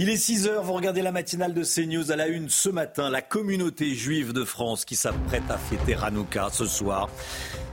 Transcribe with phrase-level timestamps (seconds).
[0.00, 3.10] Il est 6h, vous regardez la matinale de CNews à la une ce matin.
[3.10, 7.08] La communauté juive de France qui s'apprête à fêter Hanouka ce soir,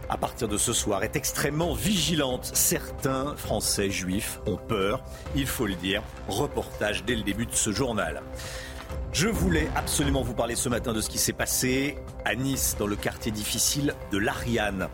[0.10, 2.50] à partir de ce soir, est extrêmement vigilante.
[2.56, 5.04] Certains Français juifs ont peur,
[5.36, 6.02] il faut le dire.
[6.28, 8.24] Reportage dès le début de ce journal.
[9.14, 11.96] Je voulais absolument vous parler ce matin de ce qui s'est passé
[12.26, 14.90] à Nice, dans le quartier difficile de l'Ariane.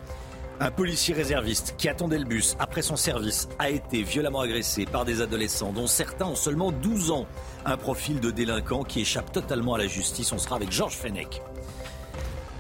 [0.64, 5.06] Un policier réserviste qui attendait le bus après son service a été violemment agressé par
[5.06, 7.26] des adolescents dont certains ont seulement 12 ans.
[7.66, 10.32] Un profil de délinquant qui échappe totalement à la justice.
[10.32, 11.42] On sera avec Georges Fenech.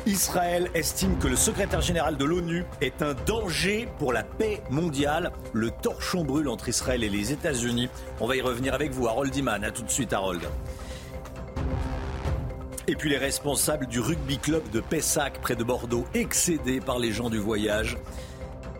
[0.07, 5.31] Israël estime que le secrétaire général de l'ONU est un danger pour la paix mondiale.
[5.53, 7.87] Le torchon brûle entre Israël et les États-Unis.
[8.19, 9.63] On va y revenir avec vous, Harold Iman.
[9.63, 10.41] A tout de suite, Harold.
[12.87, 17.11] Et puis les responsables du rugby club de Pessac près de Bordeaux, excédés par les
[17.11, 17.97] gens du voyage.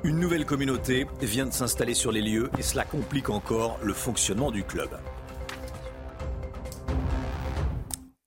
[0.04, 4.50] Une nouvelle communauté vient de s'installer sur les lieux et cela complique encore le fonctionnement
[4.50, 4.90] du club.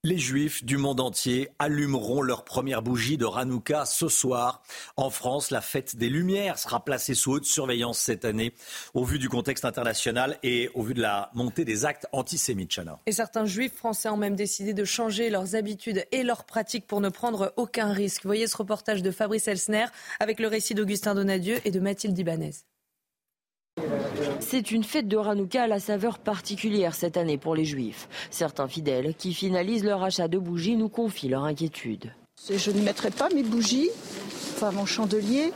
[0.07, 4.63] Les Juifs du monde entier allumeront leur première bougie de Hanouka ce soir.
[4.99, 8.53] En France, la fête des Lumières sera placée sous haute surveillance cette année,
[8.93, 12.71] au vu du contexte international et au vu de la montée des actes antisémites.
[12.75, 13.01] Chana.
[13.07, 17.01] Et certains juifs français ont même décidé de changer leurs habitudes et leurs pratiques pour
[17.01, 18.27] ne prendre aucun risque.
[18.27, 19.87] Voyez ce reportage de Fabrice Elsner
[20.21, 22.53] avec le récit d'Augustin Donadieu et de Mathilde Ibanez.
[24.41, 28.09] C'est une fête de Hanouka à la saveur particulière cette année pour les Juifs.
[28.31, 32.13] Certains fidèles qui finalisent leur achat de bougies nous confient leur inquiétude.
[32.49, 33.91] Je ne mettrai pas mes bougies,
[34.55, 35.53] enfin mon chandelier,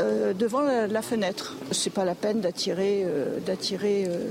[0.00, 1.56] euh, devant la, la fenêtre.
[1.70, 4.30] C'est pas la peine d'attirer, euh, d'attirer euh,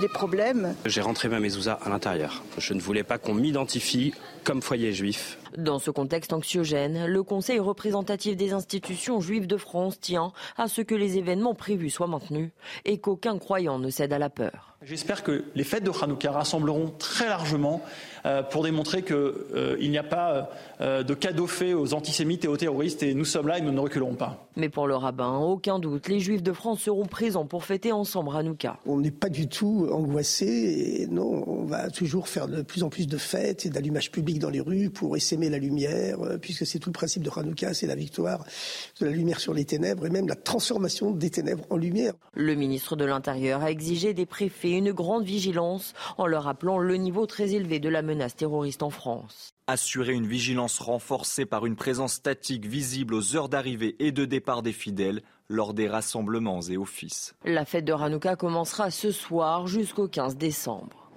[0.00, 0.74] des problèmes.
[0.86, 2.44] J'ai rentré ma mezouza à l'intérieur.
[2.58, 4.14] Je ne voulais pas qu'on m'identifie
[4.44, 5.38] comme foyer juif.
[5.58, 10.80] Dans ce contexte anxiogène, le Conseil représentatif des institutions juives de France tient à ce
[10.80, 12.50] que les événements prévus soient maintenus
[12.84, 14.71] et qu'aucun croyant ne cède à la peur.
[14.84, 17.82] J'espère que les fêtes de Hanouka rassembleront très largement
[18.26, 20.50] euh, pour démontrer qu'il euh, n'y a pas
[20.80, 23.70] euh, de cadeau fait aux antisémites et aux terroristes et nous sommes là et nous
[23.70, 24.48] ne reculerons pas.
[24.56, 28.30] Mais pour le rabbin, aucun doute, les juifs de France seront présents pour fêter ensemble
[28.34, 28.78] Hanouka.
[28.84, 32.88] On n'est pas du tout angoissé et non, on va toujours faire de plus en
[32.88, 36.80] plus de fêtes et d'allumage public dans les rues pour essaimer la lumière, puisque c'est
[36.80, 38.44] tout le principe de Hanouka, c'est la victoire
[39.00, 42.14] de la lumière sur les ténèbres et même la transformation des ténèbres en lumière.
[42.34, 46.96] Le ministre de l'Intérieur a exigé des préfets une grande vigilance en leur rappelant le
[46.96, 49.54] niveau très élevé de la menace terroriste en France.
[49.66, 54.62] Assurer une vigilance renforcée par une présence statique visible aux heures d'arrivée et de départ
[54.62, 57.34] des fidèles lors des rassemblements et offices.
[57.44, 61.10] La fête de Hanouka commencera ce soir jusqu'au 15 décembre.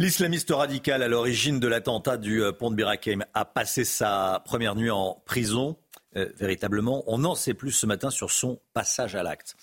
[0.00, 4.76] L'islamiste radical à l'origine de l'attentat du euh, pont de Birakeim a passé sa première
[4.76, 5.76] nuit en prison.
[6.16, 9.56] Euh, véritablement, on n'en sait plus ce matin sur son passage à l'acte.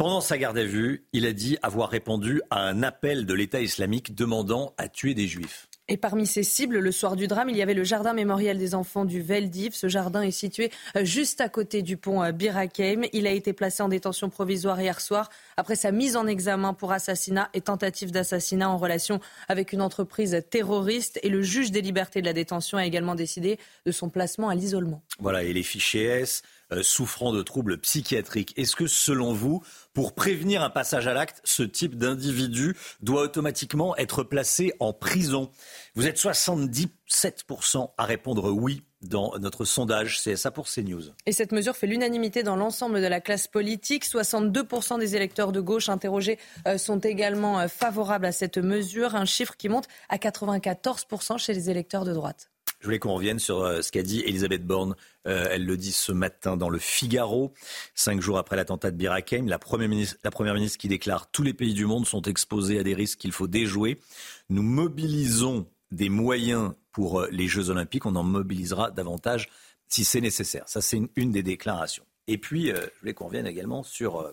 [0.00, 3.60] Pendant sa garde à vue, il a dit avoir répondu à un appel de l'État
[3.60, 5.68] islamique demandant à tuer des juifs.
[5.88, 8.74] Et parmi ces cibles, le soir du drame, il y avait le jardin mémorial des
[8.74, 9.74] enfants du Veldiv.
[9.74, 13.02] Ce jardin est situé euh, juste à côté du pont euh, Birakeim.
[13.12, 15.28] Il a été placé en détention provisoire hier soir
[15.58, 20.42] après sa mise en examen pour assassinat et tentative d'assassinat en relation avec une entreprise
[20.48, 21.20] terroriste.
[21.22, 24.54] Et le juge des libertés de la détention a également décidé de son placement à
[24.54, 25.02] l'isolement.
[25.18, 26.42] Voilà, et les fichiers S
[26.82, 28.52] souffrant de troubles psychiatriques.
[28.56, 33.96] Est-ce que, selon vous, pour prévenir un passage à l'acte, ce type d'individu doit automatiquement
[33.96, 35.50] être placé en prison?
[35.94, 41.02] Vous êtes 77% à répondre oui dans notre sondage CSA pour CNews.
[41.26, 44.04] Et cette mesure fait l'unanimité dans l'ensemble de la classe politique.
[44.04, 49.24] 62% des électeurs de gauche interrogés euh, sont également euh, favorables à cette mesure, un
[49.24, 52.50] chiffre qui monte à 94% chez les électeurs de droite.
[52.80, 54.96] Je voulais qu'on revienne sur euh, ce qu'a dit Elisabeth Borne.
[55.26, 57.52] Euh, elle le dit ce matin dans le Figaro,
[57.94, 59.46] cinq jours après l'attentat de Birakeim.
[59.46, 62.78] La première, ministre, la première ministre qui déclare tous les pays du monde sont exposés
[62.78, 64.00] à des risques qu'il faut déjouer.
[64.48, 68.06] Nous mobilisons des moyens pour euh, les Jeux Olympiques.
[68.06, 69.50] On en mobilisera davantage
[69.86, 70.66] si c'est nécessaire.
[70.66, 72.04] Ça, c'est une, des déclarations.
[72.28, 74.32] Et puis, je voulais qu'on revienne également sur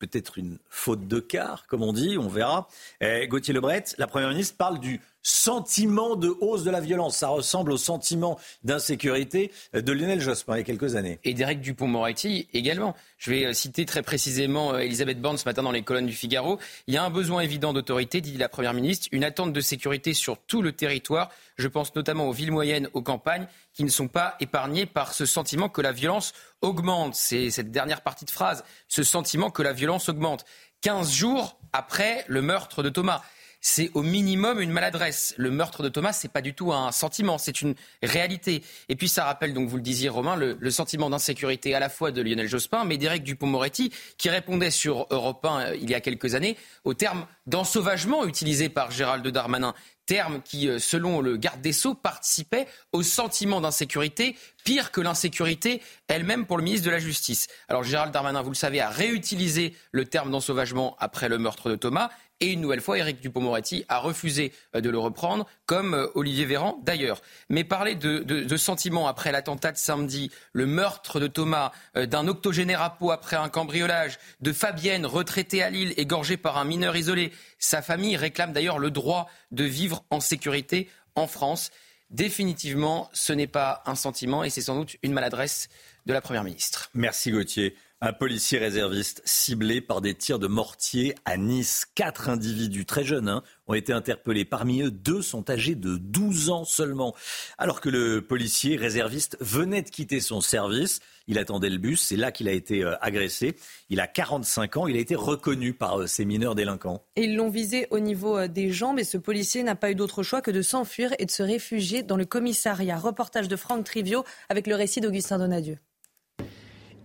[0.00, 2.66] peut-être une faute de quart, comme on dit, on verra.
[3.00, 7.16] Eh, Gauthier Lebret, la première ministre parle du sentiment de hausse de la violence.
[7.16, 11.18] Ça ressemble au sentiment d'insécurité de Lionel Jospin il y a quelques années.
[11.24, 12.94] Et d'Éric Dupont-Moretti également.
[13.18, 16.14] Je vais euh, citer très précisément euh, Elisabeth Borne ce matin dans les colonnes du
[16.14, 16.58] Figaro.
[16.86, 20.14] Il y a un besoin évident d'autorité, dit la Première ministre, une attente de sécurité
[20.14, 21.30] sur tout le territoire.
[21.56, 25.26] Je pense notamment aux villes moyennes, aux campagnes, qui ne sont pas épargnées par ce
[25.26, 26.32] sentiment que la violence
[26.62, 27.14] augmente.
[27.14, 30.44] C'est cette dernière partie de phrase, ce sentiment que la violence augmente.
[30.80, 33.22] 15 jours après le meurtre de Thomas
[33.60, 35.34] c'est au minimum une maladresse.
[35.36, 38.62] Le meurtre de Thomas, c'est pas du tout un sentiment, c'est une réalité.
[38.88, 42.12] Et puis ça rappelle, donc vous le disiez Romain, le, sentiment d'insécurité à la fois
[42.12, 46.00] de Lionel Jospin, mais d'Éric Dupont-Moretti, qui répondait sur Europe 1 euh, il y a
[46.00, 49.74] quelques années au terme d'ensauvagement utilisé par Gérald Darmanin
[50.10, 55.80] terme qui, euh, selon le garde des Sceaux, participait au sentiment d'insécurité, pire que l'insécurité
[56.08, 57.46] elle-même pour le ministre de la Justice.
[57.68, 61.76] Alors Gérald Darmanin, vous le savez, a réutilisé le terme d'ensauvagement après le meurtre de
[61.76, 62.10] Thomas
[62.40, 66.46] et une nouvelle fois, Éric Dupont-Moretti a refusé euh, de le reprendre, comme euh, Olivier
[66.46, 67.20] Véran d'ailleurs.
[67.50, 72.28] Mais parler de, de, sentiments après l'attentat de samedi, le meurtre de Thomas, euh, d'un
[72.28, 76.96] octogénaire à peau après un cambriolage, de Fabienne retraitée à Lille, égorgée par un mineur
[76.96, 77.32] isolé.
[77.58, 81.70] Sa famille réclame d'ailleurs le droit de vivre en sécurité en France.
[82.08, 85.68] Définitivement, ce n'est pas un sentiment et c'est sans doute une maladresse
[86.06, 86.90] de la Première ministre.
[86.94, 87.76] Merci Gauthier.
[88.02, 91.84] Un policier réserviste ciblé par des tirs de mortier à Nice.
[91.94, 94.46] Quatre individus très jeunes hein, ont été interpellés.
[94.46, 97.14] Parmi eux, deux sont âgés de 12 ans seulement.
[97.58, 102.16] Alors que le policier réserviste venait de quitter son service, il attendait le bus, c'est
[102.16, 103.54] là qu'il a été euh, agressé.
[103.90, 107.04] Il a 45 ans, il a été reconnu par euh, ces mineurs délinquants.
[107.16, 110.22] Ils l'ont visé au niveau euh, des jambes et ce policier n'a pas eu d'autre
[110.22, 112.96] choix que de s'enfuir et de se réfugier dans le commissariat.
[112.96, 115.76] Reportage de Franck Trivio avec le récit d'Augustin Donadieu.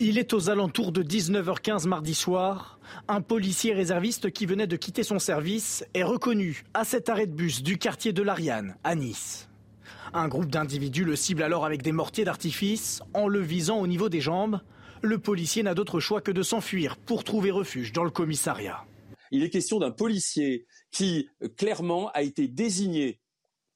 [0.01, 2.79] Il est aux alentours de 19h15 mardi soir.
[3.07, 7.31] Un policier réserviste qui venait de quitter son service est reconnu à cet arrêt de
[7.31, 9.47] bus du quartier de l'Ariane, à Nice.
[10.13, 14.09] Un groupe d'individus le cible alors avec des mortiers d'artifice en le visant au niveau
[14.09, 14.59] des jambes.
[15.01, 18.83] Le policier n'a d'autre choix que de s'enfuir pour trouver refuge dans le commissariat.
[19.31, 23.21] Il est question d'un policier qui clairement a été désigné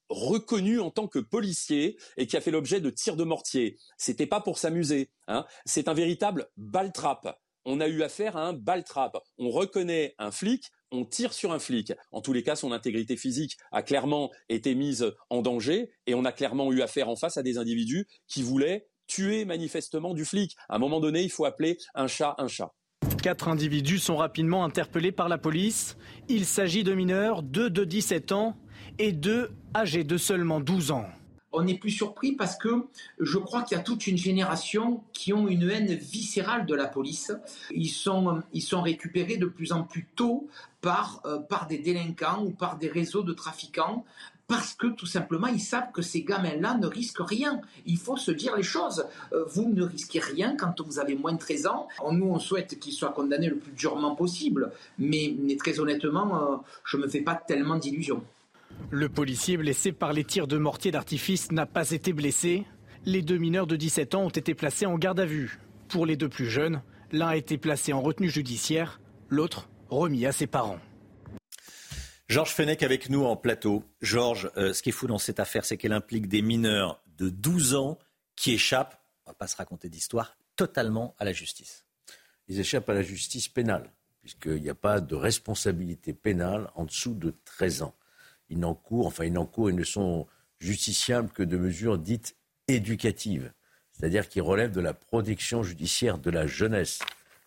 [0.10, 3.78] reconnu en tant que policier et qui a fait l'objet de tirs de mortier.
[3.98, 5.10] C'était pas pour s'amuser.
[5.28, 5.46] Hein.
[5.66, 7.40] C'est un véritable baltrap.
[7.66, 9.18] On a eu affaire à un baltrap.
[9.38, 11.94] On reconnaît un flic, on tire sur un flic.
[12.12, 16.26] En tous les cas, son intégrité physique a clairement été mise en danger et on
[16.26, 20.56] a clairement eu affaire en face à des individus qui voulaient tuer manifestement du flic.
[20.70, 22.74] À un moment donné, il faut appeler un chat un chat.
[23.22, 25.98] Quatre individus sont rapidement interpellés par la police.
[26.30, 28.56] Il s'agit de mineurs, deux de 17 ans
[29.00, 31.08] et deux âgés de seulement 12 ans.
[31.52, 32.86] On n'est plus surpris parce que
[33.20, 36.86] je crois qu'il y a toute une génération qui ont une haine viscérale de la
[36.86, 37.32] police.
[37.72, 38.44] Ils sont,
[38.84, 40.48] récupérés de plus en plus tôt
[40.82, 44.06] par, euh, par des délinquants ou par des réseaux de trafiquants
[44.48, 47.62] parce que tout simplement ils savent que ces gamins-là ne risquent rien.
[47.86, 49.06] Il faut se dire les choses.
[49.34, 51.88] Euh, vous ne risquez rien quand vous avez moins de 13 ans.
[52.12, 56.56] Nous, on souhaite qu'ils soient condamnés le plus durement possible, mais, mais très honnêtement, euh,
[56.84, 58.24] je ne me fais pas tellement d'illusions.
[58.92, 62.66] Le policier blessé par les tirs de mortier d'artifice n'a pas été blessé.
[63.06, 65.60] Les deux mineurs de 17 ans ont été placés en garde à vue.
[65.90, 66.82] Pour les deux plus jeunes,
[67.12, 69.00] l'un a été placé en retenue judiciaire,
[69.30, 70.80] l'autre remis à ses parents.
[72.28, 73.84] Georges Fenech avec nous en plateau.
[74.02, 77.30] Georges, euh, ce qui est fou dans cette affaire, c'est qu'elle implique des mineurs de
[77.30, 78.00] 12 ans
[78.36, 81.86] qui échappent, on ne va pas se raconter d'histoire, totalement à la justice.
[82.48, 83.92] Ils échappent à la justice pénale,
[84.22, 87.96] puisqu'il n'y a pas de responsabilité pénale en dessous de 13 ans
[88.50, 90.28] ils n'encourent, enfin ils n'encourent, ils ne sont
[90.60, 92.36] justiciables que de mesures dites
[92.68, 93.52] éducatives,
[93.92, 97.00] c'est-à-dire qui relèvent de la protection judiciaire de la jeunesse.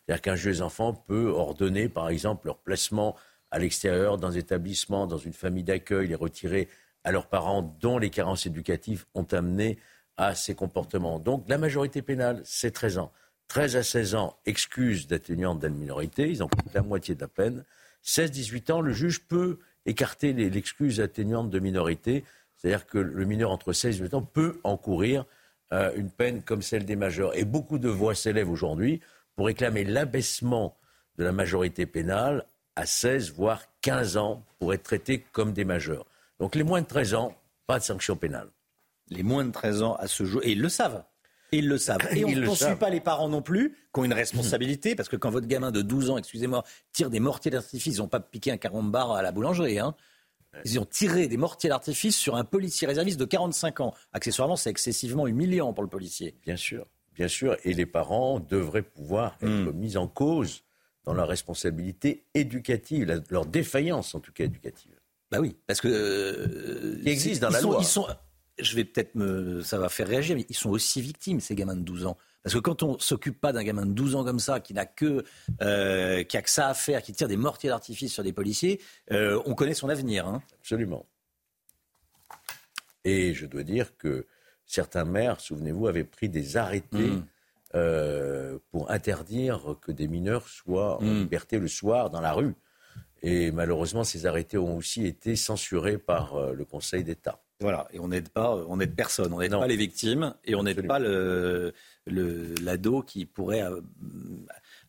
[0.05, 3.17] C'est-à-dire qu'un juge des enfants peut ordonner, par exemple, leur placement
[3.51, 6.69] à l'extérieur, dans un établissement, dans une famille d'accueil, les retirer
[7.05, 9.79] à leurs parents dont les carences éducatives ont amené
[10.17, 11.19] à ces comportements.
[11.19, 13.13] Donc la majorité pénale, c'est 13 ans.
[13.49, 17.29] 13 à 16 ans, excuse d'atténuante d'une minorité, ils en coûtent la moitié de la
[17.29, 17.65] peine.
[18.05, 22.25] 16-18 ans, le juge peut écarter l'excuse atténuante de minorité.
[22.57, 25.25] C'est-à-dire que le mineur entre 16 et 18 ans peut encourir
[25.73, 27.37] euh, une peine comme celle des majeurs.
[27.37, 29.01] Et beaucoup de voix s'élèvent aujourd'hui
[29.35, 30.77] pour réclamer l'abaissement
[31.19, 32.47] de la majorité pénale
[32.77, 36.07] à 16, voire 15 ans pour être traités comme des majeurs.
[36.39, 37.35] Donc les moins de 13 ans,
[37.67, 38.49] pas de sanction pénale.
[39.09, 41.03] Les moins de 13 ans à ce jour, et ils le savent.
[41.59, 42.07] Ils le savent.
[42.17, 45.17] Et on ne poursuit pas les parents non plus, qui ont une responsabilité, parce que
[45.17, 48.51] quand votre gamin de 12 ans, excusez-moi, tire des mortiers d'artifice, ils n'ont pas piqué
[48.51, 49.79] un carambar à la boulangerie.
[49.79, 49.95] Hein.
[50.65, 53.95] Ils ont tiré des mortiers d'artifice sur un policier réserviste de 45 ans.
[54.13, 56.35] Accessoirement, c'est excessivement humiliant pour le policier.
[56.43, 57.57] Bien sûr, bien sûr.
[57.65, 59.73] Et les parents devraient pouvoir être hmm.
[59.73, 60.65] mis en cause
[61.05, 64.93] dans leur responsabilité éducative, leur défaillance en tout cas éducative.
[65.31, 65.89] Bah oui, parce que.
[65.89, 67.79] Euh, qui existe dans la sont, loi.
[67.81, 68.07] Ils sont,
[68.59, 69.63] je vais peut-être me.
[69.63, 72.17] Ça va faire réagir, mais ils sont aussi victimes, ces gamins de 12 ans.
[72.43, 74.85] Parce que quand on s'occupe pas d'un gamin de 12 ans comme ça, qui n'a
[74.85, 75.25] que,
[75.63, 78.81] euh, qui a que ça à faire, qui tire des mortiers d'artifice sur des policiers,
[79.13, 80.27] euh, on connaît son avenir.
[80.27, 80.43] Hein.
[80.59, 81.07] Absolument.
[83.05, 84.27] Et je dois dire que
[84.67, 87.27] certains maires, souvenez-vous, avaient pris des arrêtés Mm.
[87.75, 91.19] euh, pour interdire que des mineurs soient en Mm.
[91.21, 92.55] liberté le soir dans la rue.
[93.23, 97.41] Et malheureusement, ces arrêtés ont aussi été censurés par le Conseil d'État.
[97.63, 100.63] Voilà, et on n'aide pas, on n'aide personne, on n'aide pas les victimes et on
[100.65, 101.73] n'aide pas le,
[102.07, 103.81] le- l'ado qui pourrait euh,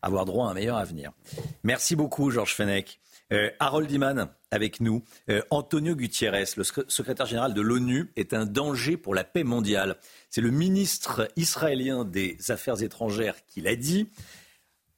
[0.01, 1.11] avoir droit à un meilleur avenir.
[1.63, 2.99] Merci beaucoup, Georges Fenech.
[3.31, 5.03] Euh, Harold Iman avec nous.
[5.29, 9.43] Euh, Antonio Gutiérrez, le sec- secrétaire général de l'ONU, est un danger pour la paix
[9.43, 9.95] mondiale.
[10.29, 14.09] C'est le ministre israélien des Affaires étrangères qui l'a dit.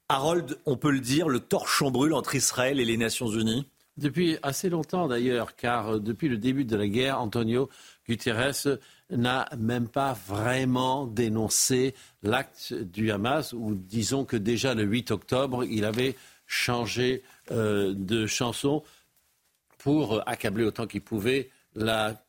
[0.10, 3.68] Harold, on peut le dire, le torchon brûle entre Israël et les Nations Unies.
[3.98, 7.70] Depuis assez longtemps d'ailleurs, car euh, depuis le début de la guerre, Antonio
[8.08, 8.78] Guterres
[9.10, 15.64] n'a même pas vraiment dénoncé l'acte du Hamas, ou disons que déjà le 8 octobre,
[15.64, 18.84] il avait changé euh, de chanson
[19.78, 22.22] pour accabler autant qu'il pouvait la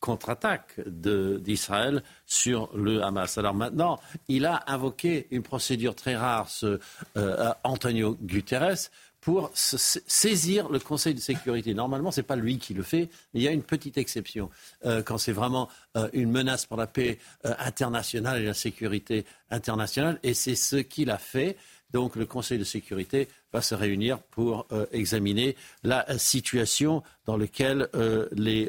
[0.00, 3.38] contre-attaque d'Israël sur le Hamas.
[3.38, 6.78] Alors maintenant, il a invoqué une procédure très rare, ce
[7.16, 8.90] euh, Antonio Guterres,
[9.24, 11.72] pour saisir le Conseil de sécurité.
[11.72, 14.50] Normalement, ce n'est pas lui qui le fait, mais il y a une petite exception.
[14.84, 19.24] Euh, quand c'est vraiment euh, une menace pour la paix euh, internationale et la sécurité
[19.50, 21.56] internationale, et c'est ce qu'il a fait.
[21.90, 27.88] Donc le Conseil de sécurité va se réunir pour examiner la situation dans laquelle
[28.32, 28.68] les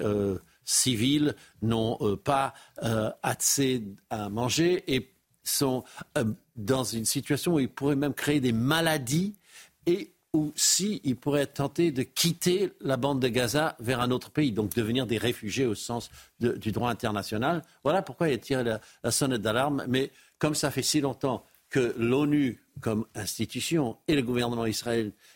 [0.64, 2.54] civils n'ont pas
[3.24, 3.82] assez
[4.12, 5.12] à manger et
[5.44, 5.84] sont
[6.56, 9.34] dans une situation où ils pourraient même créer des maladies
[9.88, 14.32] et ou si ils pourraient tentés de quitter la bande de Gaza vers un autre
[14.32, 17.62] pays, donc devenir des réfugiés au sens du droit international.
[17.84, 19.86] Voilà pourquoi il a tiré la, sonnette d'alarme.
[19.88, 24.66] Mais comme ça fait si longtemps que l'ONU, comme institution, et le gouvernement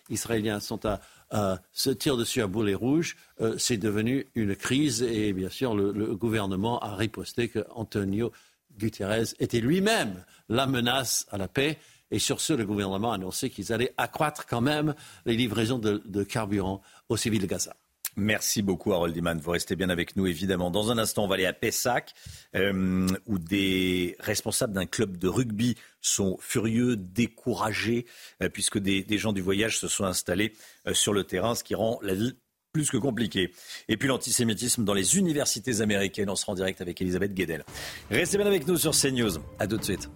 [0.09, 0.99] israélien sont à,
[1.71, 5.03] se tirer dessus à boulet rouge, euh, c'est devenu une crise.
[5.03, 8.33] Et bien sûr, le, le gouvernement a riposté que Antonio
[8.77, 11.77] Guterres était lui-même la menace à la paix.
[12.11, 16.23] Et sur ce, le gouvernement a annoncé qu'ils allaient accroître quand même les livraisons de,
[16.23, 17.75] carburant aux civils de Gaza.
[18.15, 19.39] Merci beaucoup, Harold Iman.
[19.39, 20.71] Vous restez bien avec nous, évidemment.
[20.71, 22.13] Dans un instant, on va aller à Pessac,
[22.55, 28.05] euh, où des responsables d'un club de rugby sont furieux, découragés,
[28.41, 30.53] euh, puisque des, gens du voyage se sont installés
[30.87, 32.35] euh, sur le terrain, ce qui rend la vie
[32.73, 33.51] plus que compliquée.
[33.87, 36.29] Et puis l'antisémitisme dans les universités américaines.
[36.29, 37.63] On sera en direct avec Elisabeth Guedel.
[38.11, 39.39] Restez bien avec nous sur CNews.
[39.59, 40.09] À tout de suite.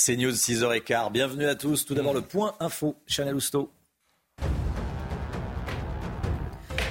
[0.00, 1.12] CNews 6h15.
[1.12, 1.84] Bienvenue à tous.
[1.84, 2.96] Tout d'abord le point info.
[3.06, 3.70] Chanel Housteau.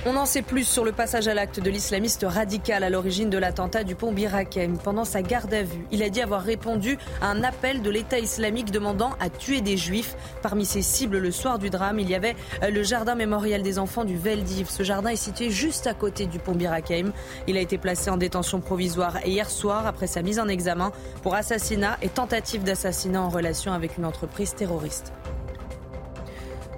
[0.06, 3.38] On en sait plus sur le passage à l'acte de l'islamiste radical à l'origine de
[3.38, 4.78] l'attentat du pont Birakem.
[4.78, 8.18] Pendant sa garde à vue, il a dit avoir répondu à un appel de l'État
[8.18, 10.16] islamique demandant à tuer des juifs.
[10.42, 13.78] Parmi ses cibles le soir du drame, il y avait euh, le jardin mémorial des
[13.78, 14.70] enfants du Veldiv.
[14.70, 17.12] Ce jardin est situé juste à côté du pont Birakem.
[17.48, 21.36] Il a été placé en détention provisoire hier soir après sa mise en examen pour
[21.36, 25.12] assassinat et tentative d'assassinat en relation avec une entreprise terroriste.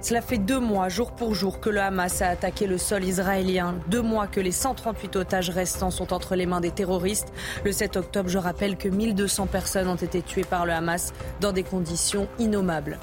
[0.01, 3.75] Cela fait deux mois, jour pour jour, que le Hamas a attaqué le sol israélien.
[3.87, 7.31] Deux mois que les 138 otages restants sont entre les mains des terroristes.
[7.63, 11.51] Le 7 octobre, je rappelle que 1200 personnes ont été tuées par le Hamas dans
[11.51, 12.97] des conditions innommables.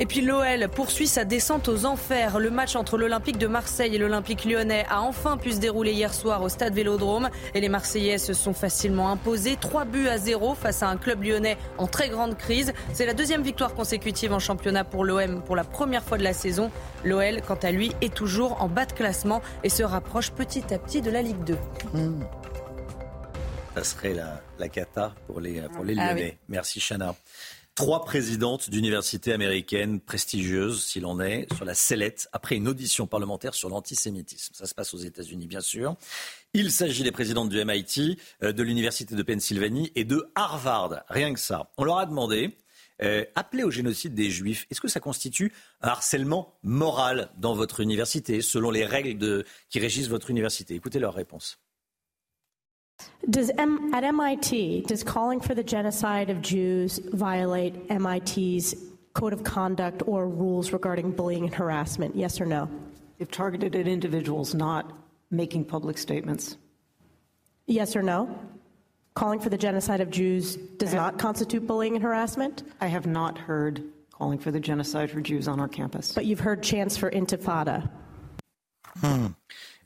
[0.00, 2.38] Et puis l'OL poursuit sa descente aux enfers.
[2.38, 6.14] Le match entre l'Olympique de Marseille et l'Olympique lyonnais a enfin pu se dérouler hier
[6.14, 7.30] soir au stade Vélodrome.
[7.54, 9.56] Et les Marseillais se sont facilement imposés.
[9.60, 12.72] Trois buts à zéro face à un club lyonnais en très grande crise.
[12.92, 16.32] C'est la deuxième victoire consécutive en championnat pour l'OM pour la première fois de la
[16.32, 16.70] saison.
[17.04, 20.78] L'OL, quant à lui, est toujours en bas de classement et se rapproche petit à
[20.78, 21.58] petit de la Ligue 2.
[23.74, 26.30] Ça serait la, la cata pour les, pour les Ah Lyonnais.
[26.32, 26.38] oui.
[26.48, 27.14] Merci Chana.
[27.78, 33.54] Trois présidentes d'universités américaines prestigieuses, s'il en est, sur la sellette, après une audition parlementaire
[33.54, 34.52] sur l'antisémitisme.
[34.52, 35.94] Ça se passe aux États-Unis, bien sûr.
[36.54, 41.04] Il s'agit des présidentes du MIT, euh, de l'Université de Pennsylvanie et de Harvard.
[41.08, 41.70] Rien que ça.
[41.76, 42.56] On leur a demandé,
[43.00, 47.78] euh, appeler au génocide des Juifs, est-ce que ça constitue un harcèlement moral dans votre
[47.78, 50.74] université, selon les règles qui régissent votre université?
[50.74, 51.60] Écoutez leur réponse.
[53.28, 58.74] Does M- at MIT, does calling for the genocide of Jews violate MIT's
[59.12, 62.16] code of conduct or rules regarding bullying and harassment?
[62.16, 62.70] Yes or no?
[63.18, 64.92] If targeted at individuals, not
[65.30, 66.56] making public statements.
[67.66, 68.38] Yes or no?
[69.14, 72.62] Calling for the genocide of Jews does not constitute bullying and harassment?
[72.80, 76.12] I have not heard calling for the genocide for Jews on our campus.
[76.12, 77.90] But you've heard chants for intifada.
[79.00, 79.26] Hmm.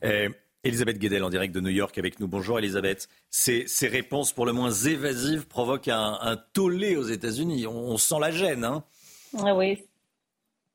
[0.03, 0.29] Eh,
[0.65, 2.29] Elisabeth Guedel en direct de New York avec nous.
[2.29, 3.09] Bonjour Elisabeth.
[3.31, 7.67] Ces, réponses pour le moins évasives provoquent un, un tollé aux États-Unis.
[7.67, 8.65] On, on, sent la gêne.
[8.65, 8.85] Hein
[9.39, 9.83] ah oui,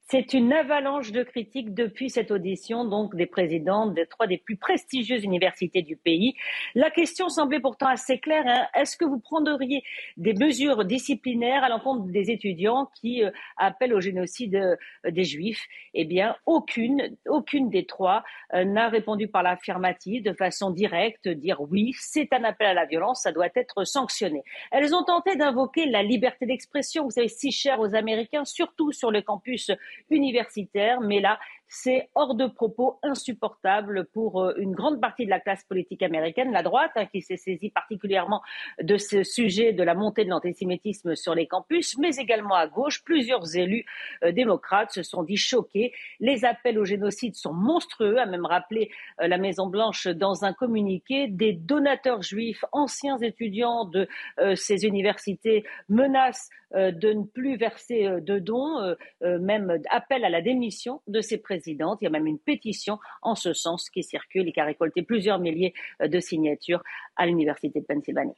[0.09, 4.55] c'est une avalanche de critiques depuis cette audition, donc des présidents de trois des plus
[4.55, 6.33] prestigieuses universités du pays.
[6.75, 8.43] La question semblait pourtant assez claire.
[8.47, 8.67] Hein.
[8.73, 9.83] Est-ce que vous prendriez
[10.15, 14.75] des mesures disciplinaires à l'encontre des étudiants qui euh, appellent au génocide euh,
[15.11, 15.65] des Juifs?
[15.93, 18.23] Eh bien, aucune, aucune des trois
[18.53, 22.85] euh, n'a répondu par l'affirmative de façon directe, dire oui, c'est un appel à la
[22.85, 24.43] violence, ça doit être sanctionné.
[24.71, 29.11] Elles ont tenté d'invoquer la liberté d'expression, vous savez, si chère aux Américains, surtout sur
[29.11, 29.69] le campus
[30.09, 31.39] universitaire, mais là,
[31.69, 36.51] c'est hors de propos insupportable pour euh, une grande partie de la classe politique américaine,
[36.51, 38.41] la droite, hein, qui s'est saisie particulièrement
[38.81, 43.03] de ce sujet de la montée de l'antisémitisme sur les campus, mais également à gauche.
[43.03, 43.85] Plusieurs élus
[44.23, 45.91] euh, démocrates se sont dit choqués.
[46.19, 48.89] Les appels au génocide sont monstrueux, a même rappelé
[49.21, 51.27] euh, la Maison-Blanche dans un communiqué.
[51.27, 54.07] Des donateurs juifs, anciens étudiants de
[54.55, 61.21] ces universités, menacent de ne plus verser de dons, même appellent à la démission de
[61.21, 61.99] ces présidents présidente.
[62.01, 65.01] Il y a même une pétition en ce sens qui circule et qui a récolté
[65.01, 66.83] plusieurs milliers euh, de signatures
[67.15, 68.35] à l'Université de Pennsylvanie.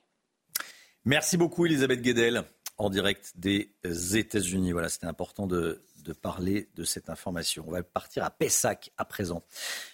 [1.05, 2.43] Merci beaucoup, Elisabeth Guedel,
[2.77, 3.71] en direct des
[4.17, 4.73] États-Unis.
[4.73, 5.81] Voilà, c'était important de,
[6.23, 7.63] parler de cette information.
[7.67, 9.43] On va partir à Pessac à présent.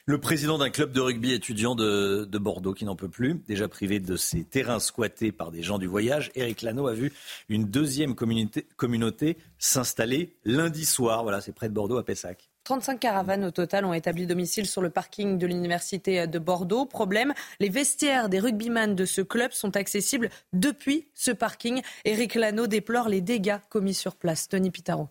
[0.05, 3.67] Le président d'un club de rugby étudiant de, de Bordeaux qui n'en peut plus, déjà
[3.67, 7.12] privé de ses terrains squattés par des gens du voyage, Eric Lano a vu
[7.50, 11.24] une deuxième communauté, communauté s'installer lundi soir.
[11.24, 12.50] Voilà, c'est près de Bordeaux à Pessac.
[12.65, 16.88] 35 caravanes au total ont établi domicile sur le parking de l'université de Bordeaux.
[16.88, 21.84] Problème, les vestiaires des rugbyman de ce club sont accessibles depuis ce parking.
[22.05, 24.50] Eric Lano déplore les dégâts commis sur place.
[24.50, 25.10] Tony Pitaro.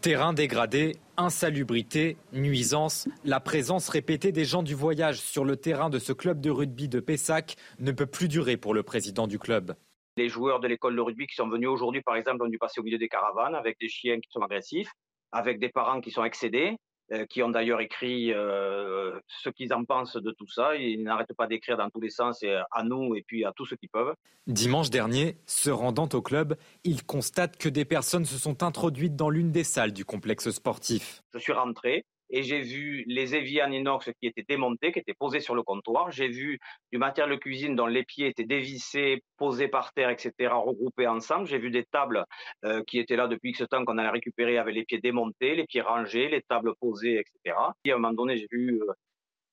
[0.00, 5.98] Terrain dégradé, insalubrité, nuisance, la présence répétée des gens du voyage sur le terrain de
[5.98, 9.74] ce club de rugby de Pessac ne peut plus durer pour le président du club.
[10.16, 12.80] Les joueurs de l'école de rugby qui sont venus aujourd'hui, par exemple, ont dû passer
[12.80, 14.90] au milieu des caravanes avec des chiens qui sont agressifs
[15.32, 16.76] avec des parents qui sont excédés,
[17.12, 20.76] euh, qui ont d'ailleurs écrit euh, ce qu'ils en pensent de tout ça.
[20.76, 23.66] Ils n'arrêtent pas d'écrire dans tous les sens, et à nous et puis à tous
[23.66, 24.14] ceux qui peuvent.
[24.46, 29.30] Dimanche dernier, se rendant au club, il constate que des personnes se sont introduites dans
[29.30, 31.22] l'une des salles du complexe sportif.
[31.34, 35.40] Je suis rentré, et j'ai vu les éviers inox qui étaient démontés, qui étaient posés
[35.40, 36.10] sur le comptoir.
[36.10, 36.58] J'ai vu
[36.92, 41.46] du matériel de cuisine dont les pieds étaient dévissés, posés par terre, etc., regroupés ensemble.
[41.46, 42.24] J'ai vu des tables
[42.64, 45.66] euh, qui étaient là depuis ce temps qu'on allait récupérer avec les pieds démontés, les
[45.66, 47.56] pieds rangés, les tables posées, etc.
[47.84, 48.92] Et à un moment donné, j'ai vu euh,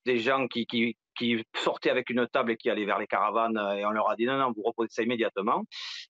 [0.06, 3.58] des gens qui, qui, qui sortaient avec une table et qui allaient vers les caravanes
[3.78, 5.64] et on leur a dit non, non, vous reposez ça immédiatement.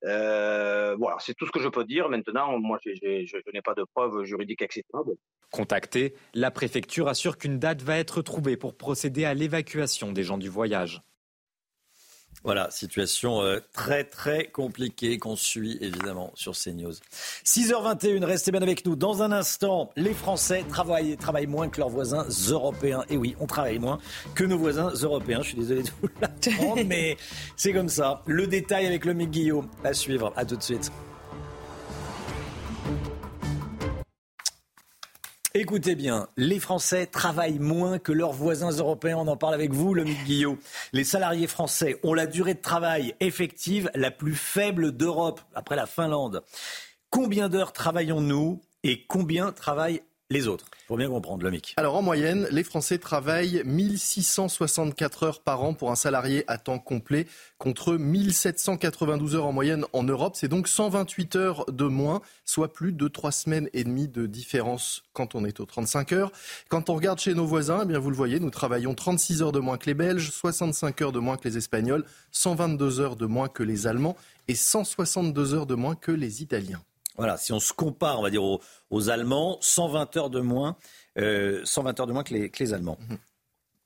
[0.06, 2.10] Euh, voilà, c'est tout ce que je peux dire.
[2.10, 5.14] Maintenant, moi, je, n'ai pas de preuves juridiques acceptables.
[5.52, 10.38] Contacté, la préfecture assure qu'une date va être trouvée pour procéder à l'évacuation des gens
[10.38, 11.02] du voyage.
[12.44, 16.94] Voilà, situation euh, très très compliquée qu'on suit évidemment sur CNews.
[17.46, 18.96] 6h21, restez bien avec nous.
[18.96, 23.04] Dans un instant, les Français travaillent, travaillent moins que leurs voisins européens.
[23.10, 24.00] Et oui, on travaille moins
[24.36, 25.42] que nos voisins européens.
[25.42, 27.18] Je suis désolé de vous l'attendre, mais
[27.56, 28.22] c'est comme ça.
[28.28, 30.32] Le détail avec le Mick Guillaume à suivre.
[30.36, 30.92] À tout de suite.
[35.60, 39.18] Écoutez bien, les Français travaillent moins que leurs voisins européens.
[39.18, 40.60] On en parle avec vous, le Guillot.
[40.94, 45.88] Les salariés français ont la durée de travail effective la plus faible d'Europe, après la
[45.88, 46.44] Finlande.
[47.10, 51.74] Combien d'heures travaillons-nous et combien travaillent les autres Pour bien comprendre, le MIC.
[51.78, 56.80] Alors en moyenne, les Français travaillent 1664 heures par an pour un salarié à temps
[56.80, 60.36] complet contre 1792 heures en moyenne en Europe.
[60.36, 65.04] C'est donc 128 heures de moins, soit plus de 3 semaines et demie de différence
[65.14, 66.32] quand on est aux 35 heures.
[66.68, 69.52] Quand on regarde chez nos voisins, eh bien vous le voyez, nous travaillons 36 heures
[69.54, 73.26] de moins que les Belges, 65 heures de moins que les Espagnols, 122 heures de
[73.26, 74.18] moins que les Allemands
[74.50, 76.82] et 162 heures de moins que les Italiens.
[77.18, 80.78] Voilà, si on se compare, on va dire, aux, Allemands, 120 heures de moins,
[81.18, 81.64] 120 euh,
[82.00, 82.98] heures de moins que les, Allemands.
[83.10, 83.18] Mhm.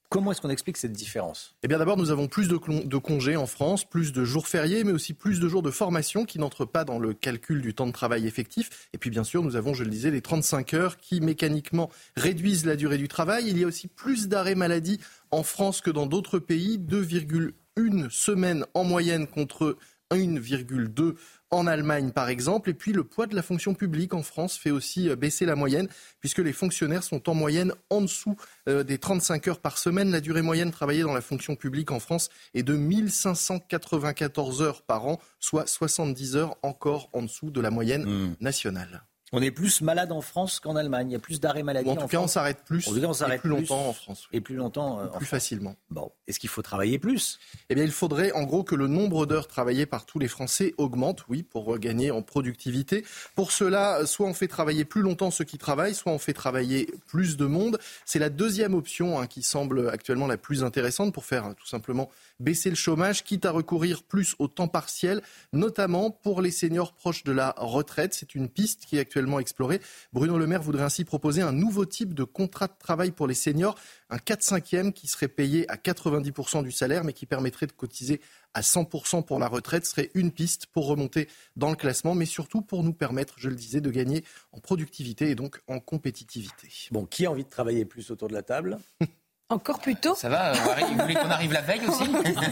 [0.10, 1.56] Comment est-ce qu'on explique cette différence?
[1.63, 4.84] Eh bien d'abord, nous avons plus de, de, congés en France, plus de jours fériés,
[4.84, 7.88] mais aussi plus de jours de formation qui n'entrent pas dans le calcul du temps
[7.88, 8.89] de travail effectif.
[8.91, 12.65] Et puis bien sûr, nous avons, je le disais, les 35 heures qui mécaniquement réduisent
[12.65, 13.46] la durée du travail.
[13.48, 15.00] Il y a aussi plus d'arrêts maladie
[15.32, 19.78] en France que dans d'autres pays, 2,1 semaines en moyenne contre
[20.12, 21.15] 1,2
[21.52, 22.70] en Allemagne, par exemple.
[22.70, 25.56] Et puis le poids de la fonction publique en France fait aussi euh, baisser la
[25.56, 25.88] moyenne,
[26.20, 28.36] puisque les fonctionnaires sont en moyenne en dessous
[28.68, 30.12] euh, des 35 heures par semaine.
[30.12, 35.06] La durée moyenne travaillée dans la fonction publique en France est de 1594 heures par
[35.06, 38.36] an, soit 70 heures encore en dessous de la moyenne mmh.
[38.40, 39.04] nationale.
[39.34, 41.10] On est plus malade en France qu'en Allemagne.
[41.10, 41.89] Il y a plus d'arrêts maladie.
[41.89, 42.86] en tout cas, on s'arrête plus.
[42.89, 44.28] En tout cas, on s'arrête plus, longtemps en France.
[44.34, 45.00] Et plus longtemps.
[45.00, 45.78] Euh, plus facilement.
[45.89, 47.39] Bon, est-ce qu'il faut travailler plus?
[47.70, 50.74] Eh bien, il faudrait en gros que le nombre d'heures travaillées par tous les Français
[50.78, 53.06] augmente, oui, pour gagner en productivité.
[53.34, 56.91] Pour cela, soit on fait travailler plus longtemps ceux qui travaillent, soit on fait travailler
[57.08, 57.80] plus de monde.
[58.04, 62.10] C'est la deuxième option hein, qui semble actuellement la plus intéressante pour faire tout simplement
[62.41, 65.21] baisser le chômage, quitte à recourir plus au temps partiel,
[65.54, 68.13] notamment pour les seniors proches de la retraite.
[68.13, 69.80] C'est une piste qui est actuellement explorée.
[70.12, 73.34] Bruno Le Maire voudrait ainsi proposer un nouveau type de contrat de travail pour les
[73.34, 73.75] seniors,
[74.10, 78.21] un 4-5e qui serait payé à 90% du salaire, mais qui permettrait de cotiser
[78.54, 82.62] à 100% pour la retraite serait une piste pour remonter dans le classement, mais surtout
[82.62, 86.69] pour nous permettre, je le disais, de gagner en productivité et donc en compétitivité.
[86.91, 88.80] Bon, qui a envie de travailler plus autour de la table?
[89.52, 92.04] Encore plus tôt Ça va Vous voulez qu'on arrive la veille aussi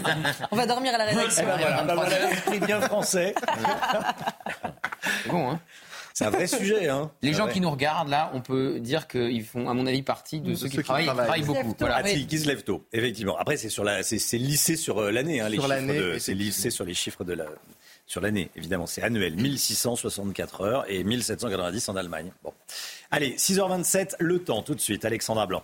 [0.52, 1.46] On va dormir à la rédaction.
[1.46, 3.34] voilà, bah voilà, bien français.
[5.24, 5.60] C'est bon, hein
[6.20, 6.90] c'est un vrai sujet.
[6.90, 7.10] Hein.
[7.22, 10.42] Les gens qui nous regardent, là, on peut dire qu'ils font, à mon avis, partie
[10.42, 11.74] de, ceux, qui, travaillent, travaillent, beaucoup.
[11.80, 12.02] Voilà.
[12.04, 13.38] Ah, qui se lèvent tôt, effectivement.
[13.38, 15.40] Après, c'est sur la, c'est lissé sur euh, l'année.
[15.40, 16.20] Hein, sur l'année.
[16.20, 17.46] C'est lissé sur les chiffres de la,
[18.06, 18.86] sur l'année, évidemment.
[18.86, 19.36] C'est annuel.
[19.36, 22.32] 1664 heures et 1790 en Allemagne.
[22.44, 22.52] Bon.
[23.12, 25.06] Allez, 6h27, le temps, tout de suite.
[25.06, 25.64] Alexandra Blanc.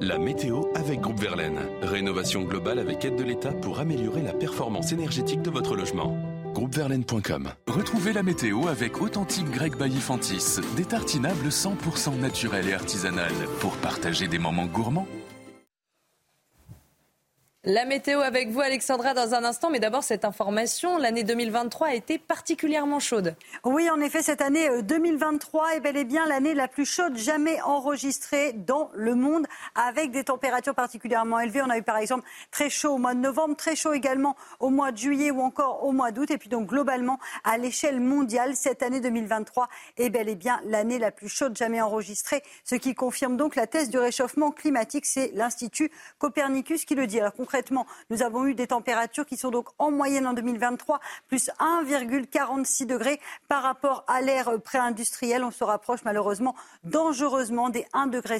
[0.00, 1.58] La météo avec Groupe Verlaine.
[1.82, 6.16] Rénovation globale avec aide de l'État pour améliorer la performance énergétique de votre logement.
[6.54, 10.60] Groupeverlaine.com Retrouvez la météo avec Authentique Grec Baillifantis.
[10.76, 15.08] Des tartinables 100% naturels et artisanales pour partager des moments gourmands.
[17.70, 19.68] La météo avec vous, Alexandra, dans un instant.
[19.68, 23.36] Mais d'abord, cette information, l'année 2023 a été particulièrement chaude.
[23.62, 27.18] Oui, en effet, cette année 2023 euh, est bel et bien l'année la plus chaude
[27.18, 31.60] jamais enregistrée dans le monde, avec des températures particulièrement élevées.
[31.60, 34.70] On a eu par exemple très chaud au mois de novembre, très chaud également au
[34.70, 36.30] mois de juillet ou encore au mois d'août.
[36.30, 40.98] Et puis donc, globalement, à l'échelle mondiale, cette année 2023 est bel et bien l'année
[40.98, 45.04] la plus chaude jamais enregistrée, ce qui confirme donc la thèse du réchauffement climatique.
[45.04, 47.20] C'est l'Institut Copernicus qui le dit.
[47.20, 47.57] Alors, concrètement,
[48.10, 53.20] nous avons eu des températures qui sont donc en moyenne en 2023 plus 1,46 degrés
[53.48, 55.44] par rapport à l'ère pré-industrielle.
[55.44, 58.38] On se rapproche malheureusement dangereusement des 1,5 degré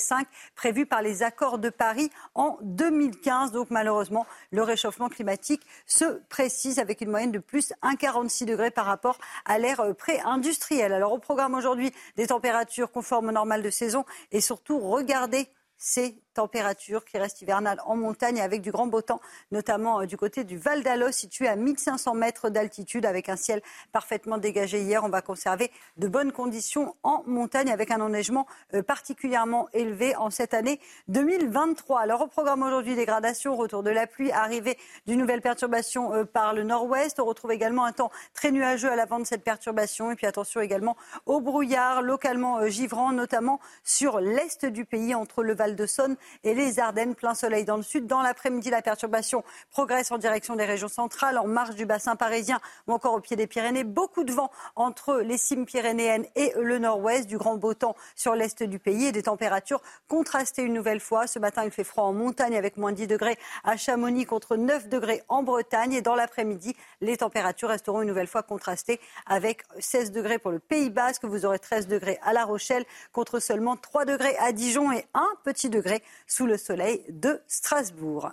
[0.55, 3.53] prévus par les accords de Paris en 2015.
[3.53, 8.87] Donc malheureusement, le réchauffement climatique se précise avec une moyenne de plus 1,46 degrés par
[8.87, 10.93] rapport à l'ère pré-industrielle.
[10.93, 16.21] Alors au programme aujourd'hui, des températures conformes au normal de saison et surtout regardez ces
[16.35, 20.45] températures qui restent hivernales en montagne avec du grand beau temps, notamment euh, du côté
[20.45, 23.63] du Val d'Alos, situé à 1500 mètres d'altitude, avec un ciel
[23.93, 25.03] parfaitement dégagé hier.
[25.05, 30.31] On va conserver de bonnes conditions en montagne avec un enneigement euh, particulièrement élevé en
[30.31, 32.01] cette année 2023.
[32.01, 36.55] Alors au programme aujourd'hui, dégradation, retour de la pluie, arrivée d'une nouvelle perturbation euh, par
[36.55, 37.19] le nord-ouest.
[37.21, 40.11] On retrouve également un temps très nuageux à l'avant de cette perturbation.
[40.11, 45.55] Et puis attention également au brouillard localement givrant, notamment sur l'est du pays, entre le
[45.55, 48.07] Val de Saône et les Ardennes, plein soleil dans le sud.
[48.07, 52.61] Dans l'après-midi, la perturbation progresse en direction des régions centrales, en marge du bassin parisien
[52.87, 53.85] ou encore au pied des Pyrénées.
[53.85, 58.35] Beaucoup de vent entre les cimes pyrénéennes et le nord-ouest, du grand beau temps sur
[58.35, 61.27] l'est du pays et des températures contrastées une nouvelle fois.
[61.27, 64.89] Ce matin, il fait froid en montagne avec moins 10 degrés à Chamonix contre 9
[64.89, 65.95] degrés en Bretagne.
[65.95, 70.61] Et dans l'après-midi, les températures resteront une nouvelle fois contrastées avec 16 degrés pour le
[70.61, 71.25] Pays Basque.
[71.25, 75.29] Vous aurez 13 degrés à La Rochelle contre seulement 3 degrés à Dijon et un
[75.43, 78.31] petit degré sous le soleil de Strasbourg.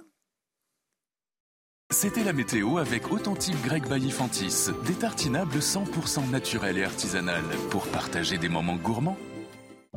[1.91, 8.38] C'était la météo avec Authentique Grec Baillifantis, des tartinables 100% naturels et artisanales pour partager
[8.38, 9.17] des moments gourmands.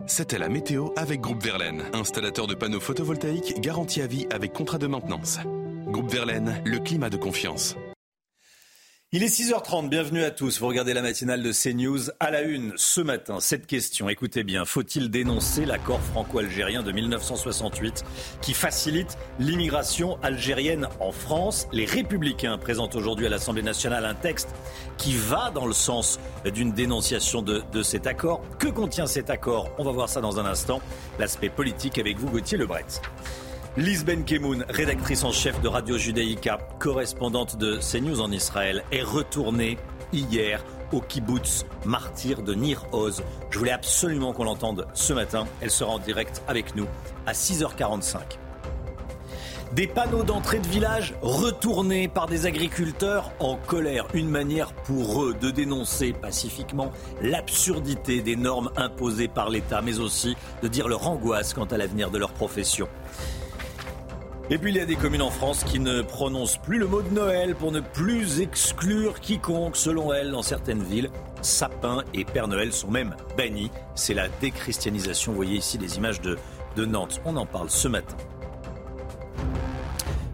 [0.06, 4.78] C'était la météo avec Groupe Verlaine, installateur de panneaux photovoltaïques garantis à vie avec contrat
[4.78, 5.38] de maintenance.
[5.86, 7.76] Groupe Verlaine, le climat de confiance.
[9.11, 10.61] Il est 6h30, bienvenue à tous.
[10.61, 13.40] Vous regardez la matinale de CNews à la une ce matin.
[13.40, 18.05] Cette question, écoutez bien, faut-il dénoncer l'accord franco-algérien de 1968
[18.42, 21.68] qui facilite l'immigration algérienne en France?
[21.73, 24.51] Les Républicains présentent aujourd'hui à l'Assemblée nationale un texte
[24.99, 28.42] qui va dans le sens d'une dénonciation de, de cet accord.
[28.59, 29.71] Que contient cet accord?
[29.79, 30.83] On va voir ça dans un instant.
[31.18, 32.85] L'aspect politique avec vous, Gauthier Lebret.
[33.76, 39.78] Lise Benkemoun, rédactrice en chef de Radio Judaïka, correspondante de CNews en Israël, est retournée
[40.12, 43.22] hier au kibbutz martyr de Nir Oz.
[43.50, 45.46] Je voulais absolument qu'on l'entende ce matin.
[45.61, 46.87] Elle sera en direct avec nous
[47.26, 48.18] à 6h45.
[49.74, 54.09] Des panneaux d'entrée de village retournés par des agriculteurs en colère.
[54.14, 56.90] Une manière pour eux de dénoncer pacifiquement
[57.22, 62.11] l'absurdité des normes imposées par l'État, mais aussi de dire leur angoisse quant à l'avenir
[62.11, 62.88] de leur profession.
[64.50, 67.02] Et puis il y a des communes en France qui ne prononcent plus le mot
[67.02, 71.11] de Noël pour ne plus exclure quiconque, selon elles, dans certaines villes.
[71.42, 73.70] Sapin et Père Noël sont même bannis.
[73.94, 75.32] C'est la déchristianisation.
[75.32, 76.38] Vous voyez ici les images de,
[76.76, 77.20] de Nantes.
[77.26, 78.16] On en parle ce matin.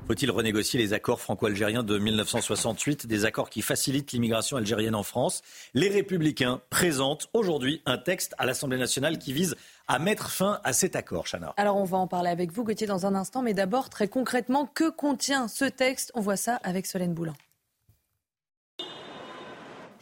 [0.07, 5.41] Faut-il renégocier les accords franco-algériens de 1968, des accords qui facilitent l'immigration algérienne en France?
[5.73, 9.57] Les Républicains présentent aujourd'hui un texte à l'Assemblée nationale qui vise
[9.89, 11.55] à mettre fin à cet accord, Chana.
[11.57, 14.67] Alors on va en parler avec vous, Gauthier, dans un instant, mais d'abord, très concrètement,
[14.67, 16.11] que contient ce texte?
[16.15, 17.35] On voit ça avec Solène Boulan.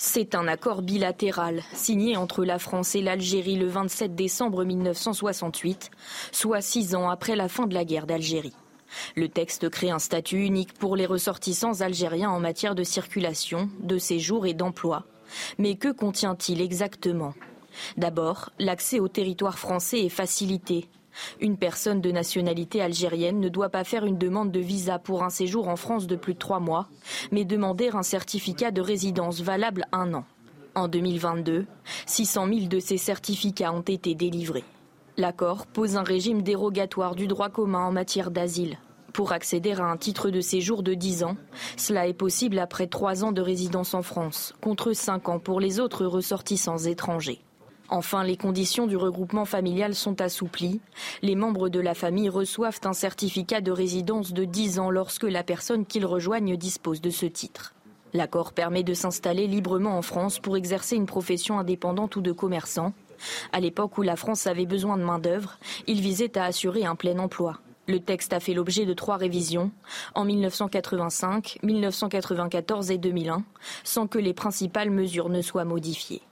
[0.05, 5.91] C'est un accord bilatéral signé entre la France et l'Algérie le 27 décembre 1968,
[6.33, 8.57] soit six ans après la fin de la guerre d'Algérie.
[9.15, 13.97] Le texte crée un statut unique pour les ressortissants algériens en matière de circulation, de
[13.97, 15.05] séjour et d'emploi.
[15.59, 17.33] Mais que contient-il exactement?
[17.97, 20.89] D'abord, l'accès au territoire français est facilité.
[21.41, 25.31] Une personne de nationalité algérienne ne doit pas faire une demande de visa pour un
[25.31, 26.89] séjour en France de plus de trois mois,
[27.31, 30.25] mais demander un certificat de résidence valable un an.
[30.75, 31.67] En 2022,
[32.07, 34.65] 600 000 de ces certificats ont été délivrés.
[35.19, 38.79] L'accord pose un régime dérogatoire du droit commun en matière d'asile.
[39.13, 41.37] Pour accéder à un titre de séjour de 10 ans,
[41.77, 45.81] cela est possible après 3 ans de résidence en France, contre 5 ans pour les
[45.81, 47.43] autres ressortissants étrangers.
[47.93, 50.81] Enfin, les conditions du regroupement familial sont assouplies.
[51.21, 55.43] Les membres de la famille reçoivent un certificat de résidence de 10 ans lorsque la
[55.43, 57.75] personne qu'ils rejoignent dispose de ce titre.
[58.15, 62.95] L'accord permet de s'installer librement en France pour exercer une profession indépendante ou de commerçant.
[63.53, 67.19] À l'époque où la France avait besoin de main-d'œuvre, il visait à assurer un plein
[67.19, 67.59] emploi.
[67.89, 69.71] Le texte a fait l'objet de trois révisions,
[70.15, 73.45] en 1985, 1994 et 2001,
[73.85, 76.23] sans que les principales mesures ne soient modifiées.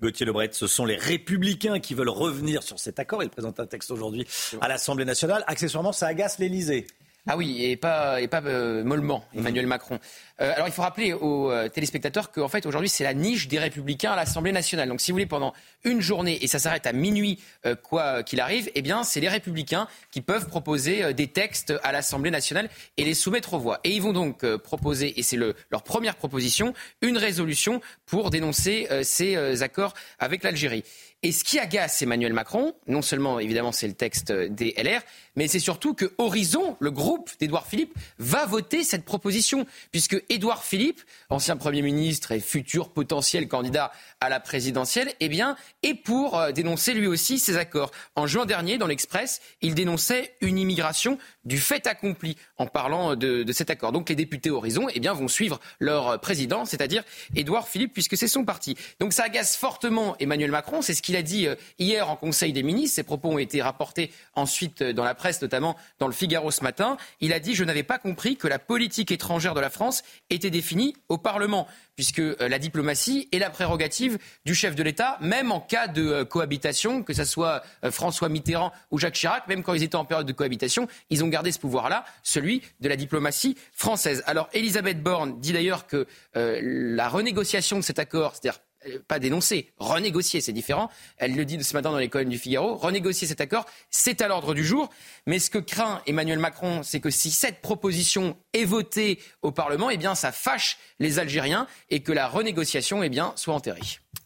[0.00, 3.22] Gauthier Lebret, ce sont les républicains qui veulent revenir sur cet accord.
[3.22, 4.26] Ils présentent un texte aujourd'hui
[4.60, 5.44] à l'Assemblée nationale.
[5.46, 6.86] Accessoirement, ça agace l'Élysée.
[7.26, 9.98] Ah oui, et pas, et pas euh, mollement, Emmanuel Macron.
[10.40, 13.58] Euh, alors il faut rappeler aux euh, téléspectateurs qu'en fait aujourd'hui c'est la niche des
[13.58, 14.88] républicains à l'Assemblée nationale.
[14.88, 15.52] Donc si vous voulez pendant
[15.84, 17.38] une journée et ça s'arrête à minuit
[17.82, 22.30] quoi qu'il arrive, eh bien c'est les républicains qui peuvent proposer des textes à l'Assemblée
[22.30, 23.80] nationale et les soumettre aux voix.
[23.84, 29.62] Et ils vont donc proposer, et c'est leur première proposition, une résolution pour dénoncer ces
[29.62, 30.84] accords avec l'Algérie.
[31.22, 35.02] Et ce qui agace Emmanuel Macron, non seulement évidemment c'est le texte des LR,
[35.36, 40.64] mais c'est surtout que Horizon, le groupe d'Édouard Philippe, va voter cette proposition, puisque Édouard
[40.64, 46.38] Philippe, ancien Premier ministre et futur potentiel candidat à la présidentielle, eh bien, est pour
[46.38, 47.90] euh, dénoncer lui aussi ces accords.
[48.16, 53.44] En juin dernier, dans l'Express, il dénonçait une immigration du fait accompli en parlant de,
[53.52, 53.92] cet accord.
[53.92, 57.02] Donc les députés Horizon eh bien, vont suivre leur président, c'est-à-dire
[57.34, 58.76] Édouard Philippe, puisque c'est son parti.
[59.00, 62.52] Donc ça agace fortement Emmanuel Macron, c'est ce qu'il a dit euh, hier en Conseil
[62.52, 62.94] des ministres.
[62.94, 66.96] Ses propos ont été rapportés ensuite dans la presse, notamment dans le Figaro ce matin.
[67.20, 70.50] Il a dit Je n'avais pas compris que la politique étrangère de la France était
[70.50, 75.50] définie au Parlement puisque euh, la diplomatie est la prérogative du chef de l'État, même
[75.50, 79.74] en cas de euh, cohabitation, que ce soit François Mitterrand ou Jacques Chirac, même quand
[79.74, 83.56] ils étaient en période de cohabitation, ils ont gardé ce pouvoir-là, celui de la diplomatie
[83.72, 84.22] française.
[84.26, 88.69] Alors Elisabeth Borne dit d'ailleurs que la renégociation de cet accord, c'est-à-dire euh,
[89.08, 90.90] pas dénoncer, renégocier, c'est différent.
[91.18, 92.76] Elle le dit ce matin dans les colonnes du Figaro.
[92.76, 94.90] Renégocier cet accord, c'est à l'ordre du jour.
[95.26, 99.90] Mais ce que craint Emmanuel Macron, c'est que si cette proposition est votée au Parlement,
[99.90, 103.80] eh bien, ça fâche les Algériens et que la renégociation, eh bien, soit enterrée.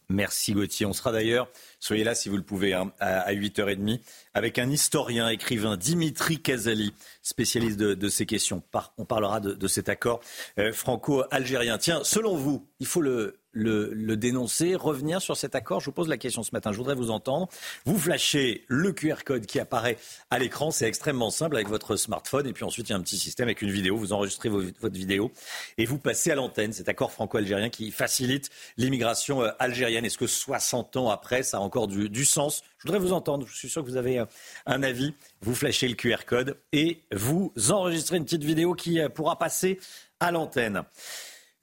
[0.08, 0.86] Merci Gauthier.
[0.86, 1.48] On sera d'ailleurs,
[1.80, 4.00] soyez là si vous le pouvez, hein, à 8h30,
[4.34, 8.62] avec un historien, écrivain, Dimitri Kazali, spécialiste de, ces questions.
[8.98, 10.20] on parlera de, cet accord
[10.58, 11.78] euh, franco-algérien.
[11.78, 16.08] Tiens, selon vous, il faut le, le, dénoncer, revenir sur cet accord Je vous pose
[16.08, 17.48] la question ce matin, je voudrais vous entendre.
[17.84, 19.96] Vous flashez le QR code qui apparaît
[20.30, 23.02] à l'écran, c'est extrêmement simple avec votre smartphone, et puis ensuite il y a un
[23.02, 25.32] petit système avec une vidéo, vous enregistrez votre vidéo,
[25.78, 30.04] et vous passez à l'antenne, cet accord franco-algérien qui facilite l'immigration euh, algérienne.
[30.04, 32.62] Est-ce que 60 ans après, ça a encore du, sens?
[32.78, 34.26] Je voudrais vous entendre, je suis sûr que vous avez euh,
[34.66, 35.14] un avis.
[35.40, 39.78] Vous flashez le QR code et vous enregistrez une petite vidéo qui euh, pourra passer
[40.20, 40.82] à l'antenne.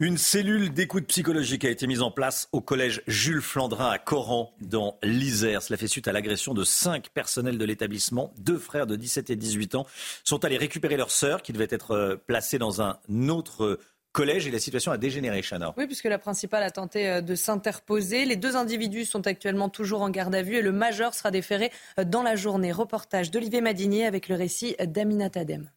[0.04, 4.52] Une cellule d'écoute psychologique a été mise en place au collège Jules Flandrin à Coran,
[4.60, 5.62] dans l'Isère.
[5.62, 8.34] Cela fait suite à l'agression de cinq personnels de l'établissement.
[8.40, 9.86] Deux frères de 17 et 18 ans
[10.24, 12.98] sont allés récupérer leur sœur qui devait être euh, placée dans un
[13.30, 13.78] autre
[14.12, 15.72] collège et la situation a dégénéré, Chana.
[15.78, 18.26] Oui, puisque la principale a tenté euh, de s'interposer.
[18.26, 21.72] Les deux individus sont actuellement toujours en garde à vue et le major sera déféré
[22.00, 22.72] euh, dans la journée.
[22.72, 25.70] Reportage d'Olivier Madinier avec le récit d'Amina Tadem.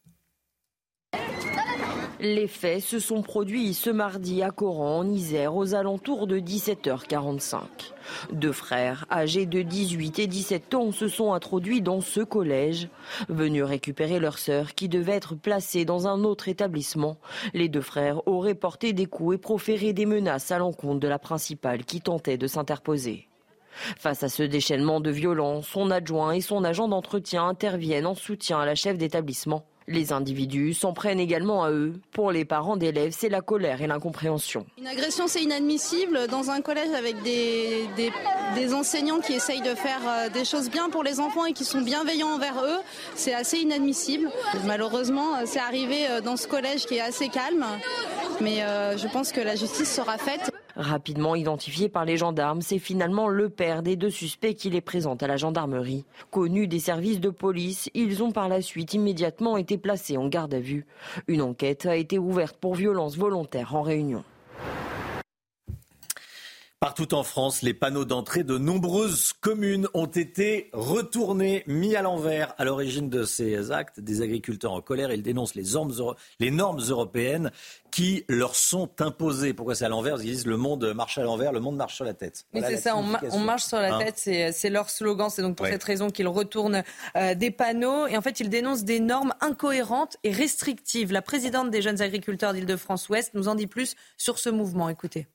[2.25, 7.59] Les faits se sont produits ce mardi à Coran, en Isère, aux alentours de 17h45.
[8.33, 12.89] Deux frères, âgés de 18 et 17 ans, se sont introduits dans ce collège.
[13.29, 17.19] Venus récupérer leur sœur, qui devait être placée dans un autre établissement,
[17.53, 21.19] les deux frères auraient porté des coups et proféré des menaces à l'encontre de la
[21.19, 23.29] principale qui tentait de s'interposer.
[23.99, 28.61] Face à ce déchaînement de violence, son adjoint et son agent d'entretien interviennent en soutien
[28.61, 29.67] à la chef d'établissement.
[29.87, 31.95] Les individus s'en prennent également à eux.
[32.13, 34.65] Pour les parents d'élèves, c'est la colère et l'incompréhension.
[34.79, 36.27] Une agression, c'est inadmissible.
[36.31, 41.03] Dans un collège avec des, enseignants qui essayent de faire euh, des choses bien pour
[41.03, 42.81] les enfants et qui sont bienveillants envers eux,
[43.15, 44.31] c'est assez inadmissible.
[44.65, 47.65] Malheureusement, euh, c'est arrivé euh, dans ce collège qui est assez calme.
[48.41, 48.63] Mais
[48.97, 50.51] je pense que la justice sera faite.
[50.77, 55.23] Rapidement identifié par les gendarmes, c'est finalement le père des deux suspects qui les présente
[55.23, 56.05] à la gendarmerie.
[56.33, 60.53] Connus des services de police, ils ont par la suite immédiatement été placés en garde
[60.53, 60.87] à vue.
[61.29, 64.25] Une enquête a été ouverte pour violence volontaire en réunion.
[66.85, 72.53] Partout en France, les panneaux d'entrée de nombreuses communes ont été retournés, mis à l'envers.
[72.59, 77.53] À l'origine de ces actes, des agriculteurs en colère, ils dénoncent les normes, européennes
[77.91, 79.55] qui leur sont imposées.
[79.55, 80.21] Pourquoi c'est à l'envers?
[80.21, 82.45] Ils disent le monde marche à l'envers, le monde marche sur la tête.
[82.53, 84.05] Mais c'est ça, on, marche sur la hein?
[84.05, 84.19] tête,
[84.55, 85.31] c'est leur slogan.
[85.31, 86.83] C'est donc pour cette raison qu'ils retournent
[87.17, 88.07] euh, des panneaux.
[88.09, 91.13] Et en fait, ils dénoncent des normes incohérentes et restrictives.
[91.13, 94.91] La présidente des jeunes agriculteurs d'Île-de-France-Ouest nous en dit plus sur ce mouvement.
[94.91, 95.29] Écoutez.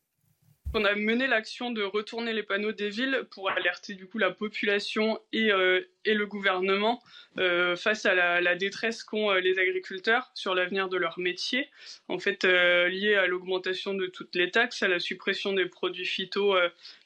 [0.75, 4.29] On a mené l'action de retourner les panneaux des villes pour alerter du coup la
[4.29, 7.01] population et, euh, le gouvernement
[7.39, 11.69] euh, face à la, détresse qu'ont euh, les agriculteurs sur l'avenir de leur métier,
[12.07, 16.55] en fait lié à l'augmentation de toutes les taxes, à la suppression des produits phyto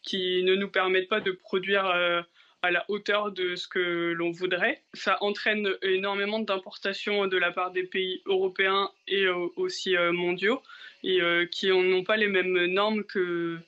[0.02, 4.82] qui ne nous permettent pas de produire à la hauteur de ce que l'on voudrait.
[4.94, 10.62] Ça entraîne énormément d'importations de la part des pays européens et aussi mondiaux
[11.04, 13.60] et euh, qui n'ont pas les mêmes normes que,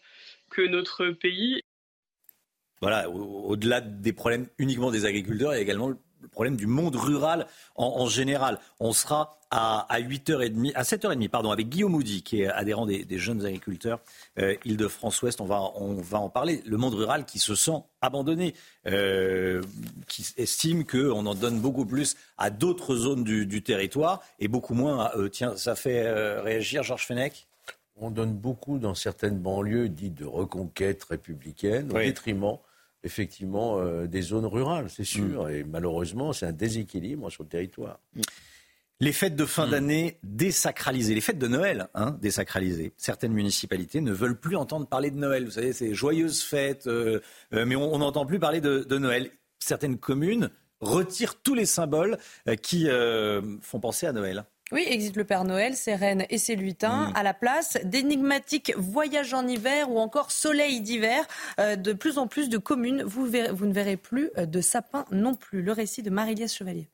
[0.50, 1.62] que notre pays.
[2.82, 5.98] Voilà, au-delà des problèmes uniquement des agriculteurs, il y a également le
[6.32, 8.60] problème du monde rural en, général.
[8.80, 13.46] On sera à, 8h30, à 7h30, pardon, avec Guillaume Moudy, qui est adhérent des, jeunes
[13.46, 14.00] agriculteurs
[14.40, 15.40] euh, Île-de-France-Ouest.
[15.40, 16.62] On va, on va en parler.
[16.66, 18.54] Le monde rural qui se sent abandonné,
[18.88, 19.62] euh,
[20.08, 25.06] qui estime qu'on en donne beaucoup plus à d'autres zones du, territoire et beaucoup moins
[25.06, 25.30] à eux.
[25.30, 27.48] Tiens, ça fait euh, réagir Georges Fenech?
[27.96, 32.58] On donne beaucoup dans certaines banlieues dites de reconquête républicaine au détriment
[33.06, 35.46] effectivement euh, des zones rurales, c'est sûr.
[35.46, 35.52] Mm.
[35.52, 38.00] Et malheureusement, c'est un déséquilibre sur le territoire.
[38.16, 38.22] Mm.
[39.02, 39.72] Les fêtes de fin mm.
[39.72, 42.94] d'année désacralisées, les fêtes de Noël hein, désacralisées.
[42.98, 45.46] Certaines municipalités ne veulent plus entendre parler de Noël.
[45.46, 47.20] Vous savez, c'est joyeuses fêtes, euh,
[47.54, 49.32] euh, mais on n'entend plus parler de, de, Noël.
[49.60, 52.18] Certaines communes retirent tous les symboles
[52.62, 52.88] qui
[53.62, 54.46] font penser à Noël.
[54.72, 57.10] Oui, existe le Père Noël, ses rennes et ses lutins.
[57.10, 57.14] Mm.
[57.16, 61.28] À la place d'énigmatiques voyages en hiver ou encore soleil d'hiver,
[61.60, 65.06] euh, de plus en plus de communes, vous, vous ne verrez plus euh, de sapins
[65.12, 65.62] non plus.
[65.62, 66.90] Le récit de Marie-Liesse Chevalier.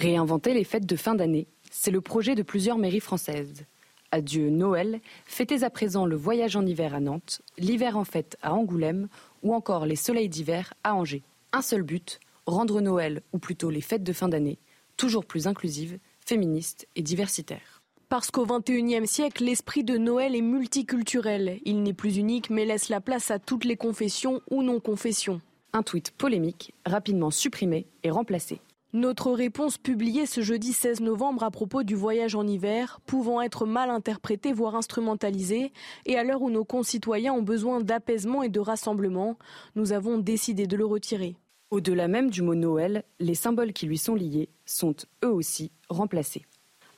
[0.00, 3.64] Réinventer les fêtes de fin d'année, c'est le projet de plusieurs mairies françaises.
[4.12, 8.54] Adieu Noël, fêtez à présent le voyage en hiver à Nantes, l'hiver en fête à
[8.54, 9.08] Angoulême
[9.42, 11.24] ou encore les soleils d'hiver à Angers.
[11.52, 14.60] Un seul but, rendre Noël, ou plutôt les fêtes de fin d'année,
[14.96, 17.82] toujours plus inclusives féministe et diversitaire.
[18.08, 21.58] Parce qu'au XXIe siècle, l'esprit de Noël est multiculturel.
[21.64, 25.40] Il n'est plus unique mais laisse la place à toutes les confessions ou non-confessions.
[25.72, 28.60] Un tweet polémique, rapidement supprimé et remplacé.
[28.94, 33.66] Notre réponse publiée ce jeudi 16 novembre à propos du voyage en hiver, pouvant être
[33.66, 35.72] mal interprétée voire instrumentalisée,
[36.06, 39.36] et à l'heure où nos concitoyens ont besoin d'apaisement et de rassemblement,
[39.76, 41.36] nous avons décidé de le retirer.
[41.70, 46.46] Au-delà même du mot Noël, les symboles qui lui sont liés sont eux aussi remplacés.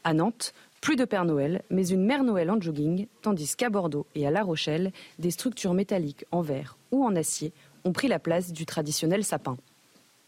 [0.04, 4.06] À Nantes, plus de Père Noël, mais une Mère Noël en jogging, tandis qu'à Bordeaux
[4.14, 7.52] et à La Rochelle, des structures métalliques en verre ou en acier
[7.84, 9.56] ont pris la place du traditionnel sapin.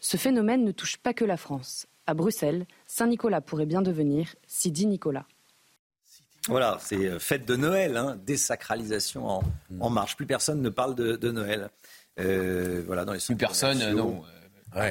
[0.03, 1.87] Ce phénomène ne touche pas que la France.
[2.07, 5.25] À Bruxelles, Saint-Nicolas pourrait bien devenir Sidi Nicolas.
[6.49, 9.41] Voilà, c'est euh, fête de Noël, hein, désacralisation
[9.79, 10.17] en, marche.
[10.17, 11.69] Plus personne ne parle de Noël.
[12.19, 14.21] Euh, voilà, dans les plus personne, non.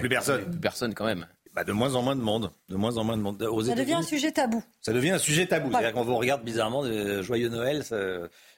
[0.01, 0.51] Plus personne.
[0.51, 1.27] Plus personne quand même.
[1.55, 2.51] Bah, de moins en moins de monde.
[2.70, 3.38] De moins en moins de monde.
[3.66, 4.64] ça devient un sujet tabou.
[4.81, 5.70] Ça devient un sujet tabou.
[5.70, 7.85] C'est-à-dire qu'on vous regarde bizarrement, euh, joyeux Noël,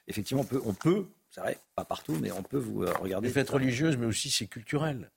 [0.07, 3.27] effectivement, on peut, on peut c'est vrai, pas partout, mais on peut vous regarder.
[3.27, 5.11] Les fêtes religieuses, mais aussi c'est culturel.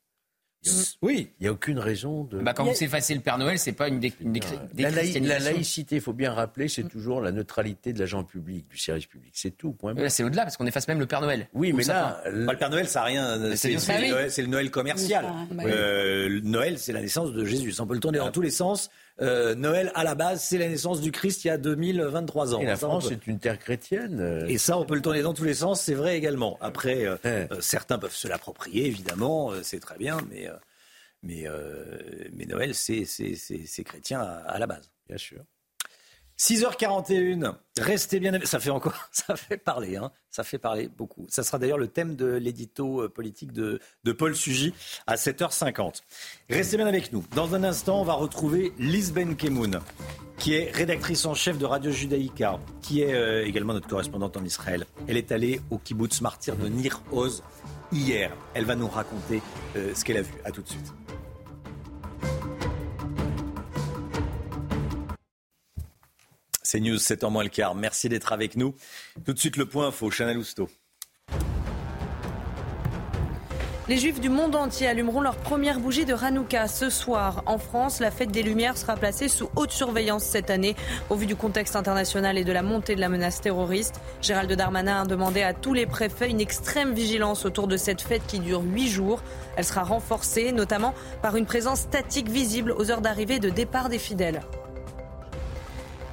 [1.02, 1.30] Oui.
[1.38, 2.38] Il n'y a aucune raison de.
[2.40, 4.58] Bah, quand vous effacez le Père Noël, c'est pas une dé- une dé- La, laï-
[4.82, 5.52] la déchristianisation.
[5.52, 9.32] laïcité, il faut bien rappeler, c'est toujours la neutralité de l'agent public, du service public.
[9.34, 9.94] C'est tout, point.
[9.94, 11.48] Mais là, c'est au-delà, parce qu'on efface même le Père Noël.
[11.54, 13.38] Oui, Ou mais ça là, Bah, le Père Noël, ça n'a rien.
[13.38, 14.14] Mais C'est c'est c'est bien le.
[14.14, 15.24] Noël- c'est le Noël commercial.
[15.52, 17.72] Bah Euh, le Noël, c'est la naissance de Jésus.
[17.72, 18.90] Ça, on peut le tourner dans tous les sens.
[19.20, 22.60] Euh, Noël, à la base, c'est la naissance du Christ il y a 2023 ans.
[22.60, 24.20] Et la Ça, France peut- est une terre chrétienne.
[24.20, 24.46] euh.
[24.46, 26.56] Et ça, on peut le tourner dans tous les sens, c'est vrai également.
[26.60, 30.48] Après, euh, certains peuvent se l'approprier, évidemment, c'est très bien, mais,
[31.22, 31.46] mais,
[32.32, 34.90] mais Noël, c'est c'est- c'est- c'est chrétien à, à la base.
[35.08, 35.42] Bien sûr.
[36.38, 38.38] 6h41, restez bien.
[38.44, 40.12] Ça fait encore, ça fait parler, hein.
[40.30, 41.26] ça fait parler beaucoup.
[41.28, 44.72] Ça sera d'ailleurs le thème de l'édito euh, politique de, de Paul Sugy
[45.08, 46.02] à 7h50.
[46.48, 47.24] Restez bien avec nous.
[47.34, 49.80] Dans un instant, on va retrouver Lise Ben Kemoun,
[50.38, 54.44] qui est rédactrice en chef de Radio Judaïka, qui est euh, également notre correspondante en
[54.44, 54.86] Israël.
[55.08, 57.42] Elle est allée au kibbutz martyr de Nir Oz
[57.90, 58.30] hier.
[58.54, 59.42] Elle va nous raconter
[59.76, 60.34] euh, ce qu'elle a vu.
[60.44, 60.92] À tout de suite.
[66.70, 67.74] C'est News, 7 h moins le quart.
[67.74, 68.74] Merci d'être avec nous.
[69.24, 70.68] Tout de suite, le point info, Chanel Housteau.
[73.88, 77.42] Les Juifs du monde entier allumeront leur première bougie de Hanouka ce soir.
[77.46, 80.76] En France, la fête des Lumières sera placée sous haute surveillance cette année
[81.08, 84.02] au vu du contexte international et de la montée de la menace terroriste.
[84.20, 88.26] Gérald Darmanin a demandé à tous les préfets une extrême vigilance autour de cette fête
[88.26, 89.22] qui dure huit jours.
[89.56, 90.92] Elle sera renforcée notamment
[91.22, 94.42] par une présence statique visible aux heures d'arrivée et de départ des fidèles.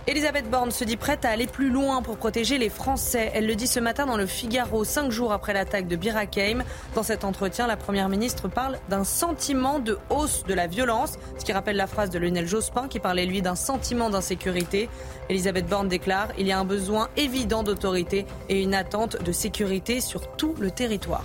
[0.08, 3.32] Elisabeth Borne se dit prête à aller plus loin pour protéger les Français.
[3.34, 6.64] Elle le dit ce matin dans le Figaro, cinq jours après l'attaque de Bir Hakeim.
[6.94, 11.44] Dans cet entretien, la Première ministre parle d'un sentiment de hausse de la violence, ce
[11.44, 14.90] qui rappelle la phrase de Lionel Jospin qui parlait lui d'un sentiment d'insécurité.
[15.28, 20.02] Elisabeth Borne déclare Il y a un besoin évident d'autorité et une attente de sécurité
[20.02, 21.24] sur tout le territoire.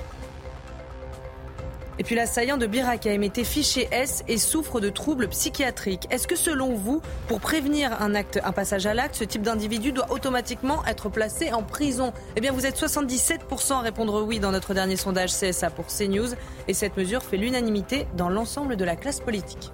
[2.00, 6.06] Et puis l'assaillant de Bir Hakeim était fiché S et souffre de troubles psychiatriques.
[6.10, 9.92] Est-ce que selon vous, pour prévenir un acte, un passage à l'acte, ce type d'individu
[9.92, 12.14] doit automatiquement être placé en prison?
[12.36, 16.30] Eh bien, vous êtes 77% à répondre oui dans notre dernier sondage CSA pour CNews.
[16.68, 19.70] Et cette mesure fait l'unanimité dans l'ensemble de la classe politique.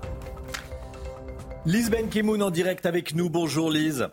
[1.64, 3.31] Lise Ben Kemoun en direct avec nous.
[3.31, 4.09] Bonjour Lise.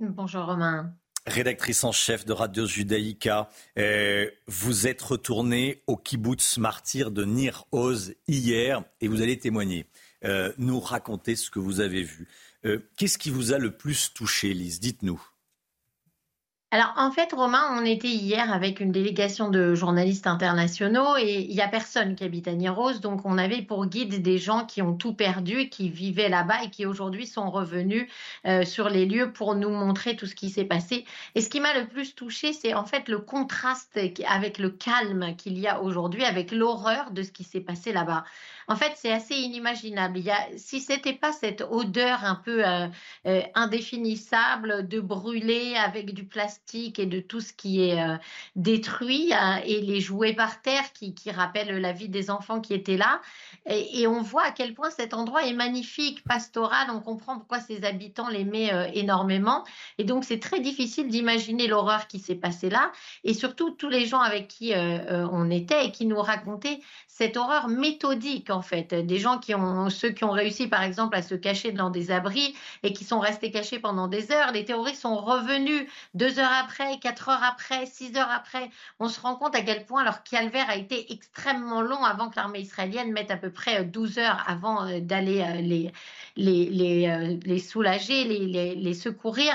[0.00, 0.92] Bonjour Romain.
[1.26, 3.48] Rédactrice en chef de Radio Judaïka.
[3.78, 9.86] Euh, vous êtes retournée au kibbutz martyr de Nir Oz hier et vous allez témoigner,
[10.24, 12.28] euh, nous raconter ce que vous avez vu.
[12.64, 14.80] Euh, Qu'est-ce qui vous a le plus touché, Lise?
[14.80, 15.20] Dites-nous.
[16.74, 21.54] Alors en fait, Romain, on était hier avec une délégation de journalistes internationaux et il
[21.54, 24.94] n'y a personne qui habite à donc on avait pour guide des gens qui ont
[24.94, 28.08] tout perdu, qui vivaient là-bas et qui aujourd'hui sont revenus
[28.46, 31.04] euh, sur les lieux pour nous montrer tout ce qui s'est passé.
[31.34, 35.36] Et ce qui m'a le plus touché, c'est en fait le contraste avec le calme
[35.36, 38.24] qu'il y a aujourd'hui, avec l'horreur de ce qui s'est passé là-bas.
[38.68, 40.18] En fait, c'est assez inimaginable.
[40.18, 42.86] Il y a, si c'était pas cette odeur un peu euh,
[43.26, 48.16] euh, indéfinissable de brûlé avec du plastique et de tout ce qui est euh,
[48.56, 49.32] détruit
[49.64, 53.20] et les jouets par terre qui, rappellent la vie des enfants qui étaient là.
[53.66, 56.88] Et, et on voit à quel point cet endroit est magnifique, pastoral.
[56.90, 59.64] On comprend pourquoi ses habitants l'aimaient énormément.
[59.98, 62.92] Et donc, c'est très difficile d'imaginer l'horreur qui s'est passée là.
[63.24, 66.80] Et surtout, tous les gens avec qui on était et qui nous racontaient
[67.14, 71.14] cette horreur méthodique en fait, des gens qui ont ceux qui ont réussi par exemple
[71.14, 74.50] à se cacher dans des abris et qui sont restés cachés pendant des heures.
[74.52, 78.70] Les terroristes sont revenus deux heures après, quatre heures après, six heures après.
[78.98, 82.36] On se rend compte à quel point leur calvaire a été extrêmement long avant que
[82.36, 85.92] l'armée israélienne mette à peu près 12 heures avant euh, d'aller euh, les
[86.36, 89.52] les, les, euh, les soulager, les, les, les, secourir.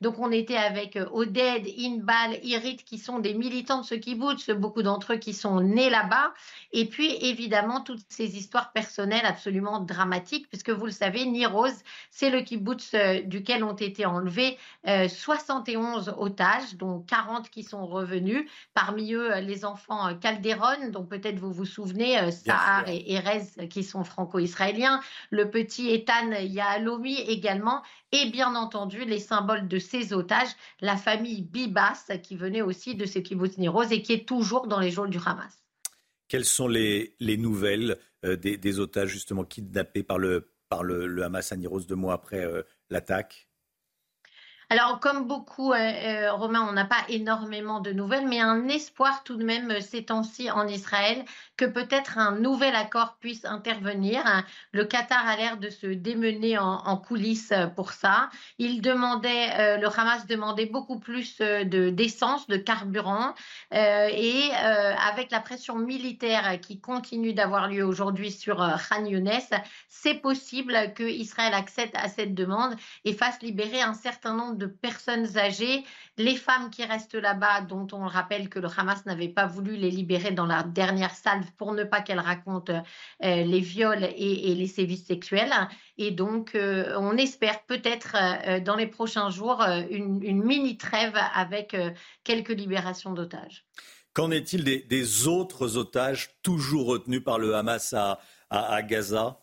[0.00, 4.50] Donc on était avec euh, Oded, Inbal, Irit qui sont des militants de ce kibbutz,
[4.50, 6.32] beaucoup d'entre eux qui sont nés là-bas.
[6.72, 12.30] Et puis évidemment toutes ces histoires personnelles absolument dramatiques, puisque vous le savez, Niroz, c'est
[12.30, 14.56] le kibbutz euh, duquel ont été enlevés
[14.86, 21.38] euh, 71 otages, dont 40 qui sont revenus, parmi eux les enfants Calderon, dont peut-être
[21.38, 25.00] vous vous souvenez, Sahar et Erez qui sont franco-israéliens,
[25.30, 30.50] le petit Ethan Yahalomi également, et bien entendu les symboles de ces otages,
[30.80, 34.80] la famille Bibas qui venait aussi de ce kibbutz Niroz et qui est toujours dans
[34.80, 35.62] les geôles du Hamas.
[36.28, 41.52] Quelles sont les, les nouvelles euh, des, otages justement kidnappés par le, par le, Hamas
[41.52, 43.49] à Niroz deux mois après euh, l'attaque?
[44.72, 49.24] Alors, comme beaucoup, euh, euh, Romain, on n'a pas énormément de nouvelles, mais un espoir
[49.24, 51.24] tout de même euh, ces temps-ci en Israël
[51.56, 54.22] que peut-être un nouvel accord puisse intervenir.
[54.70, 58.30] Le Qatar a l'air de se démener en, coulisses pour ça.
[58.58, 63.34] Il demandait, le Hamas demandait beaucoup plus de d'essence, de carburant,
[63.72, 68.56] et avec la pression militaire qui continue d'avoir lieu aujourd'hui sur
[68.88, 69.28] Khan Younes,
[69.88, 74.66] c'est possible que Israël accède à cette demande et fasse libérer un certain nombre de
[74.66, 75.84] personnes âgées,
[76.16, 79.90] les femmes qui restent là-bas, dont on rappelle que le Hamas n'avait pas voulu les
[79.90, 84.66] libérer dans la dernière salve pour ne pas qu'elles racontent euh, les viols et, les
[84.68, 85.52] sévices sexuels.
[85.98, 91.76] Et donc, euh, on espère peut-être euh, dans les prochains jours une, mini trêve avec
[92.22, 93.64] quelques libérations d'otages.
[94.12, 97.94] Qu'en est-il des, autres otages toujours retenus par le Hamas
[98.50, 99.40] à Gaza?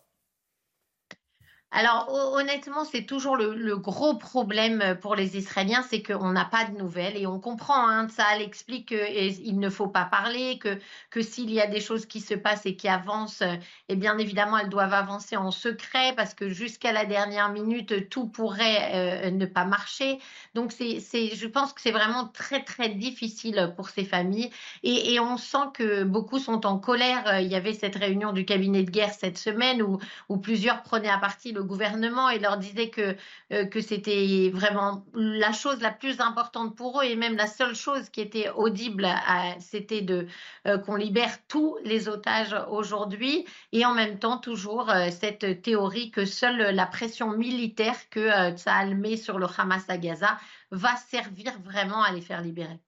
[1.70, 6.64] Alors honnêtement, c'est toujours le, gros problème euh, pour les Israéliens, c'est qu'on n'a pas
[6.64, 7.86] de nouvelles et on comprend.
[7.86, 10.78] Hein, ça explique qu'il ne faut pas parler, que,
[11.10, 13.58] que s'il y a des choses qui se passent et qui avancent, et
[13.90, 18.26] eh bien évidemment elles doivent avancer en secret parce que jusqu'à la dernière minute tout
[18.26, 20.18] pourrait euh, ne pas marcher.
[20.54, 24.50] Donc c'est, je pense que c'est vraiment très très difficile pour ces familles
[24.82, 27.40] et, et, on sent que beaucoup sont en colère.
[27.40, 29.98] Il y avait cette réunion du cabinet de guerre cette semaine où,
[30.30, 33.16] où plusieurs prenaient à partie gouvernement et leur disait que,
[33.52, 37.74] euh, que c'était vraiment la chose la plus importante pour eux et même la seule
[37.74, 39.08] chose qui était audible,
[39.60, 40.26] c'était de
[40.66, 46.10] euh, qu'on libère tous les otages aujourd'hui et en même temps toujours euh, cette théorie
[46.10, 50.38] que seule la pression militaire que ça met sur le Hamas à Gaza
[50.70, 52.78] va servir vraiment à les faire libérer.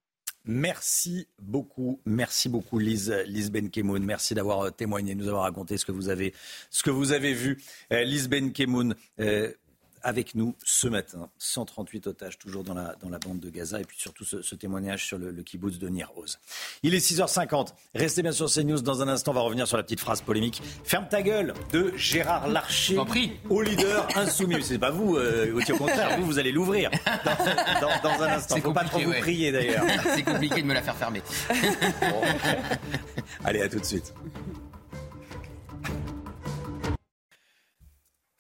[0.47, 4.03] Merci beaucoup, merci beaucoup Lise, Lise Benkemoun.
[4.05, 6.33] Merci d'avoir euh, témoigné, nous avoir raconté ce que vous avez,
[6.71, 7.63] ce que vous avez vu.
[7.93, 9.53] Euh, Lise Benkemoun, euh,
[10.03, 11.29] avec nous ce matin.
[11.39, 15.07] 138 otages toujours dans la, dans la bande de Gaza et puis surtout ce, témoignage
[15.07, 16.39] sur le, le kibbutz de Nir Oz.
[16.83, 17.69] Il est 6h50.
[17.95, 18.81] Restez bien sur CNews.
[18.81, 20.63] Dans un instant, on va revenir sur la petite phrase polémique.
[20.85, 22.99] Ferme ta gueule de Gérard Larcher
[23.49, 24.63] au leader insoumis.
[24.63, 26.19] C'est pas vous, euh, au contraire.
[26.19, 26.91] Vous, vous allez l'ouvrir
[28.03, 28.57] dans, un instant.
[28.61, 29.85] Faut pas trop vous prier d'ailleurs.
[30.15, 31.23] C'est compliqué de me la faire fermer.
[33.45, 34.13] Allez, à tout de suite.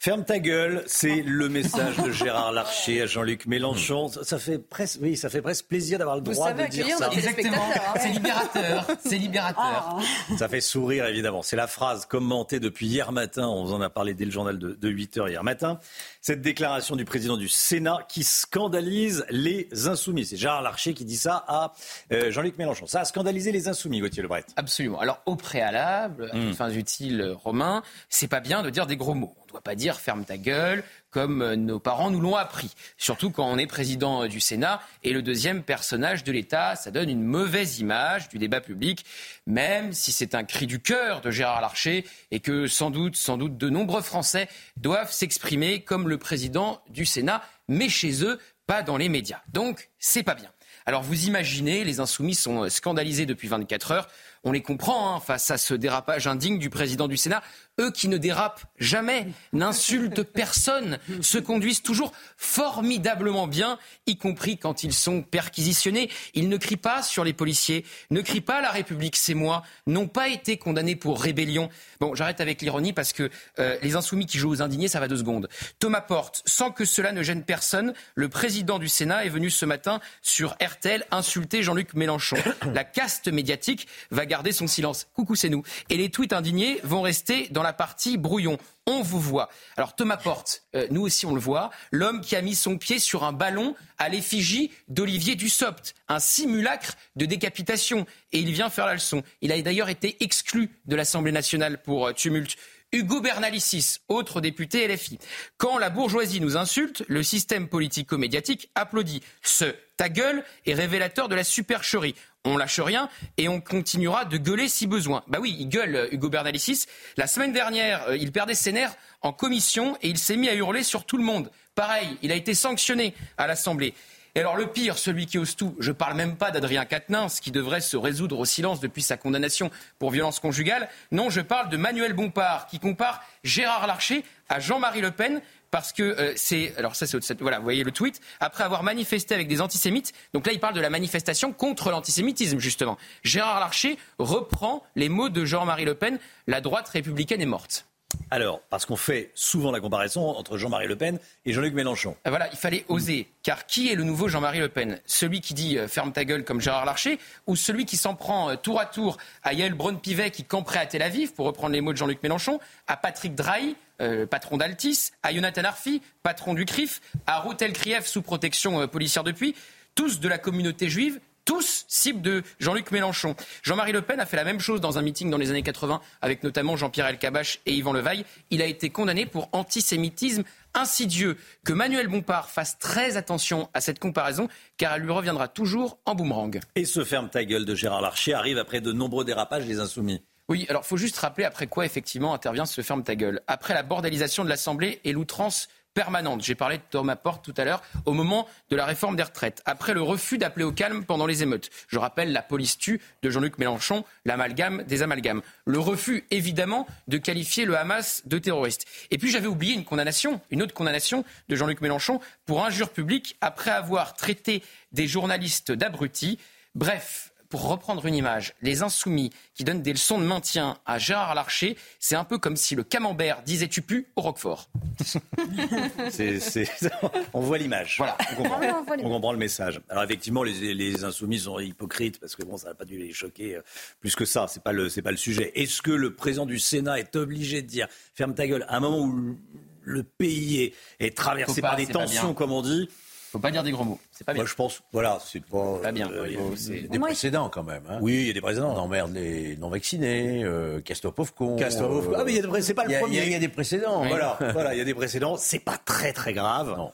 [0.03, 4.09] Ferme ta gueule, c'est le message de Gérard Larcher à Jean-Luc Mélenchon.
[4.09, 7.11] Ça fait presque, oui, ça fait presque plaisir d'avoir le droit de dire ça.
[7.12, 7.62] Exactement.
[7.76, 7.98] Hein.
[8.01, 8.86] C'est libérateur.
[9.05, 9.98] C'est libérateur.
[9.98, 9.98] Ah.
[10.38, 11.42] Ça fait sourire évidemment.
[11.42, 13.46] C'est la phrase commentée depuis hier matin.
[13.46, 15.78] On vous en a parlé dès le journal de, 8 h hier matin.
[16.22, 20.24] Cette déclaration du président du Sénat qui scandalise les insoumis.
[20.24, 21.74] C'est Gérard Larcher qui dit ça à
[22.11, 22.86] euh, Jean-Luc Mélenchon.
[22.86, 24.46] Ça a scandalisé les insoumis, Gauthier Lebret.
[24.57, 24.98] Absolument.
[24.98, 26.55] Alors au préalable, mmh.
[26.55, 29.34] fins utiles, Romain, c'est pas bien de dire des gros mots.
[29.51, 32.72] Ne doit pas dire ferme ta gueule comme euh, nos parents nous l'ont appris.
[32.96, 36.76] Surtout quand on est président euh, du Sénat et le deuxième personnage de l'État.
[36.76, 39.05] Ça donne une mauvaise image du débat public,
[39.48, 43.38] même si c'est un cri du cœur de Gérard Larcher et que sans doute, sans
[43.38, 48.38] doute, de nombreux Français doivent s'exprimer comme le président du Sénat, mais chez eux,
[48.68, 49.42] pas dans les médias.
[49.53, 50.51] Donc, c'est pas bien.
[50.86, 54.09] Alors vous imaginez, les insoumis sont euh, scandalisés depuis 24 heures.
[54.42, 57.42] On les comprend hein, face à ce dérapage indigne du président du Sénat
[57.81, 64.85] eux qui ne dérapent jamais, n'insultent personne, se conduisent toujours formidablement bien, y compris quand
[64.85, 66.11] ils sont perquisitionnés.
[66.35, 70.09] Ils ne crient pas sur les policiers, ne crient pas la République, c'est moi, n'ont
[70.09, 71.68] pas été condamnés pour rébellion.
[72.01, 75.09] Bon, j'arrête avec l'ironie parce que euh, les insoumis qui jouent aux indignés, ça va
[75.09, 75.49] deux secondes.
[75.78, 79.64] Thomas Porte, sans que cela ne gêne personne, le président du Sénat est venu ce
[79.64, 82.37] matin sur RTL insulter Jean-Luc Mélenchon.
[82.74, 85.07] La caste médiatique va garder son silence.
[85.14, 85.62] Coucou, c'est nous.
[85.89, 88.58] Et les tweets indignés vont rester dans la partie brouillon.
[88.86, 89.48] On vous voit.
[89.76, 92.98] Alors Thomas Porte, euh, nous aussi on le voit, l'homme qui a mis son pied
[92.98, 98.06] sur un ballon à l'effigie d'Olivier Dussopt, un simulacre de décapitation.
[98.32, 99.22] Et il vient faire la leçon.
[99.40, 102.56] Il a d'ailleurs été exclu de l'Assemblée nationale pour euh, tumulte.
[102.92, 105.18] Hugo Bernalicis, autre député LFI.
[105.58, 109.22] Quand la bourgeoisie nous insulte, le système politico-médiatique applaudit.
[109.42, 112.14] Ce ta gueule est révélateur de la supercherie
[112.46, 115.22] on lâche rien et on continuera de gueuler si besoin.
[115.26, 116.86] Bah oui, il gueule euh, Hugo Bernalicis.
[117.18, 120.55] La semaine dernière, euh, il perdait ses nerfs en commission et il s'est mis à
[120.55, 121.51] hurler sur tout le monde.
[121.74, 123.92] Pareil, il a été sanctionné à l'Assemblée.
[124.34, 127.51] Et alors le pire, celui qui ose tout, je parle même pas d'Adrien Quatennens qui
[127.51, 130.88] devrait se résoudre au silence depuis sa condamnation pour violence conjugale.
[131.11, 135.92] Non, je parle de Manuel Bompard qui compare Gérard Larcher à Jean-Marie Le Pen parce
[135.92, 138.20] que euh, c'est alors ça c'est voilà vous voyez le tweet.
[138.40, 142.58] Après avoir manifesté avec des antisémites donc là il parle de la manifestation contre l'antisémitisme
[142.58, 142.98] justement.
[143.22, 147.86] Gérard Larcher reprend les mots de Jean-Marie Le Pen la droite républicaine est morte
[148.30, 152.16] Alors, parce qu'on fait souvent la comparaison entre Jean-Marie Le Pen et Jean-Luc Mélenchon.
[152.24, 153.28] Ah, Voilà, il fallait oser.
[153.42, 155.00] Car qui est le nouveau Jean-Marie Le Pen?
[155.06, 158.50] Celui qui dit euh, ferme ta gueule comme Gérard Larcher ou celui qui s'en prend
[158.50, 161.80] euh, tour à tour à Yael Braun-Pivet qui camperait à Tel Aviv, pour reprendre les
[161.80, 166.64] mots de Jean-Luc Mélenchon, à Patrick Drahi, euh, patron d'Altis, à Jonathan Arfi, patron du
[166.64, 169.54] CRIF, à Routel Krief sous protection policière depuis,
[169.94, 171.20] tous de la communauté juive,
[171.51, 173.34] tous cibles de Jean-Luc Mélenchon.
[173.64, 176.01] Jean-Marie Le Pen a fait la même chose dans un meeting dans les années 80
[176.22, 178.24] avec notamment Jean-Pierre Elkabbach et Yvan Levaille.
[178.51, 180.44] Il a été condamné pour antisémitisme
[180.74, 181.36] insidieux.
[181.64, 184.46] Que Manuel Bompard fasse très attention à cette comparaison
[184.76, 186.61] car elle lui reviendra toujours en boomerang.
[186.76, 190.22] Et ce ferme ta gueule de Gérard Larcher arrive après de nombreux dérapages des Insoumis.
[190.48, 193.40] Oui, alors faut juste rappeler après quoi effectivement intervient ce ferme ta gueule.
[193.48, 196.43] Après la bordélisation de l'Assemblée et l'outrance permanente.
[196.43, 199.62] J'ai parlé de Thomas Porte tout à l'heure au moment de la réforme des retraites.
[199.64, 201.70] Après le refus d'appeler au calme pendant les émeutes.
[201.88, 205.43] Je rappelle la police tue de Jean-Luc Mélenchon, l'amalgame des amalgames.
[205.66, 208.86] Le refus évidemment de qualifier le Hamas de terroriste.
[209.11, 213.36] Et puis j'avais oublié une condamnation, une autre condamnation de Jean-Luc Mélenchon pour injure publique
[213.41, 214.62] après avoir traité
[214.93, 216.38] des journalistes d'abrutis.
[216.74, 221.34] Bref, pour reprendre une image, les insoumis qui donnent des leçons de maintien à Gérard
[221.34, 224.70] Larcher, c'est un peu comme si le camembert disait tu pues au Roquefort.
[226.11, 226.70] C'est- c'est-
[227.32, 227.96] On voit l'image.
[227.98, 229.80] Voilà, on comprend, Ah oui, on voit on comprend le message.
[229.88, 233.12] Alors effectivement, les, les insoumis sont hypocrites parce que bon, ça n'a pas dû les
[233.12, 233.62] choquer euh,
[234.01, 234.46] plus que ça.
[234.48, 235.53] C'est pas le, c'est pas le sujet.
[235.55, 238.80] Est-ce que le président du Sénat est obligé de dire ferme ta gueule à un
[238.80, 239.36] moment où
[239.82, 240.74] le- pays est,
[241.07, 242.88] est traversé pas, par des tensions, comme on dit
[243.31, 243.99] Faut pas dire des gros mots.
[244.11, 244.43] C'est pas bien.
[244.43, 246.11] Moi, je pense, voilà, c'est pas, Pas bien.
[246.11, 247.83] euh, Faut- Il y a c'est- des Moi, précédents quand même.
[247.89, 247.99] hein.
[248.01, 248.72] Oui, il y a des précédents.
[248.74, 251.57] On emmerde les non-vaccinés, euh, casse-toi pauvre con.
[251.57, 252.16] Casse-toi, pauvre con.
[252.18, 253.16] Ah, mais il y a des c'est pas le il y a- premier.
[253.16, 254.05] Il y, a- il y a des précédents.
[254.05, 255.37] Voilà, voilà, il y a des précédents.
[255.37, 256.74] C'est pas très très grave.
[256.76, 256.93] Non.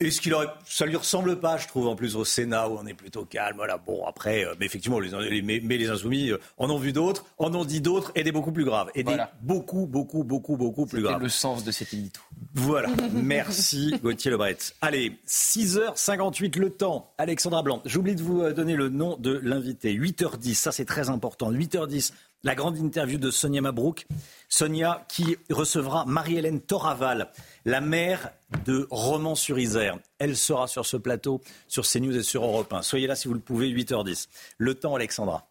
[0.00, 2.86] Est-ce qu'il aurait, ça lui ressemble pas, je trouve, en plus au Sénat où on
[2.86, 3.56] est plutôt calme.
[3.56, 6.78] Voilà, bon après, euh, mais effectivement, les, les- mais, mais les insoumis euh, en ont
[6.78, 9.24] vu d'autres, en ont dit d'autres et des beaucoup plus graves, et Voilà.
[9.42, 11.20] des beaucoup, beaucoup, beaucoup, beaucoup plus graves.
[11.20, 12.20] le sens de cet édito.
[12.54, 14.56] Voilà, merci Gauthier Lebret.
[14.80, 17.12] Allez, 6h58 le temps.
[17.18, 19.92] Alexandra Blanc, j'oublie de vous euh, donner le nom de l'invité.
[19.94, 21.52] 8h10, ça c'est très important.
[21.52, 24.06] 8h10, la grande interview de Sonia Mabrouk.
[24.48, 27.28] Sonia qui recevra Marie-Hélène Toraval,
[27.64, 28.30] la maire
[28.64, 29.98] de Romans-sur-Isère.
[30.18, 32.82] Elle sera sur ce plateau, sur CNews et sur Europe 1.
[32.82, 34.28] Soyez là si vous le pouvez, 8h10.
[34.58, 35.46] Le temps, Alexandra.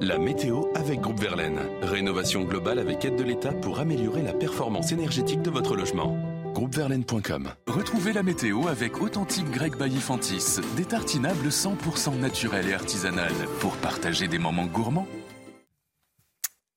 [0.00, 1.60] La météo avec Groupe Verlaine.
[1.82, 6.16] Rénovation globale avec aide de l'État pour améliorer la performance énergétique de votre logement.
[6.54, 7.50] Groupeverlaine.com.
[7.68, 10.60] Retrouvez la météo avec Authentique Grec Baillifantis.
[10.76, 15.06] Des tartinables 100% naturels et artisanales pour partager des moments gourmands.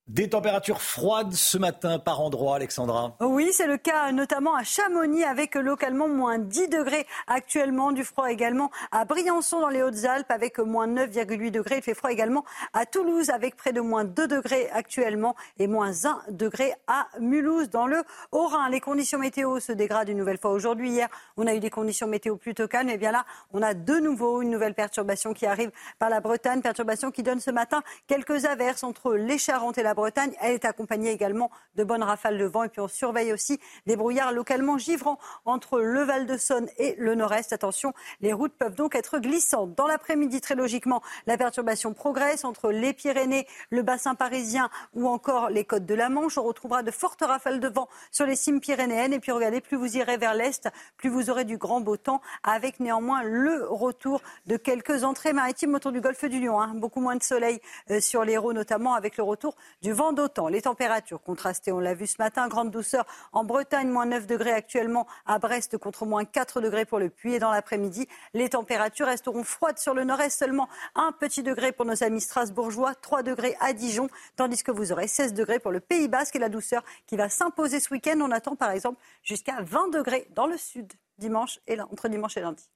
[0.10, 3.16] Des températures froides ce matin par endroit, Alexandra.
[3.22, 7.94] Oui, c'est le cas notamment à Chamonix avec localement moins 10 degrés actuellement.
[7.94, 11.78] Du froid également à Briançon dans les Hautes-Alpes avec moins 9,8 degrés.
[11.78, 12.44] Il fait froid également
[12.74, 17.70] à Toulouse avec près de moins 2 degrés actuellement et moins 1 degré à Mulhouse
[17.70, 18.68] dans le Haut-Rhin.
[18.72, 20.92] Les conditions météo se dégradent une nouvelle fois aujourd'hui.
[20.92, 22.90] Hier, on a eu des conditions météo plutôt calmes.
[22.90, 23.24] Et bien là,
[23.54, 26.62] on a de nouveau une nouvelle perturbation qui arrive par la Bretagne.
[26.62, 30.34] Perturbation qui donne ce matin quelques averses entre les Charentes et la Bretagne.
[30.42, 32.64] Elle est accompagnée également de bonnes rafales de vent.
[32.64, 36.96] Et puis on surveille aussi des brouillards localement givrants entre le Val de Saône et
[36.98, 37.54] le Nord-Est.
[37.54, 39.76] Attention, les routes peuvent donc être glissantes.
[39.76, 45.50] Dans l'après-midi, très logiquement, la perturbation progresse entre les Pyrénées, le bassin parisien ou encore
[45.50, 46.38] les côtes de la Manche.
[46.38, 49.14] On retrouvera de fortes rafales de vent sur les cimes pyrénéennes.
[49.14, 52.22] Et puis regardez, plus vous irez vers l'Est, plus vous aurez du grand beau temps,
[52.44, 56.60] avec néanmoins le retour de quelques entrées maritimes autour du golfe du Lion.
[56.62, 56.74] hein.
[56.76, 57.60] Beaucoup moins de soleil
[57.92, 60.54] euh, sur l'Hérault, notamment avec le retour du vent d'automne.
[60.54, 64.54] Les températures contrastées, on l'a vu ce matin, grande douceur en Bretagne, moins 9 degrés
[64.54, 67.34] actuellement à Brest contre moins 4 degrés pour le Puy.
[67.34, 71.86] Et dans l'après-midi, les températures resteront froides sur le nord-est, seulement un petit degré pour
[71.86, 74.08] nos amis strasbourgeois, 3 degrés à Dijon,
[74.38, 77.28] tandis que vous aurez 16 degrés pour le Pays Basque et la douceur qui va
[77.28, 78.18] s'imposer ce week-end.
[78.22, 81.60] On attend par exemple jusqu'à 20 degrés dans le sud, dimanche
[81.92, 82.70] entre dimanche et lundi.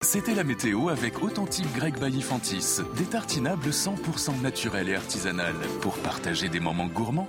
[0.00, 2.80] C'était la météo avec Authentique Grec Baillifantis.
[2.96, 7.28] Des tartinables 100% naturels et artisanales pour partager des moments gourmands.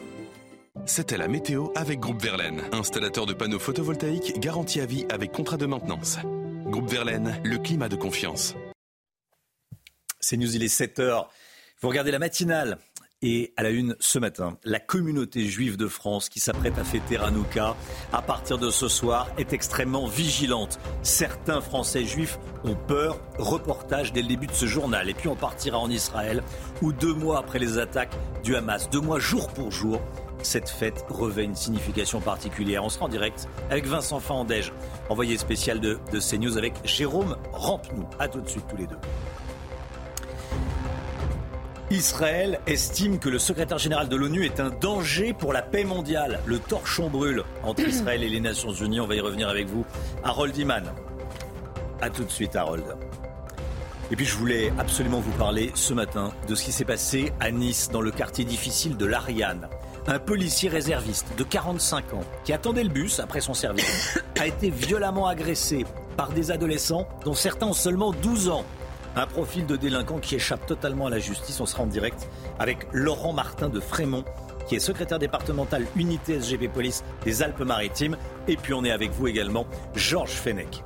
[0.85, 5.57] C'était la météo avec Groupe Verlaine, installateur de panneaux photovoltaïques garantie à vie avec contrat
[5.57, 6.19] de maintenance.
[6.65, 8.53] Groupe Verlaine, le climat de confiance.
[10.19, 11.25] C'est News, il est 7h.
[11.81, 12.77] Vous regardez la matinale.
[13.21, 17.17] Et à la une ce matin, la communauté juive de France qui s'apprête à fêter
[17.17, 17.75] Hanouka
[18.13, 20.79] à partir de ce soir est extrêmement vigilante.
[21.03, 23.19] Certains Français juifs ont peur.
[23.37, 25.09] Reportage dès le début de ce journal.
[25.09, 26.41] Et puis on partira en Israël
[26.81, 28.15] où deux mois après les attaques
[28.45, 30.01] du Hamas, deux mois jour pour jour,
[30.41, 32.85] cette fête revêt une signification particulière.
[32.85, 34.71] On sera en direct avec Vincent Fandège,
[35.09, 38.07] envoyé spécial de, CNews avec Jérôme Rampenou.
[38.17, 38.95] À tout de suite tous les deux.
[41.91, 46.39] Israël estime que le secrétaire général de l'ONU est un danger pour la paix mondiale.
[46.45, 48.99] Le torchon brûle entre Israël et les Nations Unies.
[48.99, 49.85] On va y revenir avec vous.
[50.23, 50.83] Harold Iman.
[51.99, 52.83] A tout de suite, Harold.
[54.11, 57.49] Et puis je voulais absolument vous parler ce matin de ce qui s'est passé à
[57.49, 59.67] Nice, dans le quartier difficile de l'Ariane.
[60.07, 64.69] Un policier réserviste de 45 ans qui attendait le bus après son service a été
[64.69, 65.85] violemment agressé
[66.17, 68.65] par des adolescents dont certains ont seulement 12 ans.
[69.15, 71.59] Un profil de délinquant qui échappe totalement à la justice.
[71.59, 72.29] On sera en direct
[72.59, 74.23] avec Laurent Martin de Frémont,
[74.67, 78.17] qui est secrétaire départemental unité SGP Police des Alpes-Maritimes.
[78.47, 80.83] Et puis on est avec vous également, Georges Fenech.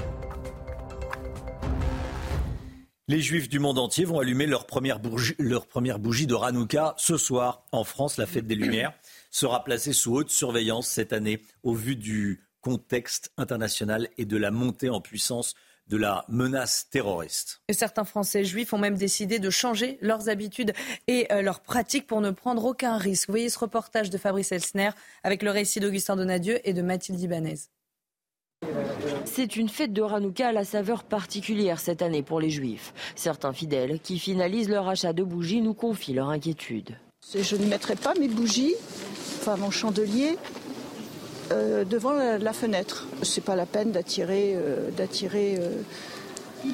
[3.10, 7.66] Les Juifs du monde entier vont allumer leur première, bougie, de Hanouka ce soir.
[7.74, 8.94] En France, la fête des Lumières
[9.30, 14.52] sera placée sous haute surveillance cette année au vu du contexte international et de la
[14.52, 15.54] montée en puissance
[15.88, 17.62] de la menace terroriste.
[17.68, 20.74] Et certains Français juifs ont même décidé de changer leurs habitudes
[21.08, 23.28] et euh, leurs pratiques pour ne prendre aucun risque.
[23.28, 24.92] Vous voyez ce reportage de Fabrice Elsner
[25.24, 27.60] avec le récit d'Augustin Donadieu et de Mathilde Ibanez.
[29.26, 32.94] C'est une fête de Hanouka à la saveur particulière cette année pour les Juifs.
[33.16, 36.98] Certains fidèles qui finalisent leur achat de bougies nous confient leur inquiétude.
[37.34, 38.76] Je ne mettrai pas mes bougies,
[39.40, 40.38] enfin mon chandelier,
[41.52, 43.08] euh, devant la, fenêtre.
[43.22, 45.82] C'est pas la peine d'attirer, euh, d'attirer euh,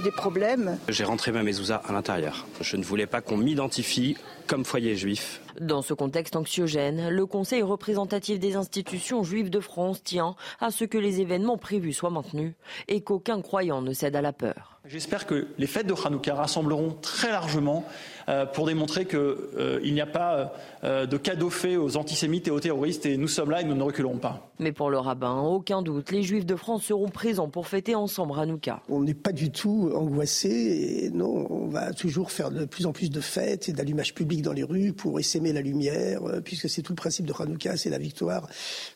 [0.04, 0.78] des problèmes.
[0.88, 2.46] J'ai rentré ma mezouza à l'intérieur.
[2.62, 4.18] Je ne voulais pas qu'on m'identifie
[4.48, 5.42] comme foyer juif.
[5.60, 10.86] Dans ce contexte anxiogène, le Conseil représentatif des institutions juives de France tient à ce
[10.86, 12.54] que les événements prévus soient maintenus
[12.88, 14.79] et qu'aucun croyant ne cède à la peur.
[14.90, 17.86] J'espère que les fêtes de Hanouka rassembleront très largement
[18.28, 20.52] euh, pour démontrer qu'il euh, n'y a pas
[20.84, 23.76] euh, de cadeau fait aux antisémites et aux terroristes et nous sommes là et nous
[23.76, 24.52] ne reculerons pas.
[24.58, 28.34] Mais pour le rabbin, aucun doute, les juifs de France seront présents pour fêter ensemble
[28.40, 28.82] Hanouka.
[28.90, 32.92] On n'est pas du tout angoissé et non, on va toujours faire de plus en
[32.92, 36.82] plus de fêtes et d'allumages publics dans les rues pour essaimer la lumière, puisque c'est
[36.82, 38.48] tout le principe de Hanouka, c'est la victoire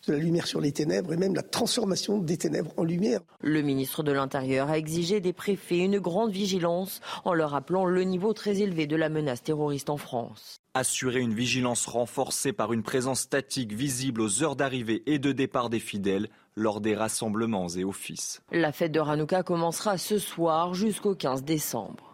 [0.08, 3.22] de la lumière sur les ténèbres et même la transformation des ténèbres en lumière.
[3.42, 8.04] Le ministre de l'Intérieur a exigé des préfets une grande vigilance en leur rappelant le
[8.04, 10.58] niveau très élevé de la menace terroriste en France.
[10.74, 15.70] Assurer une vigilance renforcée par une présence statique visible aux heures d'arrivée et de départ
[15.70, 18.42] des fidèles lors des rassemblements et offices.
[18.52, 22.14] La fête de Hanouka commencera ce soir jusqu'au 15 décembre.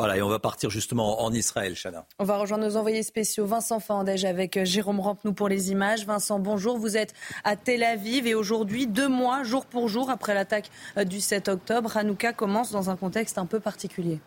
[0.00, 2.06] Voilà, et on va partir justement en Israël, Chana.
[2.18, 6.06] On va rejoindre nos envoyés spéciaux Vincent Fandège avec euh, Jérôme Rampenou pour les images.
[6.06, 6.78] Vincent, bonjour.
[6.78, 7.12] Vous êtes
[7.44, 11.48] à Tel Aviv et aujourd'hui, deux mois, jour pour jour, après l'attaque euh, du 7
[11.48, 14.20] octobre, Hanouka commence dans un contexte un peu particulier.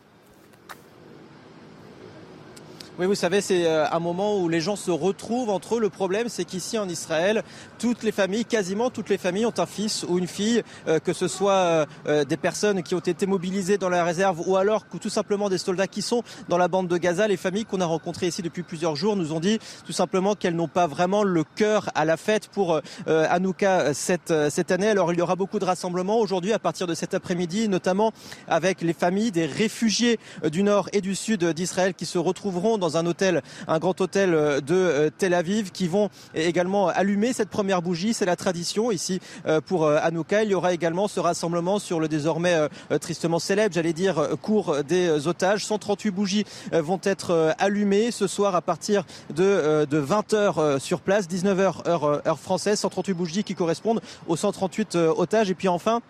[2.99, 5.79] Oui, vous savez, c'est euh, un moment où les gens se retrouvent entre eux.
[5.79, 7.41] Le problème, c'est qu'ici en Israël,
[7.79, 11.11] toutes les familles, quasiment toutes les familles, ont un fils ou une fille, euh, que
[11.11, 15.09] ce soit euh, des personnes qui ont été mobilisées dans la réserve ou alors tout
[15.09, 17.27] simplement des soldats qui sont dans la bande de Gaza.
[17.27, 20.55] Les familles qu'on a rencontrées ici depuis plusieurs jours nous ont dit tout simplement qu'elles
[20.55, 24.89] n'ont pas vraiment le cœur à la fête pour Hanouka cette, cette année.
[24.89, 28.13] Alors il y aura beaucoup de rassemblements aujourd'hui à partir de cet après-midi, notamment
[28.47, 30.19] avec les familles des réfugiés
[30.51, 34.33] du nord et du sud d'Israël qui se retrouveront dans un hôtel, un grand hôtel
[34.33, 38.13] euh, de euh, Tel Aviv, qui vont également allumer cette première bougie.
[38.13, 40.43] C'est la tradition ici euh, pour Hanouka.
[40.43, 42.67] Il y aura également ce rassemblement sur le désormais
[42.99, 45.65] tristement célèbre, j'allais dire, cours des otages.
[45.65, 51.87] 138 bougies vont être allumées ce soir à partir de, de 20h sur place, 19h
[51.87, 52.79] heure, heure française.
[52.79, 55.49] 138 bougies qui correspondent aux 138 otages.
[55.49, 56.01] Et puis enfin,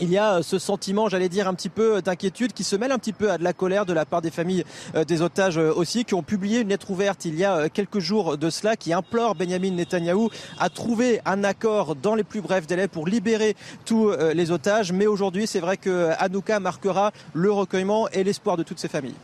[0.00, 2.76] il y a euh, ce sentiment, j'allais dire, un petit peu euh, d'inquiétude qui se
[2.76, 5.22] mêle un petit peu à de la colère de la part des familles euh, des
[5.22, 8.76] otages aussi, qui ont publié une lettre ouverte il y a quelques jours de cela,
[8.76, 13.56] qui implore Benjamin Netanyahou à trouver un accord dans les plus brefs délais pour libérer
[13.84, 14.92] tous les otages.
[14.92, 19.14] Mais aujourd'hui, c'est vrai que Hanouka marquera le recueillement et l'espoir de toutes ces familles.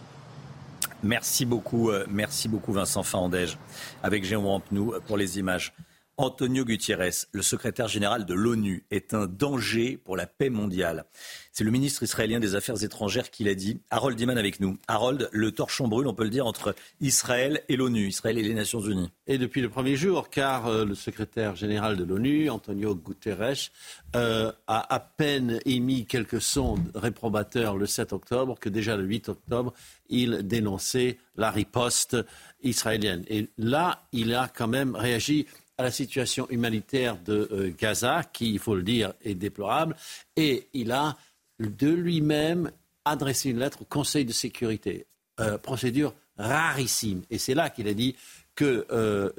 [1.03, 3.59] Merci beaucoup, merci beaucoup Vincent Fandège,
[4.03, 5.72] avec Jérôme Rampenou pour les images.
[6.17, 11.07] Antonio Gutiérrez, le secrétaire général de l'ONU, est un danger pour la paix mondiale.
[11.53, 13.81] C'est le ministre israélien des Affaires étrangères qui l'a dit.
[13.91, 14.77] Harold Diman avec nous.
[14.87, 18.55] Harold, le torchon brûle, on peut le dire, entre Israël et l'ONU, Israël et les
[18.55, 19.11] Nations Unies.
[19.27, 23.71] Et depuis le premier jour, car euh, le secrétaire général de l'ONU, Antonio Guterres,
[24.15, 29.31] euh, a à peine émis quelques sons réprobateurs le 7 octobre, que déjà le 8
[29.31, 29.73] octobre,
[30.09, 32.17] il dénonçait la riposte
[32.62, 33.25] israélienne.
[33.29, 35.47] Et là, il a quand même réagi
[35.79, 39.97] à la situation humanitaire de euh, Gaza, qui, il faut le dire, est déplorable,
[40.37, 41.16] et il a
[41.59, 42.70] de lui-même
[43.05, 45.07] adressé une lettre au Conseil de sécurité,
[45.41, 47.22] euh, procédure rarissime.
[47.31, 48.14] Et c'est là qu'il a dit
[48.55, 49.31] que euh,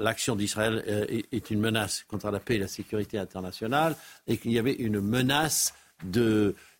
[0.00, 0.82] l'action d'Israël
[1.32, 3.94] est, une menace contre la paix et la sécurité internationale,
[4.26, 5.74] et qu'il y avait une menace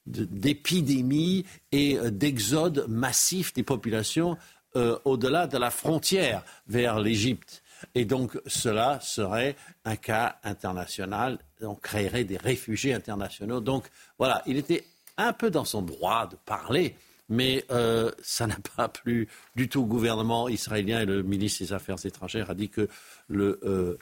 [0.06, 4.38] d'épidémie et d'exode massif des populations
[4.74, 7.62] au-delà de la frontière vers l'Égypte.
[7.94, 11.38] Et donc cela serait un cas international.
[11.60, 13.60] On créerait des réfugiés internationaux.
[13.60, 14.84] Donc voilà, il était
[15.16, 16.96] un peu dans son droit de parler,
[17.28, 21.72] mais euh, ça n'a pas plu du tout au gouvernement israélien et le ministre des
[21.72, 22.88] Affaires étrangères a dit que
[23.30, 23.98] euh,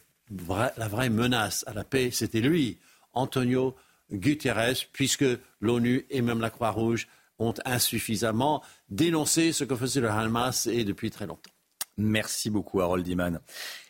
[0.48, 2.78] la vraie menace à la paix, c'était lui,
[3.12, 3.76] Antonio
[4.12, 5.24] Guterres, puisque
[5.60, 7.08] l'ONU et même la Croix-Rouge
[7.38, 11.53] ont insuffisamment dénoncé ce que faisait le Hamas et depuis très longtemps.
[11.96, 13.40] Merci beaucoup, Harold Iman.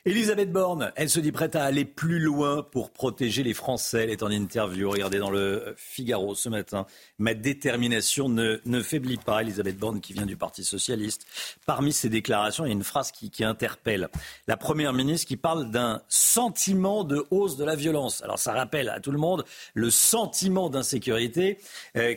[0.04, 4.04] Elisabeth Borne, elle se dit prête à aller plus loin pour protéger les Français.
[4.04, 4.90] Elle est en interview.
[4.90, 6.84] Regardez dans le Figaro ce matin.
[7.16, 9.40] Ma détermination ne, ne faiblit pas.
[9.40, 11.26] Elisabeth Borne, qui vient du Parti Socialiste.
[11.64, 14.10] Parmi ses déclarations, il y a une phrase qui, interpelle.
[14.46, 18.22] La Première ministre qui parle d'un sentiment de hausse de la violence.
[18.22, 21.58] Alors ça rappelle à tout le monde le sentiment d'insécurité.
[21.96, 22.14] Euh,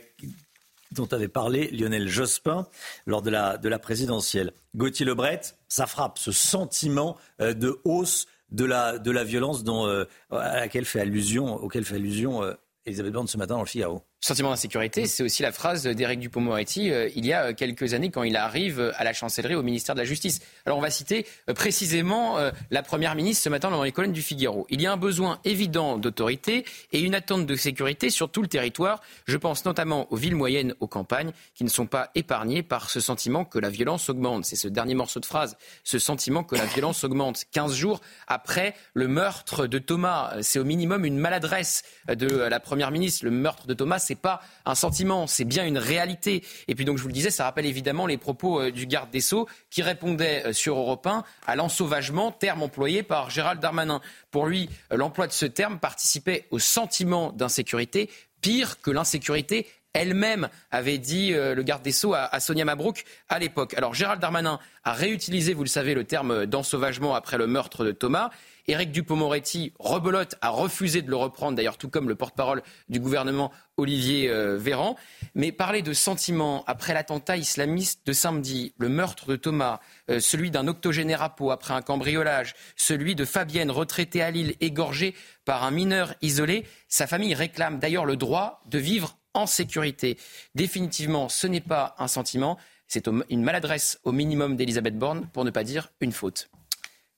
[0.97, 2.67] dont avait parlé Lionel Jospin
[3.05, 4.51] lors de la, de la présidentielle.
[4.75, 9.87] Gauthier Lebret, ça frappe, ce sentiment euh, de hausse de la, de la violence dont,
[9.87, 12.53] euh, à laquelle fait allusion, auquel fait allusion euh,
[12.85, 14.03] Elisabeth Borne ce matin dans le Figaro.
[14.19, 18.23] Sentiment d'insécurité, c'est aussi la phrase d'Éric Dupond-Moretti euh, il y a quelques années quand
[18.23, 20.41] il arrive à la chancellerie au ministère de la Justice.
[20.65, 24.13] Alors on va citer euh, précisément euh, la première ministre ce matin dans les colonnes
[24.13, 24.65] du Figaro.
[24.71, 28.47] Il y a un besoin évident d'autorité et une attente de sécurité sur tout le
[28.47, 29.01] territoire.
[29.27, 32.99] Je pense notamment aux villes moyennes, aux campagnes, qui ne sont pas épargnées par ce
[32.99, 34.45] sentiment que la violence augmente.
[34.45, 37.43] C'est ce dernier morceau de phrase, ce sentiment que la violence augmente.
[37.51, 42.89] 15 jours après le meurtre de Thomas, c'est au minimum une maladresse de la première
[42.89, 43.23] ministre.
[43.23, 46.43] Le meurtre de Thomas, c'est pas un sentiment, c'est bien une réalité.
[46.67, 49.09] Et puis donc je vous le disais, ça rappelle évidemment les propos euh, du garde
[49.09, 53.99] des Sceaux qui répondait euh, sur Europe 1 à l'ensauvagement, terme employé par Gérald Darmanin.
[54.31, 59.67] Pour lui, euh, l'emploi de ce terme participait au sentiment d'insécurité, pire que l'insécurité
[59.97, 63.73] elle-même, avait dit le garde des Sceaux à, Sonia Mabrouk à l'époque.
[63.73, 67.91] Alors Gérald Darmanin a réutilisé, vous le savez, le terme d'ensauvagement après le meurtre de
[67.91, 68.29] Thomas.
[68.69, 73.49] Éric Dupond-Moretti, rebelote, a refusé de le reprendre, d'ailleurs tout comme le porte-parole du gouvernement
[73.77, 74.97] Olivier euh, Véran.
[75.35, 79.79] Mais parler de sentiments après l'attentat islamiste de samedi, le meurtre de Thomas,
[80.09, 85.15] euh, celui d'un octogénaire à après un cambriolage, celui de Fabienne retraitée à Lille égorgée
[85.45, 90.17] par un mineur isolé, sa famille réclame d'ailleurs le droit de vivre en sécurité.
[90.55, 92.57] Définitivement, ce n'est pas un sentiment,
[92.87, 96.49] c'est une maladresse au minimum d'Elisabeth Borne, pour ne pas dire une faute.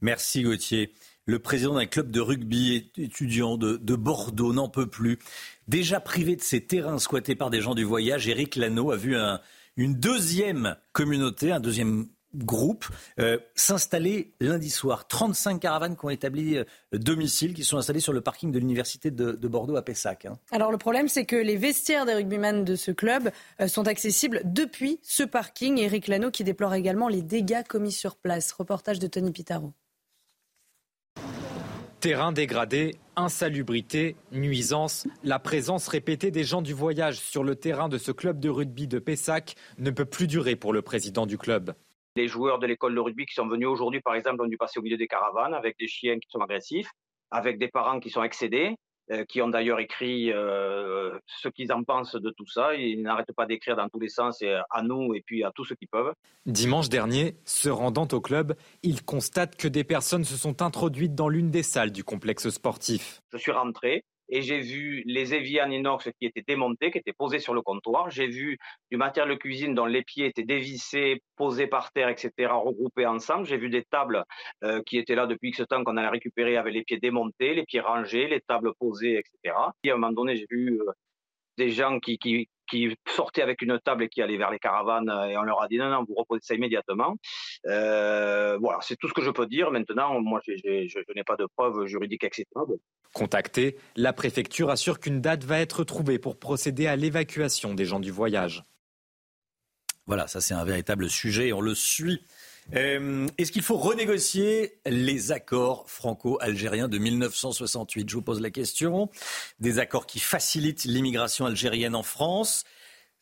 [0.02, 0.94] Merci Gauthier.
[1.26, 5.20] Le président d'un club de rugby étudiant de, Bordeaux n'en peut plus.
[5.68, 9.16] Déjà privé de ses terrains squattés par des gens du voyage, Éric Lano a vu
[9.78, 12.86] une deuxième communauté, un deuxième groupe
[13.20, 15.08] euh, s'installer lundi soir.
[15.08, 16.64] 35 caravanes qui ont établi euh,
[16.94, 20.26] domicile, qui sont installées sur le parking de l'université de, Bordeaux à Pessac.
[20.26, 20.38] Hein.
[20.52, 24.42] Alors le problème, c'est que les vestiaires des rugbymen de ce club euh, sont accessibles
[24.46, 25.80] depuis ce parking.
[25.80, 28.52] Éric Lano qui déplore également les dégâts commis sur place.
[28.52, 29.74] Reportage de Tony Pitaro.
[32.00, 37.98] Terrain dégradé, insalubrité, nuisance, la présence répétée des gens du voyage sur le terrain de
[37.98, 41.74] ce club de rugby de Pessac ne peut plus durer pour le président du club.
[42.20, 44.78] Les joueurs de l'école de rugby qui sont venus aujourd'hui, par exemple, ont dû passer
[44.78, 46.92] au milieu des caravanes avec des chiens qui sont agressifs,
[47.32, 48.76] avec des parents qui sont excédés,
[49.10, 52.76] euh, qui ont d'ailleurs écrit euh, ce qu'ils en pensent de tout ça.
[52.76, 55.64] Ils n'arrêtent pas d'écrire dans tous les sens et à nous et puis à tous
[55.64, 56.12] ceux qui peuvent.
[56.46, 58.54] Dimanche dernier, se rendant au club,
[58.84, 63.22] il constate que des personnes se sont introduites dans l'une des salles du complexe sportif.
[63.32, 67.40] Je suis rentré, et j'ai vu les éviers inox qui étaient démontés, qui étaient posés
[67.40, 68.10] sur le comptoir.
[68.10, 68.58] J'ai vu
[68.92, 73.46] du matériel de cuisine dont les pieds étaient dévissés, posés par terre, etc., regroupés ensemble.
[73.46, 74.24] J'ai vu des tables
[74.64, 77.64] euh, qui étaient là depuis ce temps qu'on allait récupérer avec les pieds démontés, les
[77.64, 79.56] pieds rangés, les tables posées, etc.
[79.84, 80.92] Et à un moment donné, j'ai vu euh,
[81.58, 85.10] des gens qui, qui, qui sortaient avec une table et qui allaient vers les caravanes
[85.30, 87.16] et on leur a dit non, non, vous reposez ça immédiatement.
[87.68, 89.72] Euh, voilà, c'est tout ce que je peux dire.
[89.72, 92.76] Maintenant, moi, je, n'ai pas de preuves juridiques acceptables.
[93.14, 98.00] Contacté, la préfecture assure qu'une date va être trouvée pour procéder à l'évacuation des gens
[98.00, 98.64] du voyage.
[100.06, 102.24] Voilà, ça c'est un véritable sujet, on le suit.
[102.76, 109.10] Euh, est-ce qu'il faut renégocier les accords franco-algériens de 1968 Je vous pose la question.
[109.60, 112.64] Des accords qui facilitent l'immigration algérienne en France.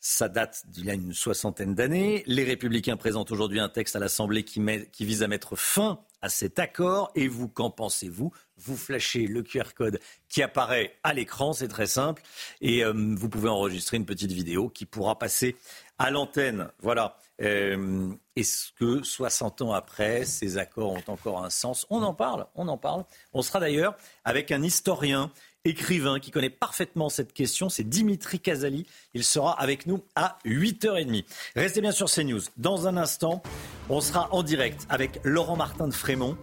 [0.00, 2.22] Ça date d'il y a une soixantaine d'années.
[2.26, 4.60] Les Républicains présentent aujourd'hui un texte à l'Assemblée qui,
[5.00, 7.10] vise à mettre fin à cet accord.
[7.16, 8.32] Et vous, qu'en pensez-vous?
[8.58, 12.22] Vous flashez le QR code qui apparaît à l'écran, c'est très simple.
[12.60, 15.56] Et euh, vous pouvez enregistrer une petite vidéo qui pourra passer
[15.98, 16.70] à l'antenne.
[16.80, 17.18] Voilà.
[17.40, 21.86] Euh, est-ce que 60 ans après, ces accords ont encore un sens?
[21.90, 23.04] On en parle, on en parle.
[23.32, 25.30] On sera d'ailleurs avec un historien
[25.64, 27.68] écrivain qui connaît parfaitement cette question.
[27.68, 28.86] C'est Dimitri Casali.
[29.14, 31.24] Il sera avec nous à 8h30.
[31.56, 32.40] Restez bien sur CNews.
[32.56, 33.42] Dans un instant,
[33.88, 36.36] on sera en direct avec Laurent Martin de Frémont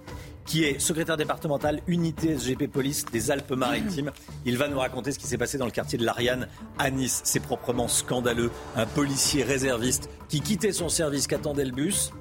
[0.46, 4.12] qui est secrétaire départemental unité SGP Police des Alpes-Maritimes.
[4.46, 7.22] Il va nous raconter ce qui s'est passé dans le quartier de l'Ariane à Nice.
[7.24, 8.52] C'est proprement scandaleux.
[8.76, 12.12] Un policier réserviste qui quittait son service, qu'attendait le bus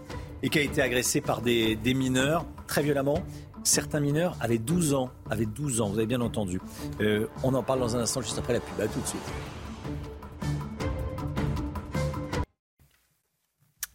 [0.43, 3.23] et qui a été agressé par des, mineurs très violemment.
[3.63, 6.61] Certains mineurs avaient 12 ans, avaient 12 ans, vous avez bien entendu.
[7.01, 8.81] Euh, on en parle dans un instant juste après la pub.
[8.81, 9.21] À tout de suite.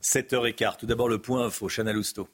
[0.01, 0.77] 7h15.
[0.77, 2.27] Tout d'abord le point info, Chana Lousteau.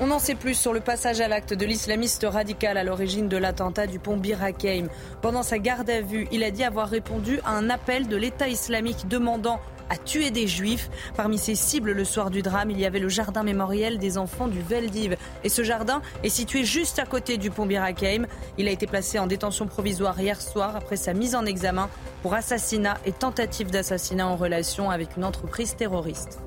[0.00, 3.36] On en sait plus sur le passage à l'acte de l'islamiste radical à l'origine de
[3.36, 4.88] l'attentat du pont Bir Hakeim.
[5.22, 8.48] Pendant sa garde à vue, il a dit avoir répondu à un appel de l'État
[8.48, 10.90] islamique demandant à tuer des juifs.
[11.16, 14.48] Parmi ses cibles le soir du drame, il y avait le jardin mémoriel des enfants
[14.48, 15.16] du Veldiv.
[15.44, 18.26] Et ce jardin est situé juste à côté du pont Bir Hakeim.
[18.58, 21.88] Il a été placé en détention provisoire hier soir après sa mise en examen
[22.22, 26.40] pour assassinat et tentative d'assassinat en relation avec une entreprise terroriste.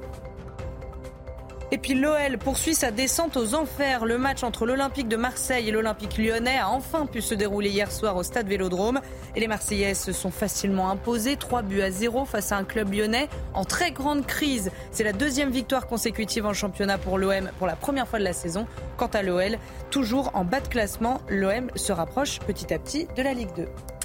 [1.69, 4.05] Et puis l'OL poursuit sa descente aux enfers.
[4.05, 7.91] Le match entre l'Olympique de Marseille et l'Olympique lyonnais a enfin pu se dérouler hier
[7.91, 9.01] soir au stade Vélodrome.
[9.35, 12.93] Et les Marseillaises se sont facilement imposées, 3 buts à 0 face à un club
[12.93, 14.71] lyonnais en très grande crise.
[14.91, 18.33] C'est la deuxième victoire consécutive en championnat pour l'OM pour la première fois de la
[18.33, 18.65] saison.
[18.95, 19.57] Quant à l'OL,
[19.91, 23.96] toujours en bas de classement, l'OM se rapproche petit à petit de la Ligue 2.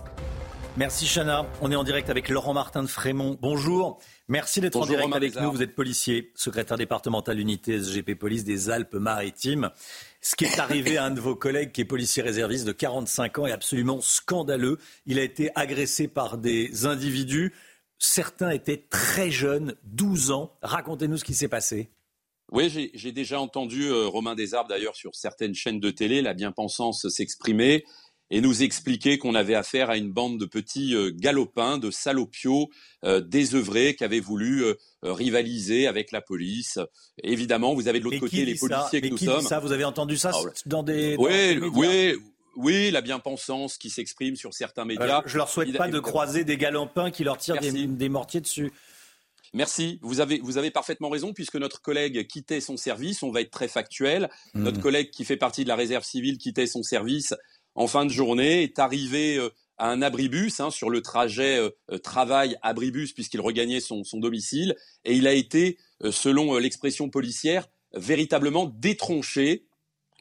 [0.79, 1.47] Merci Chana.
[1.61, 3.37] On est en direct avec Laurent Martin de Frémont.
[3.43, 4.01] Bonjour.
[4.29, 5.53] Merci d'être en direct avec nous.
[5.53, 9.71] Vous êtes policier, secrétaire départemental unité SGP Police des Alpes-Maritimes.
[10.23, 13.41] Ce qui est arrivé à un de vos collègues qui est policier réserviste de 45
[13.41, 14.79] ans est absolument scandaleux.
[15.05, 17.53] Il a été agressé par des individus.
[17.99, 20.57] Certains étaient très jeunes, 12 ans.
[20.63, 21.91] Racontez-nous ce qui s'est passé.
[22.51, 27.09] Oui, j'ai déjà entendu euh, Romain Desarbes d'ailleurs sur certaines chaînes de télé, la bien-pensance
[27.09, 27.85] s'exprimer
[28.33, 32.71] et nous expliquer qu'on avait affaire à une bande de petits euh, galopins, de salopios
[33.05, 36.79] euh, désœuvrés qui avaient voulu euh, rivaliser avec la police.
[37.23, 39.43] Évidemment, vous avez de l'autre côté les policiers que nous sommes.
[39.43, 42.17] Ça, vous avez entendu ça ah, dans des, oui, oui,
[42.57, 45.23] oui, la bien-pensance qui s'exprime sur certains médias.
[45.27, 48.73] je leur souhaite pas de croiser des galopins qui leur tirent des, mortiers dessus.
[49.53, 49.99] Merci.
[50.01, 53.23] Vous avez, vous avez parfaitement raison, puisque notre collègue quittait son service.
[53.23, 54.31] On va être très factuel.
[54.55, 54.63] Hmm.
[54.63, 57.35] Notre collègue qui fait partie de la réserve civile quittait son service
[57.75, 61.71] en fin de journée, est arrivé euh, à un abribus hein, sur le trajet euh,
[61.91, 65.79] euh, travail-abribus puisqu'il regagnait son, domicile et il a été,
[66.11, 69.67] selon l'expression policière, véritablement détronché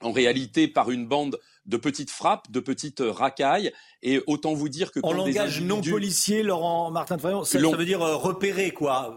[0.01, 3.71] en réalité par une bande de petites frappes, de petites racailles.
[4.01, 7.85] Et autant vous dire que en langage non policier, Laurent Martin de Fayon, ça, veut
[7.85, 9.15] dire repérer quoi,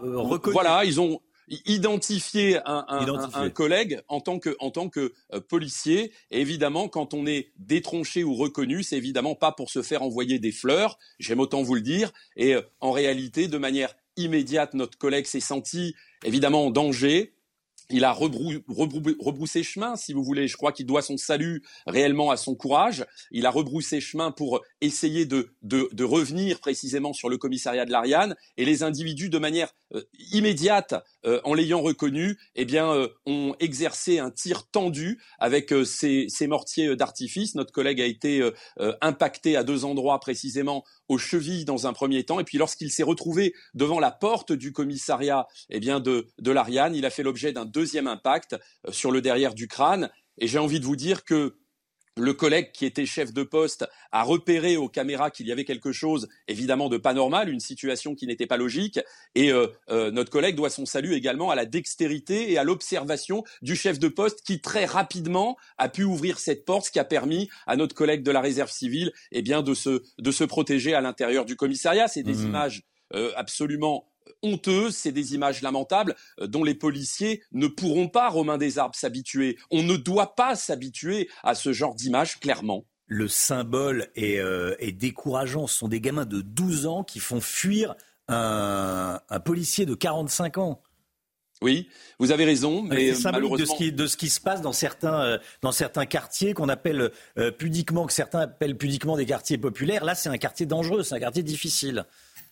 [0.51, 6.11] Voilà, ils ont identifier un, un, collègue en tant que, en tant que euh, policier.
[6.31, 10.39] Et évidemment, quand on est détronché ou reconnu, c'est évidemment pas pour se faire envoyer
[10.39, 12.11] des fleurs, j'aime autant vous le dire.
[12.35, 17.35] Et euh, en réalité, de manière immédiate, notre collègue s'est senti évidemment en danger,
[17.89, 20.47] il a rebroussé chemin, si vous voulez.
[20.47, 23.05] Je crois qu'il doit son salut réellement à son courage.
[23.31, 28.35] Il a rebroussé chemin pour essayer de, de, revenir précisément sur le commissariat de l'Ariane.
[28.57, 33.55] Et les individus, de manière euh, immédiate, euh, en l'ayant reconnu, eh bien, euh, ont
[33.59, 37.55] exercé un tir tendu avec ces, ces, mortiers d'artifice.
[37.55, 38.47] Notre collègue a été
[39.01, 43.03] impacté à deux endroits précisément aux chevilles dans un premier temps, et puis lorsqu'il s'est
[43.03, 47.51] retrouvé devant la porte du commissariat eh bien de, de l'Ariane, il a fait l'objet
[47.51, 48.55] d'un deuxième impact
[48.87, 50.09] euh, sur le derrière du crâne.
[50.37, 51.55] Et j'ai envie de vous dire que
[52.17, 55.91] le collègue qui était chef de poste a repéré aux caméras qu'il y avait quelque
[55.91, 58.99] chose évidemment de pas normal, une situation qui n'était pas logique,
[59.35, 63.43] et euh, euh, notre collègue doit son salut également à la dextérité et à l'observation
[63.61, 67.05] du chef de poste qui très rapidement a pu ouvrir cette porte, ce qui a
[67.05, 70.93] permis à notre collègue de la réserve civile eh bien de se de se protéger
[70.93, 72.07] à l'intérieur du commissariat.
[72.07, 72.45] C'est des mmh.
[72.45, 74.07] images euh, absolument
[74.41, 79.57] honteuses, c'est des images lamentables euh, dont les policiers ne pourront pas, Romain Desarbes, s'habituer.
[79.71, 82.85] On ne doit pas s'habituer à ce genre d'images, clairement.
[83.07, 85.67] Le symbole est, euh, est, décourageant.
[85.67, 87.95] Ce sont des gamins de 12 ans qui font fuir
[88.27, 90.81] un, policier de 45 ans.
[91.61, 91.87] Oui,
[92.19, 94.73] vous avez raison, mais c'est symbolique de, ce qui, de ce qui se passe dans
[94.73, 97.11] certains, euh, dans certains quartiers qu'on appelle
[97.57, 100.03] pudiquement, que certains appellent pudiquement des quartiers populaires.
[100.03, 102.05] Là, c'est un quartier dangereux, c'est un quartier difficile.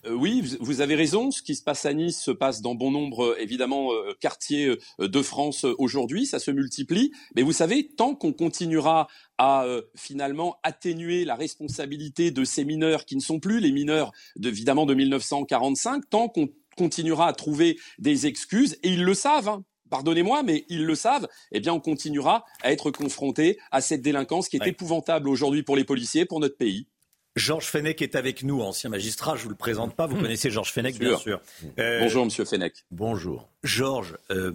[0.05, 1.31] Euh, oui, vous avez raison.
[1.31, 4.75] Ce qui se passe à Nice se passe dans bon nombre, euh, évidemment, euh, quartiers
[4.99, 6.25] de France aujourd'hui.
[6.25, 7.11] Ça se multiplie.
[7.35, 13.15] Mais vous savez, tant qu'on continuera à finalement atténuer la responsabilité de ces mineurs qui
[13.15, 18.77] ne sont plus les mineurs, évidemment, de 1945, tant qu'on continuera à trouver des excuses,
[18.83, 22.71] et ils le savent, hein, pardonnez-moi, mais ils le savent, eh bien, on continuera à
[22.71, 26.87] être confronté à cette délinquance qui est épouvantable aujourd'hui pour les policiers, pour notre pays.
[27.35, 29.35] Georges Fenech est avec nous, ancien magistrat.
[29.35, 30.05] Je vous le présente pas.
[30.07, 31.41] Vous connaissez Georges Fenech, bien sûr.
[31.79, 32.85] Euh, Bonjour, Monsieur Fenech.
[32.91, 33.49] Bonjour.
[33.63, 34.51] Georges, euh,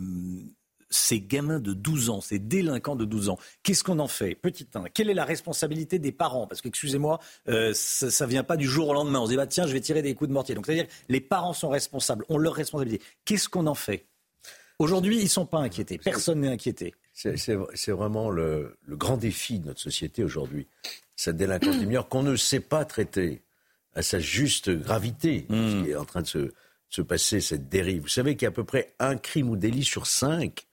[0.91, 4.35] ces gamins de 12 ans, ces délinquants de 12 ans, qu'est-ce qu'on en fait?
[4.35, 6.47] Petit 1, quelle est la responsabilité des parents?
[6.47, 7.19] Parce que, excusez-moi,
[7.49, 9.21] euh, ça ne vient pas du jour au lendemain.
[9.21, 10.55] On se dit, bah, tiens, je vais tirer des coups de mortier.
[10.55, 13.05] Donc, c'est-à-dire les parents sont responsables, ont leur responsabilité.
[13.25, 14.07] Qu'est-ce qu'on en fait?
[14.79, 15.99] Aujourd'hui, ils ne sont pas inquiétés.
[15.99, 16.95] Personne n'est inquiété.
[17.13, 20.69] C'est vraiment le, grand défi de notre société aujourd'hui.
[21.19, 23.43] Cette délinquance des mineurs qu'on ne sait pas traiter
[23.95, 25.83] à sa juste gravité, mmh.
[25.83, 26.53] qui est en train de se,
[26.89, 28.03] se passer, cette dérive.
[28.03, 30.69] Vous savez qu'il y a à peu près un crime ou délit sur cinq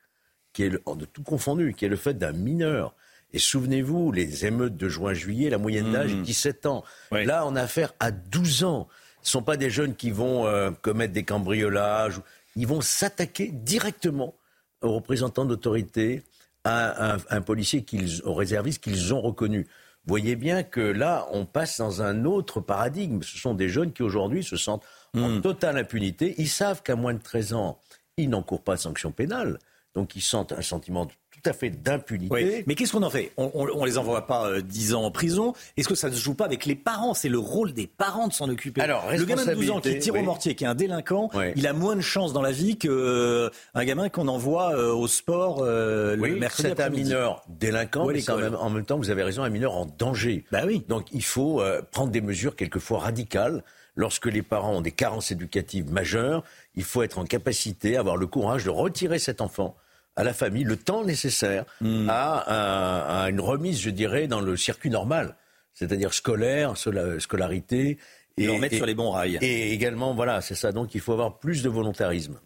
[0.53, 2.93] qui est, de tout confondu, qui est le fait d'un mineur.
[3.33, 6.83] Et souvenez-vous, les émeutes de juin-juillet, la moyenne d'âge est 17 ans.
[7.11, 8.87] Là, on a affaire à 12 ans.
[9.23, 12.21] Ce ne sont pas des jeunes qui vont euh, commettre des cambriolages.
[12.55, 14.35] Ils vont s'attaquer directement
[14.81, 16.21] aux représentants d'autorité,
[16.63, 19.67] à un, policier, qu'ils, aux réservistes qu'ils ont reconnu.
[20.07, 23.21] Voyez bien que là, on passe dans un autre paradigme.
[23.23, 24.85] Ce sont des jeunes qui aujourd'hui se sentent
[25.15, 25.41] en hmm.
[25.41, 26.35] totale impunité.
[26.37, 27.79] Ils savent qu'à moins de 13 ans,
[28.17, 29.57] ils n'encourent pas de sanction pénale.
[29.95, 32.63] Donc ils sentent un sentiment tout à fait d'impunité.
[32.67, 33.31] Mais qu'est-ce qu'on en fait?
[33.37, 35.53] On ne les envoie pas euh, dix 10 ans en prison.
[35.77, 37.13] Est-ce que ça ne se joue pas avec les parents?
[37.13, 38.81] C'est le rôle des parents de s'en occuper.
[38.81, 41.67] Alors, le gamin de 12 ans qui tire au mortier, qui est un délinquant, il
[41.67, 45.63] a moins de chances dans la vie qu'un euh, gamin qu'on envoie euh, au sport
[45.63, 49.75] le mercredi C'est un mineur délinquant, mais en même temps, vous avez raison, un mineur
[49.75, 50.45] en danger.
[50.51, 50.83] Bah oui.
[50.87, 53.63] Donc il faut prendre des mesures quelquefois radicales.
[53.95, 56.43] Lorsque les parents ont des carences éducatives majeures,
[56.75, 59.77] il faut être en capacité, avoir le courage de retirer cet enfant
[60.15, 62.07] à la famille le temps nécessaire hmm.
[62.09, 65.35] à, une remise, je dirais, dans le circuit normal,
[65.73, 66.75] c'est-à-dire scolaire,
[67.19, 67.97] scolarité.
[68.37, 69.37] Et, en mettre sur les bons rails.
[69.41, 70.73] Et également, voilà, c'est ça.
[70.73, 72.39] Donc il faut avoir plus de volontarisme.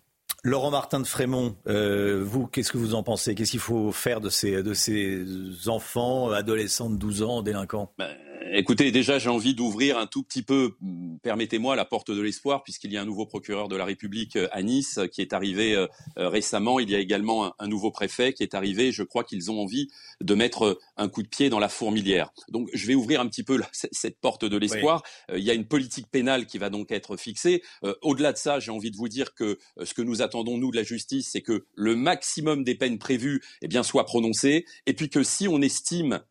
[0.44, 3.36] Laurent Martin de Frémont, euh, vous, qu'est-ce que vous en pensez?
[3.36, 5.26] Qu'est-ce qu'il faut faire de ces, de ces
[5.68, 7.92] enfants, adolescents de 12 ans, délinquants?
[7.98, 8.16] Ben,
[8.52, 10.76] Écoutez, déjà, j'ai envie d'ouvrir un tout petit peu,
[11.24, 14.48] permettez-moi, la porte de l'espoir, puisqu'il y a un nouveau procureur de la République euh,
[14.52, 16.80] à Nice euh, qui est arrivé euh, récemment.
[16.80, 18.92] Il y a également un, nouveau préfet qui est arrivé.
[18.92, 19.90] Je crois qu'ils ont envie
[20.22, 22.32] de mettre un coup de pied dans la fourmilière.
[22.48, 25.04] Donc, je vais ouvrir un petit peu cette porte de l'espoir.
[25.34, 27.62] Il y a une politique pénale qui va donc être fixée.
[28.02, 30.78] Au-delà de ça, j'ai envie de vous dire que ce que nous attendons, nous, de
[30.78, 35.10] la justice, c'est que le maximum des peines prévues eh bien, soit prononcé, et puis
[35.10, 36.22] que si on estime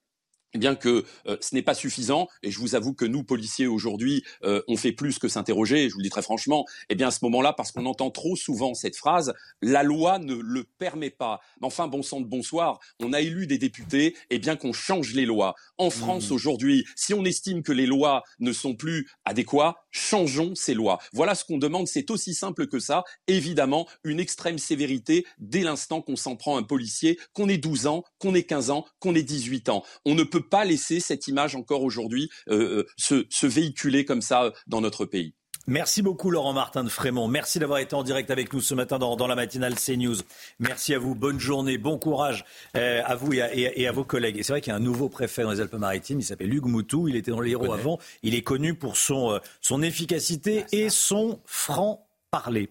[0.56, 4.24] bien que euh, ce n'est pas suffisant, et je vous avoue que nous, policiers, aujourd'hui,
[4.44, 7.10] euh, on fait plus que s'interroger, je vous le dis très franchement, eh bien à
[7.10, 11.40] ce moment-là, parce qu'on entend trop souvent cette phrase, la loi ne le permet pas.
[11.60, 15.12] Mais enfin, bon sang de bonsoir, on a élu des députés, eh bien qu'on change
[15.12, 15.54] les lois.
[15.76, 16.34] En France, mmh.
[16.34, 20.98] aujourd'hui, si on estime que les lois ne sont plus adéquates, changeons ces lois.
[21.12, 23.04] Voilà ce qu'on demande, c'est aussi simple que ça.
[23.26, 28.04] Évidemment, une extrême sévérité dès l'instant qu'on s'en prend un policier, qu'on ait 12 ans,
[28.18, 29.84] qu'on ait 15 ans, qu'on ait 18 ans.
[30.04, 34.44] On ne peut pas laisser cette image encore aujourd'hui euh, euh, se, véhiculer comme ça
[34.44, 35.34] euh, dans notre pays.
[35.66, 37.28] Merci beaucoup Laurent Martin de Frémont.
[37.28, 40.16] Merci d'avoir été en direct avec nous ce matin dans, la matinale CNews.
[40.58, 41.14] Merci à vous.
[41.14, 44.38] Bonne journée, bon courage à vous et à, vos collègues.
[44.38, 46.20] Et c'est vrai qu'il y a un nouveau préfet dans les Alpes-Maritimes.
[46.20, 47.06] Il s'appelle Hugues Moutou.
[47.08, 47.98] Il était dans héros avant.
[48.22, 52.68] Il est connu pour son, son efficacité et son franc parler.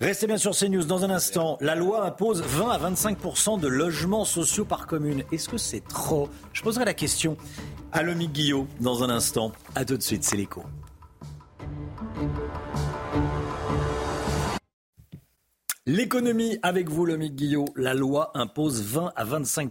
[0.00, 0.84] Restez bien sur CNews.
[0.84, 5.24] Dans un instant, la loi impose 20 à 25% de logements sociaux par commune.
[5.32, 6.28] Est-ce que c'est trop?
[6.52, 7.36] Je poserai la question
[7.92, 9.50] à Lomi Guillot dans un instant.
[9.74, 10.62] A tout de suite, c'est l'écho.
[15.86, 17.66] L'économie avec vous, Lomique Guillot.
[17.76, 19.70] La loi impose 20 à 25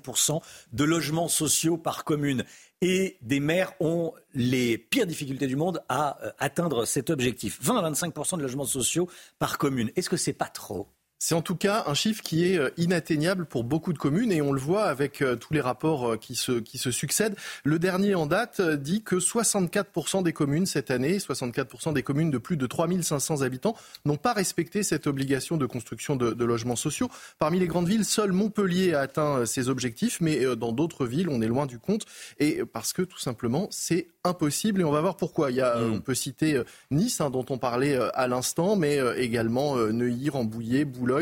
[0.72, 2.46] de logements sociaux par commune
[2.82, 7.58] et des maires ont les pires difficultés du monde à euh, atteindre cet objectif.
[7.64, 9.10] 20 à 25 de logements sociaux
[9.40, 9.90] par commune.
[9.96, 10.88] Est-ce que c'est pas trop?
[11.26, 14.42] C'est en tout cas un chiffre qui est euh, inatteignable pour beaucoup de communes et
[14.42, 17.38] on le voit avec euh, tous les rapports euh, qui se, qui se succèdent.
[17.64, 22.38] Le dernier en date dit que 64% des communes cette année, 64% des communes de
[22.38, 27.10] plus de 3500 habitants n'ont pas respecté cette obligation de construction de, de, logements sociaux.
[27.40, 31.42] Parmi les grandes villes, seul Montpellier a atteint ses objectifs, mais dans d'autres villes, on
[31.42, 32.06] est loin du compte
[32.40, 35.52] et parce que tout simplement, c'est impossible et on va voir pourquoi.
[35.52, 35.94] Il y a, mm.
[35.94, 36.62] On peut citer
[36.92, 41.13] Nice, hein, dont on parlait à l'instant, mais également Neuilly, Rambouillet, Boulogne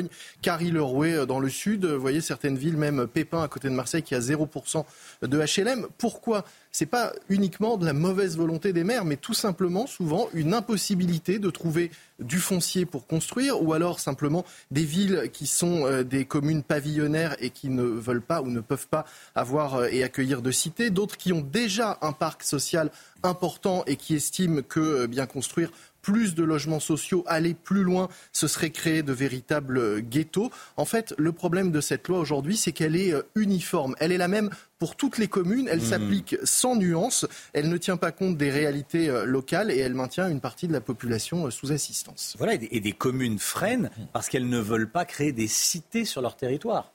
[0.42, 1.86] Carry-le-Rouet euh, dans le sud.
[1.86, 4.86] Vous voyez certaines villes, même Pépin à côté de Marseille, qui a 0%
[5.24, 5.88] de HLM.
[5.98, 6.46] Pourquoi?
[6.72, 11.38] C'est pas uniquement de la mauvaise volonté des maires, mais tout simplement souvent une impossibilité
[11.38, 16.24] de trouver du foncier pour construire, ou alors simplement des villes qui sont euh, des
[16.24, 20.42] communes pavillonnaires et qui ne veulent pas ou ne peuvent pas avoir euh, et accueillir
[20.42, 22.90] de cités, d'autres qui ont déjà un parc social
[23.24, 25.72] important et qui estiment que bien construire
[26.02, 30.52] plus de logements sociaux, aller plus loin, ce serait créer de véritables ghettos.
[30.78, 33.96] En fait, le problème de cette loi aujourd'hui, c'est qu'elle est euh, uniforme.
[34.00, 34.50] Elle est la même
[34.80, 35.68] pour toutes les communes.
[35.70, 35.86] Elle mmh.
[35.86, 37.28] s'applique sans nuance.
[37.54, 40.74] Elle ne tient pas compte des réalités euh, locales et elle maintient une partie de
[40.74, 42.36] la population euh, sous assistance.
[42.38, 46.36] Voilà, et des communes freinent parce qu'elles ne veulent pas créer des cités sur leur
[46.36, 46.94] territoire.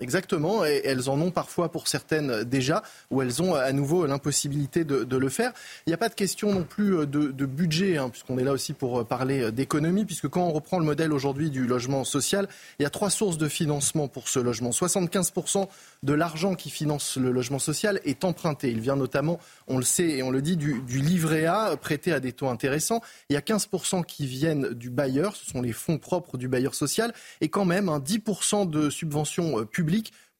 [0.00, 4.82] Exactement, et elles en ont parfois pour certaines déjà, ou elles ont à nouveau l'impossibilité
[4.84, 5.52] de, le faire.
[5.86, 8.72] Il n'y a pas de question non plus de, budget, hein, puisqu'on est là aussi
[8.72, 12.48] pour parler d'économie, puisque quand on reprend le modèle aujourd'hui du logement social,
[12.78, 14.70] il y a trois sources de financement pour ce logement.
[14.70, 15.68] 75%
[16.02, 18.70] de l'argent qui finance le logement social est emprunté.
[18.70, 22.12] Il vient notamment, on le sait et on le dit, du, du livret A prêté
[22.12, 23.02] à des taux intéressants.
[23.28, 26.74] Il y a 15% qui viennent du bailleur, ce sont les fonds propres du bailleur
[26.74, 27.12] social,
[27.42, 29.89] et quand même un 10% de subventions publiques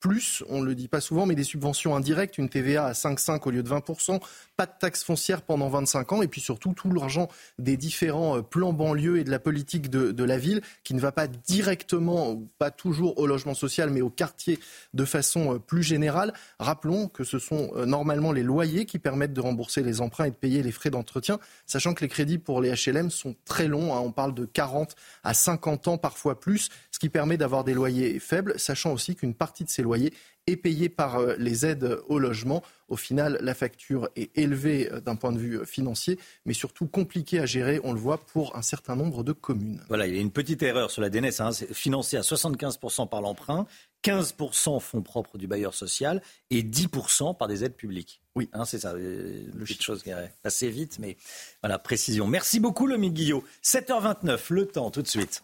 [0.01, 3.47] plus, on ne le dit pas souvent, mais des subventions indirectes, une TVA à 5,5
[3.47, 4.19] au lieu de 20%,
[4.57, 7.29] pas de taxes foncières pendant 25 ans, et puis surtout tout l'argent
[7.59, 11.13] des différents euh, plans banlieues et de la politique de, la ville qui ne va
[11.13, 14.59] pas directement, pas toujours au logement social, mais au quartier
[14.95, 16.33] de façon euh, plus générale.
[16.59, 20.31] Rappelons que ce sont euh, normalement les loyers qui permettent de rembourser les emprunts et
[20.31, 23.95] de payer les frais d'entretien, sachant que les crédits pour les HLM sont très longs,
[23.95, 24.01] hein.
[24.01, 24.95] on parle de 40
[25.25, 26.71] à 50 ans, parfois plus,
[27.01, 30.13] ce qui permet d'avoir des loyers faibles, sachant aussi qu'une partie de ces loyers
[30.47, 32.63] est payé par euh, les aides au logement.
[32.89, 36.87] Au final, la facture est élevée euh, d'un point de vue euh, financier, mais surtout
[36.87, 39.83] compliquée à gérer, on le voit, pour un certain nombre de communes.
[39.89, 43.09] Voilà, il y a une petite erreur sur la DNS, hein, c'est financé à 75%
[43.09, 43.67] par l'emprunt,
[44.05, 46.21] 15% fonds propres du bailleur social
[46.51, 48.21] et 10% par des aides publiques.
[48.35, 51.17] Oui, hein, c'est ça, le chose qui est assez vite, mais
[51.63, 52.27] voilà, précision.
[52.27, 53.43] Merci beaucoup, Lomi Guillot.
[53.65, 55.43] 7h29, le temps, tout de suite.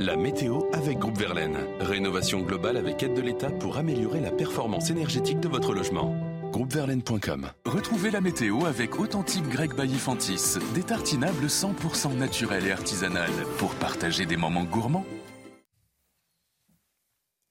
[0.00, 1.58] La météo avec Groupe Verlaine.
[1.80, 6.14] Rénovation globale avec aide de l'État pour améliorer la performance énergétique de votre logement.
[6.52, 7.48] Groupeverlaine.com.
[7.66, 13.28] Retrouvez la météo avec Authentique Grec Baillifantis, des tartinables 100% naturels et artisanales
[13.58, 15.04] pour partager des moments gourmands.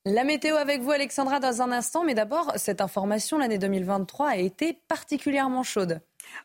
[0.06, 2.06] La météo avec vous, Alexandra, dans un instant.
[2.06, 6.00] Mais d'abord, cette information, l'année 2023 a été particulièrement chaude.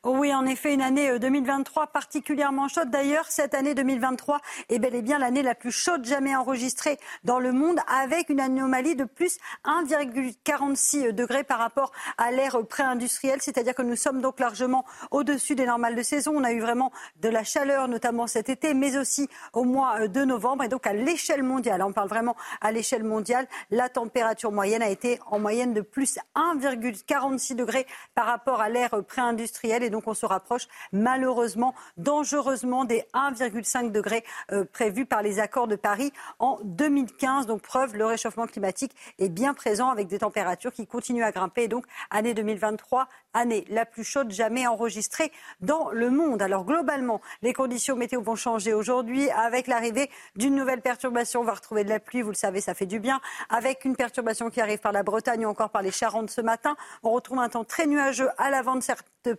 [0.04, 2.90] Oui, en effet, une année 2023 euh, particulièrement chaude.
[2.90, 7.38] D'ailleurs, cette année 2023 est bel et bien l'année la plus chaude jamais enregistrée dans
[7.38, 13.40] le monde, avec une anomalie de plus 1,46 degrés par rapport à l'ère pré-industrielle.
[13.40, 16.32] C'est-à-dire que nous sommes donc largement au-dessus des normales de saison.
[16.36, 20.08] On a eu vraiment de la chaleur, notamment cet été, mais aussi au mois euh,
[20.08, 20.64] de novembre.
[20.64, 24.88] Et donc, à l'échelle mondiale, on parle vraiment à l'échelle mondiale, la température moyenne a
[24.88, 30.14] été en moyenne de plus 1,46 degrés par rapport à l'ère pré-industrielle et donc on
[30.14, 36.58] se rapproche malheureusement dangereusement des 1,5 degrés euh, prévus par les accords de Paris en
[36.64, 37.46] 2015.
[37.46, 41.68] Donc preuve, le réchauffement climatique est bien présent avec des températures qui continuent à grimper.
[41.68, 46.42] donc année 2023, année la plus chaude jamais enregistrée dans le monde.
[46.42, 51.40] Alors globalement, les conditions météo vont changer aujourd'hui avec l'arrivée d'une nouvelle perturbation.
[51.40, 53.20] On va retrouver de la pluie, vous le savez, ça fait du bien.
[53.48, 56.76] Avec une perturbation qui arrive par la Bretagne ou encore par les Charentes ce matin,
[57.02, 59.36] on retrouve un temps très nuageux à l'avant de certaines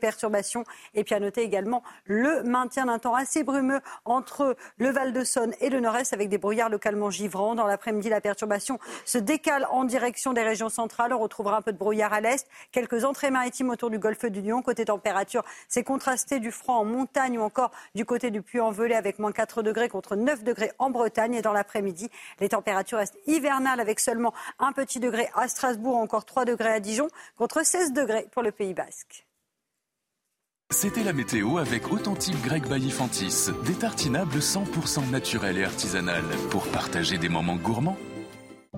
[0.94, 5.24] et puis à noter également le maintien d'un temps assez brumeux entre le Val de
[5.24, 7.56] Saône et le Nord-Est avec des brouillards localement givrants.
[7.56, 11.14] Dans l'après-midi, la perturbation se décale en direction des régions centrales.
[11.14, 12.48] On retrouvera un peu de brouillard à l'Est.
[12.72, 14.62] Quelques entrées maritimes autour du golfe du Lion.
[14.62, 19.20] Côté température, c'est contrasté du froid en montagne ou encore du côté du Puy-en-Velay avec
[19.20, 21.36] moins 4 degrés contre 9 degrés en Bretagne.
[21.36, 22.10] Et dans l'après-midi,
[22.40, 26.80] les températures restent hivernales avec seulement un petit degré à Strasbourg, encore 3 degrés à
[26.80, 29.26] Dijon contre 16 degrés pour le Pays Basque.
[30.74, 37.20] C'était la météo avec Authentique Grec Baillifantis, des tartinables 100% naturels et artisanales pour partager
[37.20, 37.96] des moments gourmands.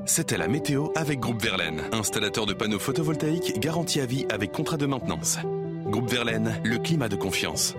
[0.05, 4.75] C'était la météo avec Groupe Verlaine, installateur de panneaux photovoltaïques garantie à vie avec contrat
[4.75, 5.39] de maintenance.
[5.85, 7.75] Groupe Verlaine, le climat de confiance.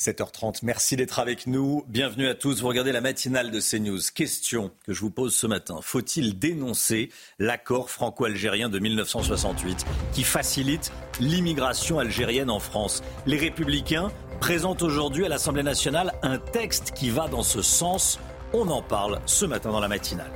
[0.00, 1.84] 7h30, merci d'être avec nous.
[1.88, 2.60] Bienvenue à tous.
[2.60, 3.98] Vous regardez la matinale de CNews.
[4.14, 5.80] Question que je vous pose ce matin.
[5.82, 7.10] Faut-il dénoncer
[7.40, 13.02] l'accord franco-algérien de 1968 qui facilite l'immigration algérienne en France?
[13.26, 18.20] Les Républicains présentent aujourd'hui à l'Assemblée nationale un texte qui va dans ce sens.
[18.52, 20.30] On en parle ce matin dans la matinale.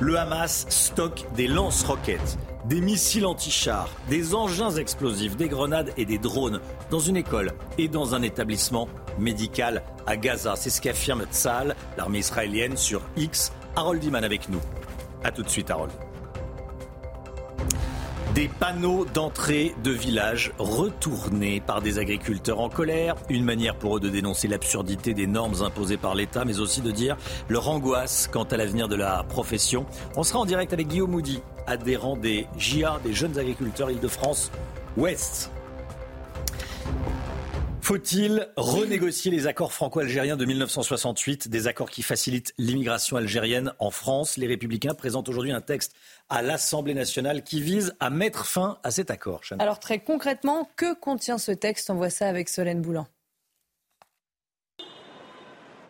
[0.00, 2.38] Le Hamas stocke des lance-roquettes,
[2.68, 6.60] des missiles anti-chars, des engins explosifs, des grenades et des drones
[6.90, 8.88] dans une école et dans un établissement
[9.18, 10.54] médical à Gaza.
[10.56, 13.52] C'est ce qu'affirme Tzal, l'armée israélienne, sur X.
[13.76, 14.60] Harold Iman avec nous.
[15.22, 15.92] A tout de suite, Harold.
[18.34, 23.14] Des panneaux d'entrée de village retournés par des agriculteurs en colère.
[23.30, 26.90] Une manière pour eux de dénoncer l'absurdité des normes imposées par l'État, mais aussi de
[26.90, 27.16] dire
[27.48, 29.86] leur angoisse quant à l'avenir de la profession.
[30.16, 34.50] On sera en direct avec Guillaume Moudy, adhérent des JA, des jeunes agriculteurs Île-de-France
[34.96, 35.50] Ouest.
[37.86, 44.36] Faut-il renégocier les accords franco-algériens de 1968, des accords qui facilitent l'immigration algérienne en France?
[44.38, 45.94] Les Républicains présentent aujourd'hui un texte
[46.28, 49.42] à l'Assemblée nationale qui vise à mettre fin à cet accord.
[49.60, 51.88] Alors très concrètement, que contient ce texte?
[51.88, 53.06] On voit ça avec Solène Boulan.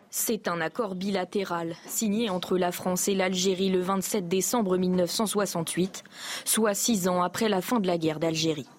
[0.09, 6.03] C'est un accord bilatéral signé entre la France et l'Algérie le 27 décembre 1968,
[6.45, 8.69] soit six ans après la fin de la guerre d'Algérie.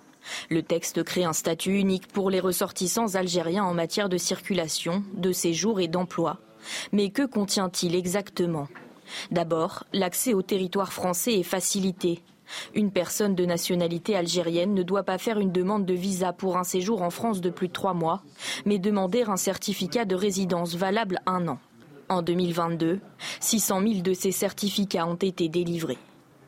[0.48, 5.32] Le texte crée un statut unique pour les ressortissants algériens en matière de circulation, de
[5.32, 6.38] séjour et d'emploi.
[6.92, 8.68] Mais que contient-il exactement?
[9.30, 12.22] D'abord, l'accès au territoire français est facilité.
[12.74, 16.64] Une personne de nationalité algérienne ne doit pas faire une demande de visa pour un
[16.64, 18.22] séjour en France de plus de trois mois,
[18.66, 21.58] mais demander un certificat de résidence valable un an.
[22.08, 23.00] En 2022,
[23.40, 25.98] 600 000 de ces certificats ont été délivrés.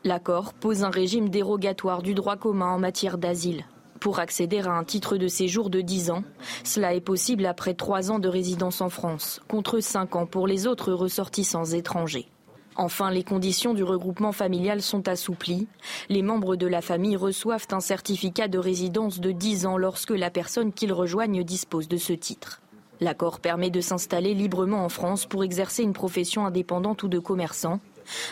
[0.03, 3.65] L'accord pose un régime dérogatoire du droit commun en matière d'asile.
[3.99, 6.23] Pour accéder à un titre de séjour de 10 ans,
[6.63, 10.65] cela est possible après 3 ans de résidence en France, contre 5 ans pour les
[10.65, 12.27] autres ressortissants étrangers.
[12.81, 15.67] Enfin, les conditions du regroupement familial sont assouplies.
[16.09, 20.31] Les membres de la famille reçoivent un certificat de résidence de 10 ans lorsque la
[20.31, 22.59] personne qu'ils rejoignent dispose de ce titre.
[22.99, 27.79] L'accord permet de s'installer librement en France pour exercer une profession indépendante ou de commerçant.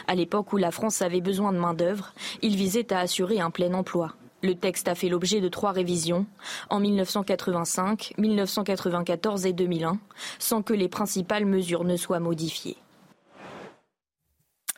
[0.07, 3.75] À l'époque où la France avait besoin de main-d'œuvre, il visait à assurer un plein
[3.75, 4.15] emploi.
[4.41, 6.25] Le texte a fait l'objet de trois révisions,
[6.71, 9.99] en 1985, 1994 et 2001,
[10.39, 12.77] sans que les principales mesures ne soient modifiées.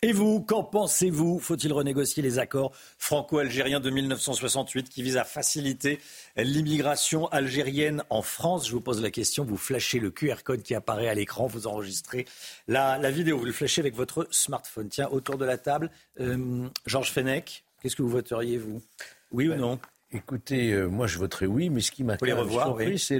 [0.04, 6.00] Et vous, qu'en pensez-vous Faut-il renégocier les accords franco-algériens de 1968 qui visent à faciliter
[6.36, 8.68] l'immigration algérienne en France?
[8.68, 11.68] Je vous pose la question, vous flashez le QR code qui apparaît à l'écran, vous
[11.68, 12.26] enregistrez
[12.68, 14.90] la, vidéo, vous le flashez avec votre smartphone.
[14.90, 18.82] Tiens, autour de la table, euh, Georges Fenech, qu'est-ce que vous voteriez, vous?
[19.30, 19.80] Oui ou ben, non?
[20.12, 23.20] Écoutez, euh, moi je voterai oui, mais ce qui m'a surpris, c'est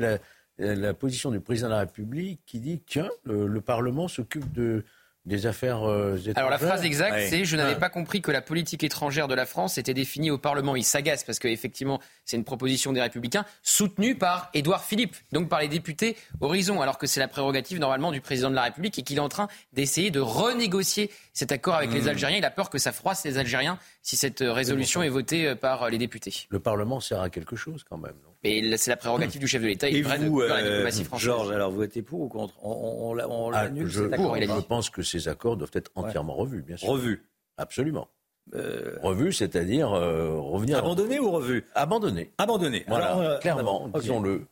[0.58, 4.84] la, position du président de la République qui dit tiens, le Parlement s'occupe de
[5.26, 8.84] des affaires euh, Alors la phrase exacte, c'est je n'avais pas compris que la politique
[8.84, 10.76] étrangère de la France était définie au Parlement.
[10.76, 15.62] Il s'agace parce qu'effectivement, c'est une proposition des Républicains soutenue par Édouard Philippe, donc par
[15.62, 19.04] les députés Horizon, alors que c'est la prérogative normalement du président de la République et
[19.04, 22.08] qu'il est en train d'essayer de renégocier cet accord avec les mmh.
[22.08, 22.38] Algériens.
[22.38, 25.56] Il a peur que ça froisse les Algériens si cette euh, résolution est votée euh,
[25.56, 26.34] par les députés.
[26.50, 28.16] Le Parlement sert à quelque chose quand même.
[28.24, 28.31] Non?
[28.44, 29.90] Mais c'est la prérogative du chef de l'État.
[29.90, 32.56] Et vous, euh, Georges, alors vous votez pour ou contre?
[32.64, 36.78] On, on, ah, je, pour, je pense que ces accords doivent être entièrement revus, bien
[36.78, 36.88] sûr.
[36.90, 37.24] Revus
[37.58, 38.08] Absolument.
[38.56, 38.98] Euh...
[39.04, 40.80] Revus, c'est-à-dire euh, revenir.
[40.80, 41.64] Abandonné ou revu?
[41.76, 42.32] Abandonné.
[42.40, 42.84] Abandonné.
[42.88, 44.48] Voilà, euh, clairement, disons-le.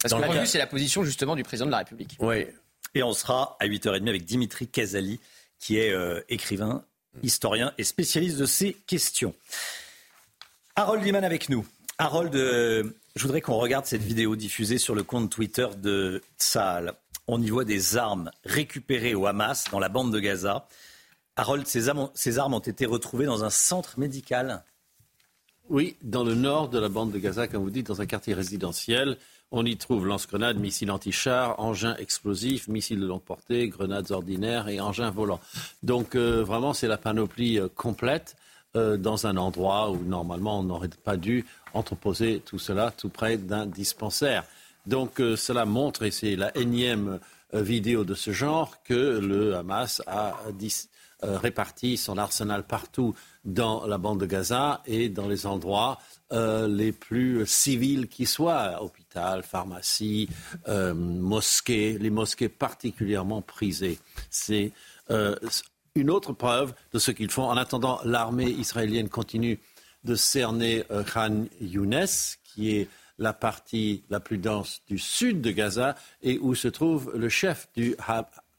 [0.00, 2.16] Parce que revu, c'est la position justement du président de la République.
[2.20, 2.46] Oui.
[2.94, 5.18] Et on sera à 8h30 avec Dimitri Kazali,
[5.58, 5.92] qui est
[6.28, 6.84] écrivain,
[7.24, 9.34] historien et spécialiste de ces questions.
[10.76, 11.66] Harold Liman avec nous.
[11.98, 12.34] Harold,
[13.16, 16.94] je voudrais qu'on regarde cette vidéo diffusée sur le compte Twitter de Tsahal.
[17.28, 20.66] On y voit des armes récupérées au Hamas dans la bande de Gaza.
[21.36, 24.64] Harold, ces armes, ont été retrouvées dans un centre médical.
[25.68, 28.34] Oui, dans le nord de la bande de Gaza, comme vous dites, dans un quartier
[28.34, 29.16] résidentiel.
[29.50, 34.80] On y trouve lance-grenades, missiles anti-chars, engins explosifs, missiles de longue portée, grenades ordinaires et
[34.80, 35.40] engins volants.
[35.84, 38.36] Donc euh, vraiment, c'est la panoplie euh, complète
[38.76, 43.36] euh, dans un endroit où normalement on n'aurait pas dû entreposer tout cela tout près
[43.36, 44.42] d'un dispensaire.
[44.84, 47.20] Donc euh, cela montre, et c'est la énième
[47.54, 50.34] euh, vidéo de ce genre, que le Hamas a
[51.22, 53.14] réparti son arsenal partout
[53.44, 55.98] dans la bande de Gaza et dans les endroits
[56.32, 60.28] les plus civils qui soient, hôpital, pharmacie,
[60.66, 64.00] mosquées, les mosquées particulièrement prisées.
[65.96, 67.44] Une autre preuve de ce qu'ils font.
[67.44, 69.60] En attendant, l'armée israélienne continue
[70.02, 72.06] de cerner euh, Khan Younes,
[72.42, 72.88] qui est
[73.18, 77.68] la partie la plus dense du sud de Gaza et où se trouve le chef
[77.76, 77.94] du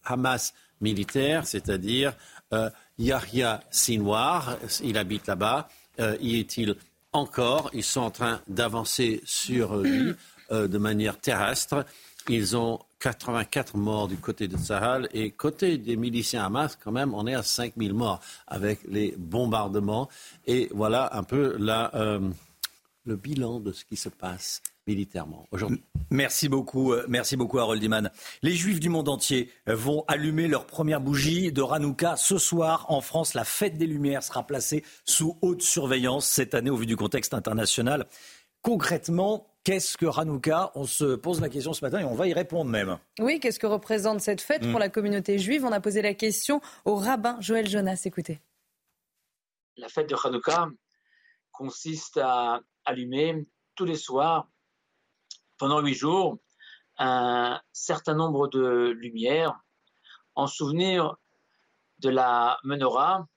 [0.05, 2.13] Hamas militaire, c'est-à-dire
[2.53, 4.57] euh, Yahya Sinwar.
[4.81, 5.67] Il habite là-bas.
[5.99, 6.75] Euh, y est-il
[7.11, 7.69] encore?
[7.73, 10.13] Ils sont en train d'avancer sur lui
[10.51, 11.85] de manière terrestre.
[12.29, 17.13] Ils ont 84 morts du côté de Sahel et côté des miliciens Hamas, quand même,
[17.13, 20.09] on est à 5000 morts avec les bombardements.
[20.47, 22.19] Et voilà un peu euh,
[23.05, 25.83] le bilan de ce qui se passe militairement aujourd'hui.
[26.09, 28.09] Merci beaucoup, euh, merci beaucoup Harold Iman.
[28.41, 32.87] Les Juifs du monde entier euh, vont allumer leur première bougie de Hanouka ce soir
[32.89, 33.35] en France.
[33.35, 37.35] La fête des Lumières sera placée sous haute surveillance cette année au vu du contexte
[37.35, 38.07] international.
[38.63, 40.71] Concrètement, Qu'est-ce que Hanouka?
[40.75, 42.99] On se pose la question ce matin et on va y répondre même.
[43.17, 44.79] Oui, qu'est-ce que représente cette fête pour mm.
[44.79, 45.65] la communauté juive?
[45.65, 48.03] On a posé la question au rabbin Joël Jonas.
[48.05, 48.39] Écoutez.
[49.77, 50.67] La fête de Hanouka
[51.51, 54.47] consiste à allumer tous les soirs,
[55.57, 56.37] pendant huit jours,
[56.99, 59.59] un certain nombre de lumières
[60.35, 61.15] en souvenir
[61.99, 63.27] de la menorah,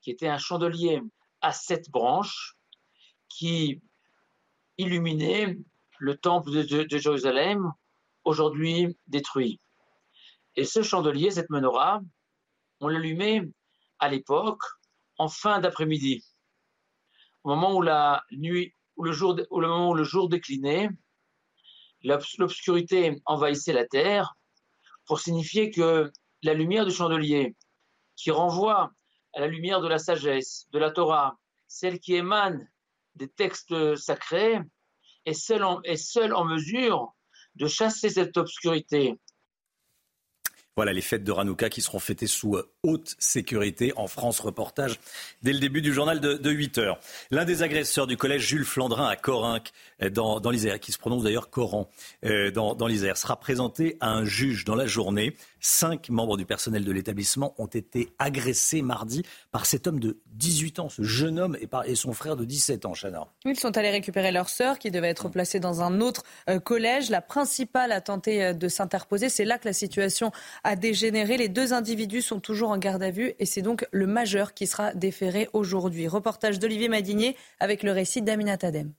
[0.00, 1.00] qui était un chandelier
[1.40, 2.56] à sept branches
[3.28, 3.80] qui
[4.78, 5.58] illuminait
[5.98, 7.72] le temple de, Jérusalem,
[8.24, 9.60] aujourd'hui détruit.
[10.56, 12.00] Et ce chandelier, cette menorah,
[12.80, 13.42] on l'allumait
[13.98, 14.62] à l'époque
[15.18, 16.24] en fin d'après-midi,
[17.42, 20.88] au moment où la nuit, où le jour, au moment où le jour déclinait,
[22.04, 24.34] l'obscurité envahissait la terre,
[25.06, 27.56] pour signifier que la lumière du chandelier,
[28.14, 28.92] qui renvoie
[29.34, 32.68] à la lumière de la sagesse, de la Torah, celle qui émane
[33.18, 34.60] des textes sacrés,
[35.26, 37.14] est seule en, est seule en mesure
[37.56, 39.14] de chasser cette obscurité.
[40.76, 44.40] Voilà les fêtes de Hanouka qui seront fêtées sous euh, haute sécurité en France.
[44.40, 44.98] Reportage
[45.42, 46.98] dès le début du journal de, 8 heures.
[47.30, 50.98] L'un des agresseurs du collège Jules Flandrin à Corinque, euh, dans, dans l'Isère, qui se
[50.98, 51.88] prononce d'ailleurs Coran,
[52.24, 55.36] euh, dans, dans l'Isère, sera présenté à un juge dans la journée.
[55.60, 60.78] Cinq membres du personnel de l'établissement ont été agressés mardi par cet homme de 18
[60.78, 63.26] ans, ce jeune homme, et, par, et son frère de 17 ans, Chana.
[63.44, 66.22] Ils sont allés récupérer leur sœur qui devait être placée dans un autre
[66.64, 67.10] collège.
[67.10, 69.28] La principale a tenté de s'interposer.
[69.28, 70.30] C'est là que la situation
[70.64, 71.36] a dégénéré.
[71.36, 74.66] Les deux individus sont toujours en garde à vue et c'est donc le majeur qui
[74.66, 76.08] sera déféré aujourd'hui.
[76.08, 78.92] Reportage d'Olivier Madinier avec le récit d'Amina Tadem.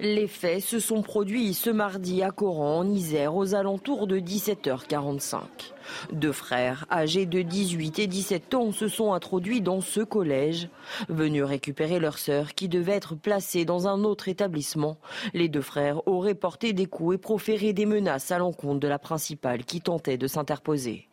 [0.00, 5.40] Les faits se sont produits ce mardi à Coran, en Isère, aux alentours de 17h45.
[6.12, 10.68] Deux frères, âgés de 18 et 17 ans, se sont introduits dans ce collège.
[11.08, 14.98] Venus récupérer leur sœur qui devait être placée dans un autre établissement,
[15.32, 18.98] les deux frères auraient porté des coups et proféré des menaces à l'encontre de la
[18.98, 21.08] principale qui tentait de s'interposer.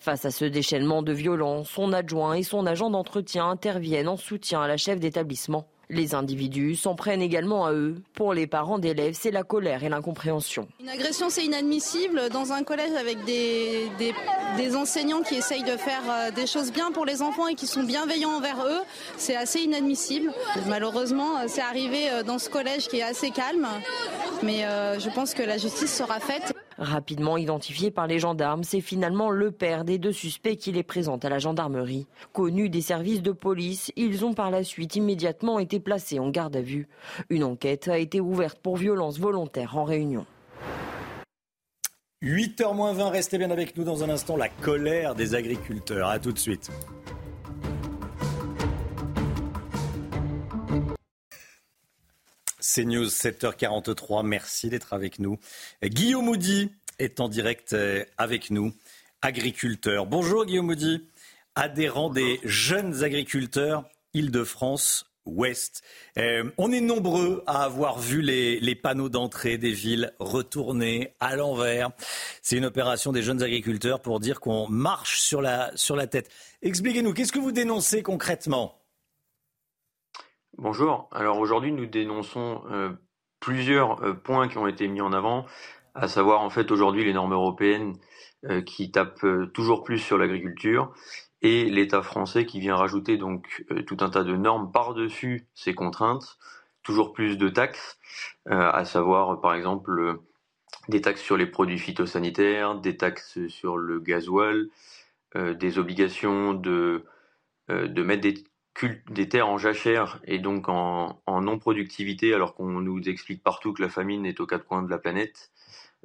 [0.00, 4.62] Face à ce déchaînement de violence, son adjoint et son agent d'entretien interviennent en soutien
[4.62, 5.66] à la chef d'établissement.
[5.88, 8.02] Les individus s'en prennent également à eux.
[8.14, 10.66] Pour les parents d'élèves, c'est la colère et l'incompréhension.
[10.80, 13.88] Une agression, c'est inadmissible dans un collège avec des,
[14.56, 17.68] des, enseignants qui essayent de faire euh, des choses bien pour les enfants et qui
[17.68, 18.80] sont bienveillants envers eux.
[19.16, 20.32] C'est assez inadmissible.
[20.66, 23.68] Malheureusement, euh, c'est arrivé euh, dans ce collège qui est assez calme,
[24.42, 24.64] mais
[24.98, 26.52] je pense que la justice sera faite.
[26.78, 31.24] Rapidement identifié par les gendarmes, c'est finalement le père des deux suspects qui les présente
[31.24, 32.06] à la gendarmerie.
[32.32, 36.56] Connus des services de police, ils ont par la suite immédiatement été placés en garde
[36.56, 36.88] à vue.
[37.30, 40.26] Une enquête a été ouverte pour violence volontaire en réunion.
[42.22, 44.36] 8h20, restez bien avec nous dans un instant.
[44.36, 46.08] La colère des agriculteurs.
[46.08, 46.70] A tout de suite.
[52.74, 54.26] CNews 7h43.
[54.26, 55.38] Merci d'être avec nous.
[55.84, 58.72] Guillaume Moudy est en direct euh, avec nous,
[59.22, 60.06] agriculteur.
[60.06, 61.02] Bonjour Guillaume Moudy,
[61.54, 63.84] adhérent des jeunes agriculteurs
[64.14, 65.82] Île-de-France Ouest.
[66.18, 71.90] Euh, on est nombreux à avoir vu les, panneaux d'entrée des villes retournés à l'envers.
[72.42, 76.30] C'est une opération des jeunes agriculteurs pour dire qu'on marche sur la, sur la tête.
[76.62, 78.80] Expliquez-nous, qu'est-ce que vous dénoncez concrètement?
[80.58, 81.10] Bonjour.
[81.12, 82.90] Alors aujourd'hui, nous dénonçons euh,
[83.40, 85.44] plusieurs euh, points qui ont été mis en avant,
[85.94, 87.92] à savoir en fait aujourd'hui les normes européennes
[88.46, 90.94] euh, qui tapent toujours plus sur l'agriculture
[91.42, 96.38] et l'État français qui vient rajouter donc tout un tas de normes par-dessus ces contraintes,
[96.82, 97.98] toujours plus de taxes,
[98.46, 100.20] à savoir par exemple
[100.88, 104.70] des taxes sur les produits phytosanitaires, des taxes sur le gasoil,
[105.34, 107.04] des obligations de,
[107.68, 108.42] de mettre des
[109.10, 113.88] des terres en jachère et donc en, non-productivité, alors qu'on nous explique partout que la
[113.88, 115.50] famine est aux quatre coins de la planète.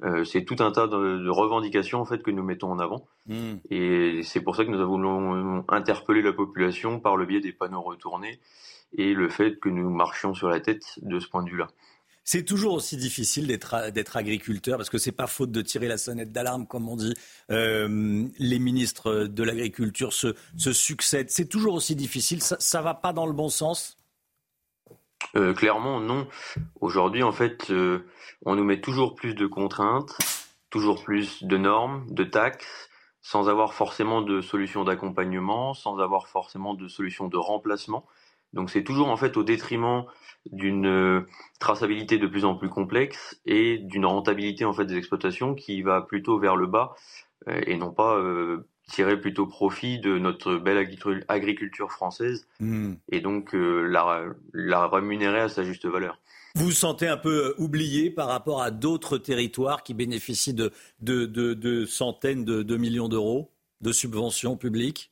[0.02, 3.56] Euh, c'est tout un tas de, revendications en fait que nous mettons en avant, hmm.
[3.70, 7.82] et c'est pour ça que nous avons interpellé la population par le biais des panneaux
[7.82, 8.40] retournés
[8.96, 11.68] et le fait que nous marchions sur la tête de ce point de vue-là.
[12.24, 16.30] C'est toujours aussi difficile d'être agriculteur parce que c'est pas faute de tirer la sonnette
[16.30, 17.14] d'alarme, comme on dit.
[17.50, 21.30] Euh, les ministres de l'agriculture se, succèdent.
[21.30, 22.40] C'est toujours aussi difficile.
[22.40, 23.96] Ça, ne va pas dans le bon sens?
[25.34, 26.28] Euh, clairement, non.
[26.80, 28.06] Aujourd'hui, en fait, euh,
[28.44, 30.16] on nous met toujours plus de contraintes,
[30.70, 32.88] toujours plus de normes, de taxes,
[33.20, 38.06] sans avoir forcément de solution d'accompagnement, sans avoir forcément de solution de remplacement.
[38.52, 40.04] Donc c'est toujours en fait au détriment
[40.50, 41.26] d'une euh,
[41.60, 46.02] traçabilité de plus en plus complexe et d'une rentabilité en fait des exploitations qui va
[46.02, 46.94] plutôt vers le bas
[47.48, 50.88] euh, et non pas euh, tirer plutôt profit de notre belle
[51.28, 52.94] agriculture française hmm.
[53.10, 56.18] et donc la, la rémunérer à sa juste valeur.
[56.54, 61.24] Vous vous sentez un peu oublié par rapport à d'autres territoires qui bénéficient de, de,
[61.24, 63.50] de, centaines de, de millions d'euros
[63.80, 65.11] de subventions publiques?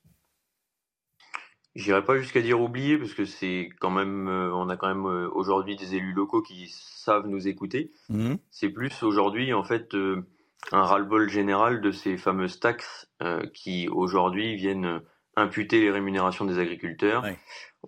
[1.77, 5.07] J'irai pas jusqu'à dire oublier parce que c'est quand même, euh, on a quand même
[5.07, 7.93] euh, aujourd'hui des élus locaux qui savent nous écouter.
[8.09, 8.35] Mmh.
[8.51, 10.27] C'est plus aujourd'hui en fait euh,
[10.73, 13.09] un ras-le-bol général de ces fameuses taxes
[13.55, 15.01] qui aujourd'hui viennent
[15.37, 17.25] imputer les rémunérations des agriculteurs.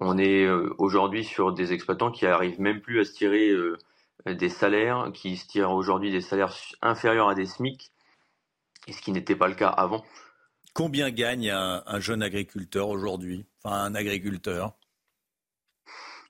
[0.00, 0.48] On est
[0.78, 3.50] aujourd'hui sur des exploitants qui arrivent même plus à se tirer
[4.26, 7.92] des salaires, qui se tirent aujourd'hui des salaires inférieurs à des SMIC,
[8.88, 10.02] et ce qui n'était pas le cas avant.
[10.74, 14.73] Combien gagne un, jeune agriculteur aujourd'hui Enfin, un agriculteur?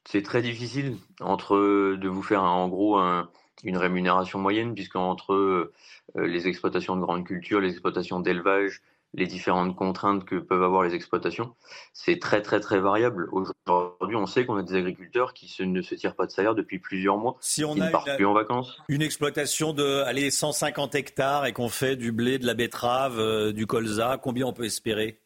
[0.04, 1.56] C'est très difficile entre
[1.96, 2.98] de vous faire en gros
[3.64, 5.72] une rémunération moyenne, puisque entre euh,
[6.16, 8.82] les exploitations de grande culture, les exploitations d'élevage,
[9.14, 11.54] les différentes contraintes que peuvent avoir les exploitations.
[11.92, 13.28] C'est très très très variable.
[13.32, 16.78] Aujourd'hui, on sait qu'on a des agriculteurs qui ne se tirent pas de salaire depuis
[16.78, 18.80] plusieurs mois, si on qui a ne partent une, plus en vacances.
[18.88, 23.52] Une exploitation de allez, 150 hectares et qu'on fait du blé, de la betterave, euh,
[23.52, 25.20] du colza, combien on peut espérer?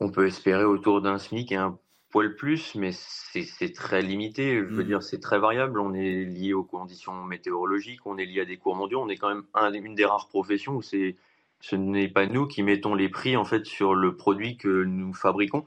[0.00, 1.78] On peut espérer autour d'un SMIC et un
[2.10, 4.56] poil plus, mais c'est très limité.
[4.56, 4.86] Je veux Mm.
[4.86, 5.78] dire, c'est très variable.
[5.80, 9.00] On est lié aux conditions météorologiques, on est lié à des cours mondiaux.
[9.02, 11.16] On est quand même un- une des rares professions où c'est,
[11.60, 15.12] ce n'est pas nous qui mettons les prix en fait sur le produit que nous
[15.12, 15.66] fabriquons.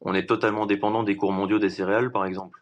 [0.00, 2.60] On est totalement dépendant des cours mondiaux des céréales, par exemple.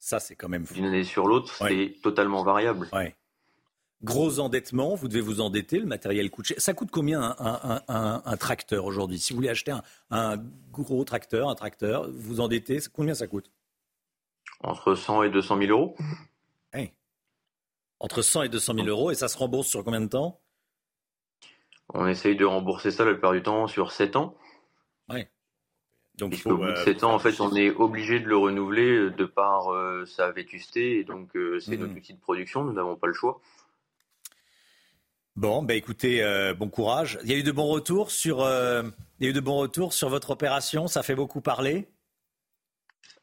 [0.00, 0.74] Ça, c'est quand même fou.
[0.74, 2.88] D'une année sur l'autre, c'est totalement variable.
[2.92, 3.16] Ouais.
[4.04, 6.60] Gros endettement, vous devez vous endetter, le matériel coûte cher.
[6.60, 9.18] Ça coûte combien un, un- un- un tracteur aujourd'hui?
[9.18, 9.74] Si vous voulez acheter
[10.10, 10.36] un,
[10.70, 13.50] gros tracteur, un tracteur, vous endettez, combien ça coûte?
[14.62, 15.96] Entre 100 et 200 000 euros.
[16.72, 16.92] Hey.
[17.98, 20.40] Entre 100 et 200 000 euros, et ça se rembourse sur combien de temps?
[21.94, 24.36] On essaye de rembourser ça la plupart du temps sur 7 ans.
[25.08, 25.28] Ouais.
[26.18, 29.24] Donc, bout de 7 ans, en fait, on est obligé de le renouveler euh, de
[29.24, 30.98] par euh, sa vétusté.
[31.00, 31.80] Et donc, euh, c'est Mhm.
[31.86, 32.62] notre outil de production.
[32.64, 33.40] Nous n'avons pas le choix.
[35.38, 37.16] Bon, bah écoutez, euh, bon courage.
[37.22, 38.82] Il y a eu de bons retours sur, euh,
[39.20, 40.88] il y a eu de bons retours sur votre opération.
[40.88, 41.86] Ça fait beaucoup parler.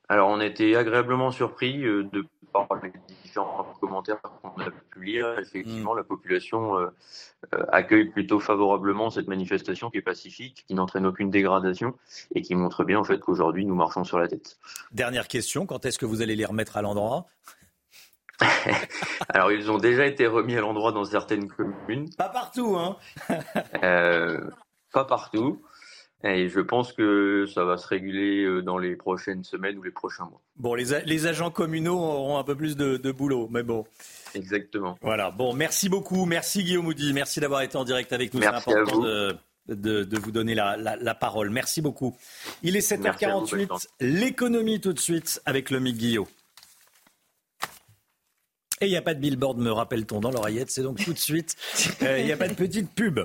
[0.07, 5.03] Alors, on a été agréablement surpris euh, de par les différents commentaires qu'on a pu
[5.03, 5.37] lire.
[5.39, 6.89] Effectivement, la population
[7.67, 11.95] accueille plutôt favorablement cette manifestation qui est pacifique, qui n'entraîne aucune dégradation
[12.33, 14.57] et qui montre bien en fait qu'aujourd'hui nous marchons sur la tête.
[14.93, 17.25] Dernière question, quand est-ce que vous allez les remettre à l'endroit?
[19.29, 22.09] Alors, ils ont déjà été remis à l'endroit dans certaines communes.
[22.17, 22.97] Pas partout, hein
[23.83, 24.39] Euh,
[24.93, 25.61] Pas partout.
[26.23, 29.91] Et je pense que ça va se réguler euh, dans les prochaines semaines ou les
[29.91, 30.41] prochains mois.
[30.55, 33.85] Bon, les, agents communaux auront un peu plus de, de boulot, mais bon.
[34.33, 34.97] Exactement.
[35.01, 35.29] Voilà.
[35.29, 36.25] Bon, merci beaucoup.
[36.25, 37.13] Merci Guillaume Houdy.
[37.13, 38.41] Merci d'avoir été en direct avec nous.
[38.41, 39.35] C'est important de,
[39.67, 41.51] de- de vous donner la, la- la parole.
[41.51, 42.17] Merci beaucoup.
[42.63, 43.57] Il est Merci à vous, 7h48.
[43.57, 43.77] Bertrand.
[43.99, 46.25] L'économie tout de suite avec le Guillaume.
[48.81, 50.69] Et il n'y a pas de billboard, me rappelle-t-on, dans l'oreillette.
[50.69, 51.55] C'est donc tout de suite.
[52.01, 53.19] Euh, Il n'y a pas de petite pub.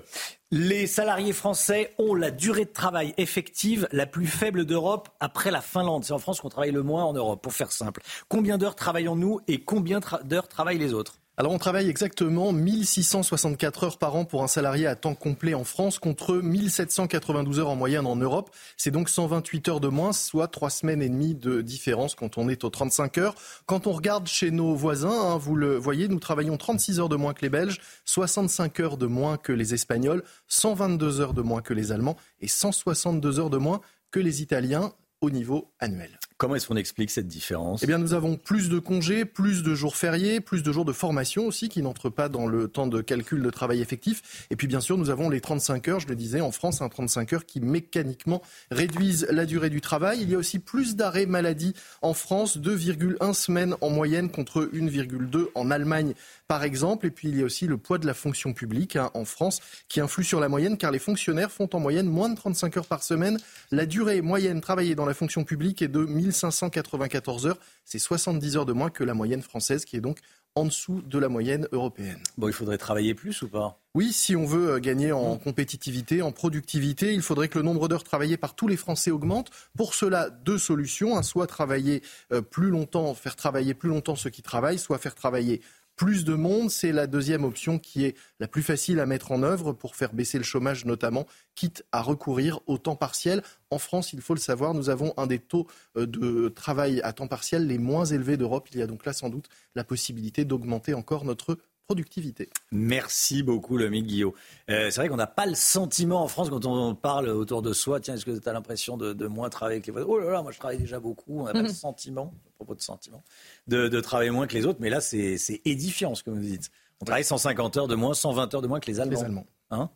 [0.53, 5.61] Les salariés français ont la durée de travail effective la plus faible d'Europe après la
[5.61, 6.05] Finlande.
[6.05, 8.01] C'est en France qu'on travaille le moins en Europe, pour faire simple.
[8.29, 11.20] Combien d'heures travaillons-nous et combien tra- d'heures travaillent les autres?
[11.37, 15.65] Alors on travaille exactement 1664 heures par an pour un salarié à temps complet en
[15.65, 18.51] France contre 1792 heures en moyenne en Europe.
[18.77, 22.51] C'est donc 128 heures de moins, soit trois semaines et demie de différence quand on
[22.51, 23.35] est aux 35 heures.
[23.65, 27.17] Quand on regarde chez nos voisins, hein, vous le voyez, nous travaillons 36 heures de
[27.17, 31.63] moins que les Belges, 65 heures de moins que les Espagnols, 122 heures de moins
[31.63, 33.81] que les Allemands et 162 heures de moins
[34.11, 34.93] que les Italiens
[35.23, 36.19] au niveau annuel.
[36.41, 37.83] Comment est-ce qu'on explique cette différence?
[37.83, 40.93] Eh bien, nous avons plus de congés, plus de jours fériés, plus de jours de
[40.95, 44.47] formation aussi qui n'entrent pas dans le temps de calcul de travail effectif.
[44.49, 46.89] Et puis, bien sûr, nous avons les 35 heures, je le disais, en France, un
[46.89, 48.41] 35 heures qui mécaniquement
[48.71, 50.21] réduisent la durée du travail.
[50.23, 55.49] Il y a aussi plus d'arrêts maladie en France, 2,1 semaines en moyenne contre 1,2
[55.55, 56.15] en Allemagne,
[56.49, 57.05] par exemple.
[57.05, 59.61] Et puis, il y a aussi le poids de la fonction publique hein, en France
[59.91, 62.87] qui influe sur la moyenne car les fonctionnaires font en moyenne moins de 35 heures
[62.87, 63.37] par semaine.
[63.71, 66.01] La durée moyenne travaillée dans la fonction publique est de
[66.31, 67.59] 1594 heures.
[67.85, 70.19] C'est 70 heures de moins que la moyenne française qui est donc
[70.57, 72.19] en dessous de la moyenne européenne.
[72.37, 73.79] Bon, il faudrait travailler plus ou pas?
[73.95, 77.89] Oui, si on veut euh, gagner en compétitivité, en productivité, il faudrait que le nombre
[77.89, 79.51] d'heures travaillées par tous les Français augmente.
[79.77, 81.17] Pour cela, deux solutions.
[81.17, 81.23] hein.
[81.23, 82.03] soit travailler
[82.33, 85.61] euh, plus longtemps, faire travailler plus longtemps ceux qui travaillent, soit faire travailler
[86.01, 86.71] plus de monde.
[86.71, 90.15] C'est la deuxième option qui est la plus facile à mettre en œuvre pour faire
[90.15, 93.43] baisser le chômage notamment, quitte à recourir au temps partiel.
[93.69, 95.67] En France, il faut le savoir, nous avons un des taux
[95.99, 98.69] euh, de travail à temps partiel les moins élevés d'Europe.
[98.73, 102.49] Il y a donc là sans doute la possibilité d'augmenter encore notre productivité.
[102.73, 104.33] Merci beaucoup, le Guillaume.
[104.71, 107.75] Euh, c'est vrai qu'on n'a pas le sentiment en France, quand on parle autour de
[107.75, 110.19] soi, tiens, est-ce que tu as l'impression de, de moins travailler avec les voisins Oh
[110.19, 111.41] là là, moi je travaille déjà beaucoup.
[111.41, 113.25] On n'a pas le sentiment, à propos de sentiment,
[113.69, 114.81] de, de travailler moins que les autres.
[114.81, 116.71] Mais là, c'est c'est édifiant ce que vous dites.
[117.01, 119.19] On travaille 150 heures de moins, 120 heures de moins que les Allemands.
[119.19, 119.47] Les Allemands.
[119.71, 119.91] Hein?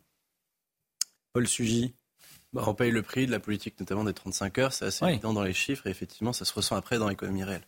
[1.33, 1.93] Paul Sugy
[2.53, 4.73] bah, On paye le prix de la politique, notamment des 35 heures.
[4.73, 7.67] C'est assez évident dans les chiffres et effectivement, ça se ressent après dans l'économie réelle.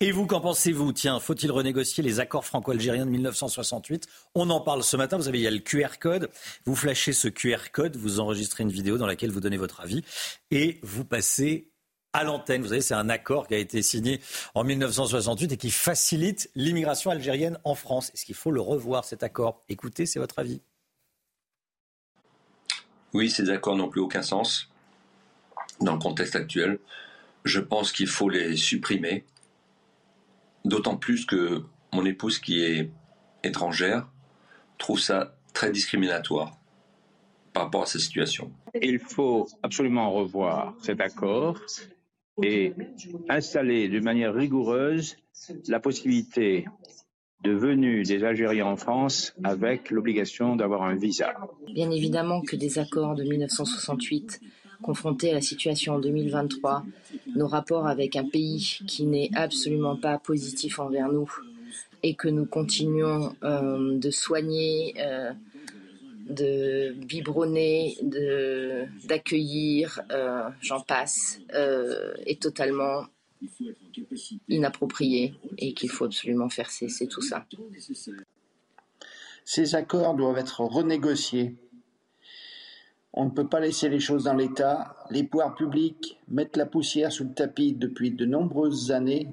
[0.00, 0.92] Et vous, qu'en pensez-vous?
[0.92, 4.06] Tiens, faut-il renégocier les accords franco-algériens de 1968
[4.36, 5.16] On en parle ce matin.
[5.16, 6.30] Vous savez, il y a le QR code.
[6.64, 10.04] Vous flashez ce QR code, vous enregistrez une vidéo dans laquelle vous donnez votre avis
[10.52, 11.67] et vous passez
[12.12, 12.62] à l'antenne.
[12.62, 14.20] Vous savez, c'est un accord qui a été signé
[14.54, 18.10] en 1968 et qui facilite l'immigration algérienne en France.
[18.14, 19.62] Est-ce qu'il faut le revoir, cet accord?
[19.68, 20.60] Écoutez, c'est votre avis.
[23.14, 24.70] Oui, ces accords n'ont plus aucun sens
[25.80, 26.78] dans le contexte actuel.
[27.44, 29.24] Je pense qu'il faut les supprimer
[30.64, 31.62] D'autant plus que
[31.94, 32.90] mon épouse, qui est
[33.42, 34.06] étrangère,
[34.76, 36.58] trouve ça très discriminatoire
[37.52, 38.52] par rapport à cette situation.
[38.80, 41.58] Il faut absolument revoir cet accord
[42.42, 42.72] et
[43.28, 45.16] installer de manière rigoureuse
[45.66, 46.66] la possibilité
[47.44, 51.34] de venue des Algériens en France avec l'obligation d'avoir un visa.
[51.72, 54.40] Bien évidemment que des accords de 1968
[54.82, 56.84] confrontés à la situation en 2023,
[57.34, 61.30] nos rapports avec un pays qui n'est absolument pas positif envers nous
[62.02, 65.32] et que nous continuons euh, de soigner, euh,
[66.28, 67.96] de biberonner,
[69.04, 73.04] d'accueillir, euh, j'en passe, est totalement
[74.48, 77.46] inapproprié et qu'il faut absolument faire cesser tout ça.
[79.44, 81.56] Ces accords doivent être renégociés
[83.12, 84.94] on ne peut pas laisser les choses dans l'état.
[85.10, 89.28] Les pouvoirs publics mettent la poussière sous le tapis depuis de nombreuses années,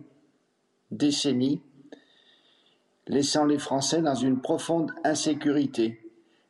[0.89, 1.61] décennies,
[3.07, 6.01] laissant les Français dans une profonde insécurité,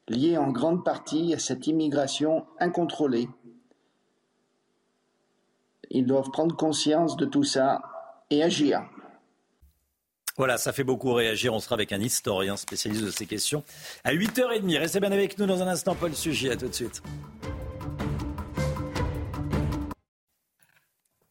[0.07, 3.27] liée en grande partie à cette immigration incontrôlée.
[5.90, 7.82] Ils doivent prendre conscience de tout ça
[8.30, 8.84] et agir.
[10.38, 11.53] Voilà, ça fait beaucoup réagir.
[11.53, 13.64] On sera avec un historien spécialiste de ces questions
[14.03, 14.77] à 8h30.
[14.77, 16.52] Restez bien avec nous dans un instant, Paul Sujet.
[16.52, 17.02] À tout de suite.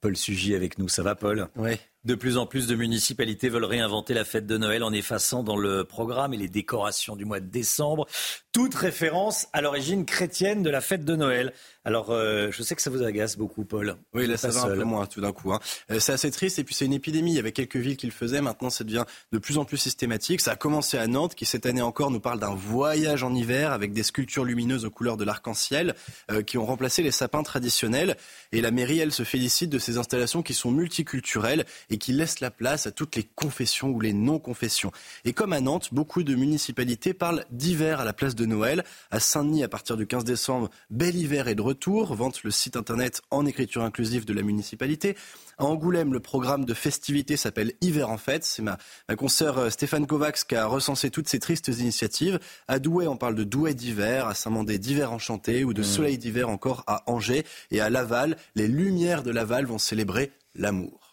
[0.01, 0.89] Paul Sugy avec nous.
[0.89, 1.49] Ça va, Paul?
[1.57, 1.73] Oui.
[2.05, 5.57] De plus en plus de municipalités veulent réinventer la fête de Noël en effaçant dans
[5.57, 8.07] le programme et les décorations du mois de décembre
[8.55, 11.53] toute référence à l'origine chrétienne de la fête de Noël.
[11.85, 13.97] Alors, euh, je sais que ça vous agace beaucoup, Paul.
[14.15, 15.53] Oui, là, ça va un peu moins tout d'un coup.
[15.53, 15.61] Hein.
[15.91, 17.33] Euh, c'est assez triste et puis c'est une épidémie.
[17.33, 18.41] Il y avait quelques villes qui le faisaient.
[18.41, 20.41] Maintenant, ça devient de plus en plus systématique.
[20.41, 23.73] Ça a commencé à Nantes, qui cette année encore nous parle d'un voyage en hiver
[23.73, 25.97] avec des sculptures lumineuses aux couleurs de l'arc-en-ciel
[26.31, 28.17] euh, qui ont remplacé les sapins traditionnels.
[28.53, 32.41] Et la mairie, elle, se félicite de ces installations qui sont multiculturelles et qui laissent
[32.41, 34.93] la place à toutes les confessions ou les non-confessions.
[35.25, 38.85] Et comme à Nantes, beaucoup de municipalités parlent d'hiver à la place de Noël.
[39.11, 42.77] À Saint-Denis, à partir du 15 décembre, bel hiver est de retour, vante le site
[42.77, 45.17] internet en écriture inclusive de la municipalité.
[45.59, 48.45] À Angoulême, le programme de festivités s'appelle Hiver en fête.
[48.45, 52.41] C'est ma, ma consoeur euh, Stéphane Kovacs qui a recensé toutes ces tristes initiatives.
[52.69, 55.85] À Douai, on parle de Douai d'hiver, à Saint-Mandé d'hiver enchanté ou de mmh.
[55.85, 57.45] Soleil d'hiver encore à Angers.
[57.71, 61.05] Et à Laval, les lumières de Laval vont célébrer l'amour.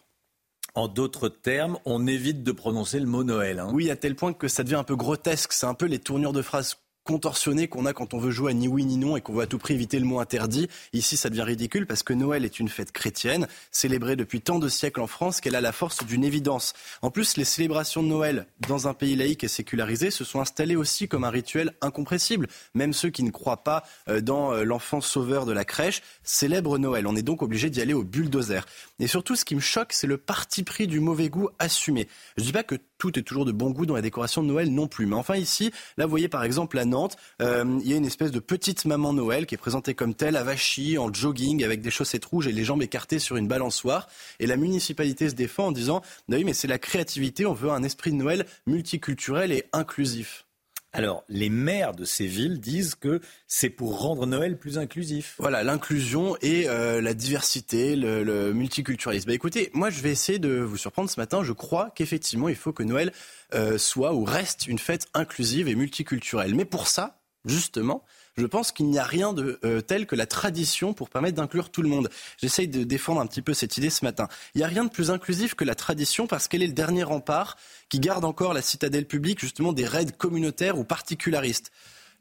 [0.74, 3.60] En d'autres termes, on évite de prononcer le mot Noël.
[3.60, 3.70] Hein.
[3.74, 5.52] Oui, à tel point que ça devient un peu grotesque.
[5.52, 8.53] C'est un peu les tournures de phrases contorsionné qu'on a quand on veut jouer à
[8.53, 10.68] ni oui ni non et qu'on veut à tout prix éviter le mot interdit.
[10.94, 14.69] Ici, ça devient ridicule parce que Noël est une fête chrétienne, célébrée depuis tant de
[14.69, 16.73] siècles en France qu'elle a la force d'une évidence.
[17.02, 20.76] En plus, les célébrations de Noël dans un pays laïque et sécularisé se sont installées
[20.76, 22.48] aussi comme un rituel incompressible.
[22.73, 26.78] Même ceux qui ne croient pas euh, dans euh, l'enfant sauveur de la crèche célèbrent
[26.78, 27.07] Noël.
[27.07, 28.65] On est donc obligé d'y aller au bulldozer.
[28.99, 32.07] Et surtout, ce qui me choque, c'est le parti pris du mauvais goût assumé.
[32.38, 34.72] Je dis pas que tout est toujours de bon goût dans la décoration de Noël
[34.72, 35.07] non plus.
[35.07, 38.06] Mais enfin ici, là vous voyez par exemple à Nantes, euh, il y a une
[38.06, 41.90] espèce de petite maman Noël qui est présentée comme telle, avachie, en jogging, avec des
[41.90, 44.07] chaussettes rouges et les jambes écartées sur une balançoire.
[44.40, 47.72] Et la municipalité se défend en disant, bah oui mais c'est la créativité, on veut
[47.72, 50.45] un esprit de Noël multiculturel et inclusif.
[50.94, 55.36] Alors, les maires de ces villes disent que c'est pour rendre Noël plus inclusif.
[55.40, 59.28] Voilà, l'inclusion et euh, la diversité, le, multiculturalisme.
[59.28, 61.44] Bah, écoutez, moi je vais essayer de vous surprendre ce matin.
[61.44, 63.14] Je crois qu'effectivement, il faut que Noël
[63.54, 66.56] euh, soit ou reste une fête inclusive et multiculturelle.
[66.56, 68.04] Mais pour ça, justement,
[68.38, 71.70] je pense qu'il n'y a rien de euh, tel que la tradition pour permettre d'inclure
[71.70, 72.10] tout le monde.
[72.38, 74.28] J'essaye de défendre un petit peu cette idée ce matin.
[74.56, 77.03] Il n'y a rien de plus inclusif que la tradition parce qu'elle est le dernier
[77.03, 77.58] rempart
[77.90, 81.72] qui garde encore la citadelle publique justement des raids communautaires ou particularistes.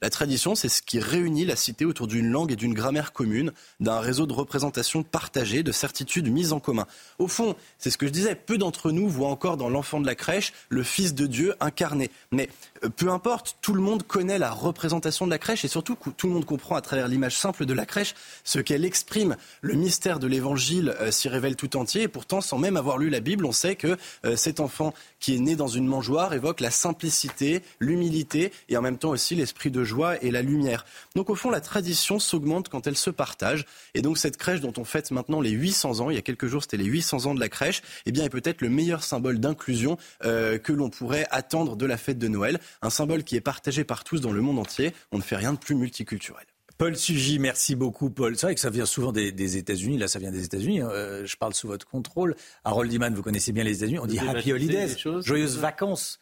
[0.03, 3.53] La tradition, c'est ce qui réunit la cité autour d'une langue et d'une grammaire commune,
[3.81, 6.87] d'un réseau de représentation partagée, de certitudes mises en commun.
[7.19, 10.07] Au fond, c'est ce que je disais, peu d'entre nous voient encore dans l'enfant de
[10.07, 12.11] la crèche le Fils de Dieu incarné.
[12.33, 12.49] Mais
[12.83, 16.29] euh, peu importe, tout le monde connaît la représentation de la crèche et surtout tout
[16.29, 19.37] le monde comprend à travers l'image simple de la crèche ce qu'elle exprime.
[19.61, 23.11] Le mystère de l'évangile euh, s'y révèle tout entier et pourtant, sans même avoir lu
[23.11, 26.61] la Bible, on sait que euh, cet enfant qui est né dans une mangeoire évoque
[26.61, 30.87] la simplicité, l'humilité et en même temps aussi l'esprit de joie et la lumière.
[31.17, 33.67] Donc au fond, la tradition s'augmente quand elle se partage.
[33.95, 36.47] Et donc cette crèche dont on fête maintenant les 800 ans, il y a quelques
[36.47, 39.41] jours c'était les 800 ans de la crèche, eh bien est peut-être le meilleur symbole
[39.41, 42.61] d'inclusion euh, que l'on pourrait attendre de la fête de Noël.
[42.83, 44.93] Un symbole qui est partagé par tous dans le monde entier.
[45.13, 46.47] On ne fait rien de plus multiculturel.
[46.79, 48.39] Paul Sugy, merci beaucoup, Paul.
[48.39, 49.99] C'est vrai que ça vient souvent des, États-Unis.
[49.99, 50.81] Là, ça vient des États-Unis.
[50.81, 50.89] Hein.
[50.91, 52.35] Euh, je parle sous votre contrôle.
[52.65, 53.99] Harold Iman, vous connaissez bien les États-Unis.
[53.99, 56.21] On dit Happy Holidays, joyeuses vacances.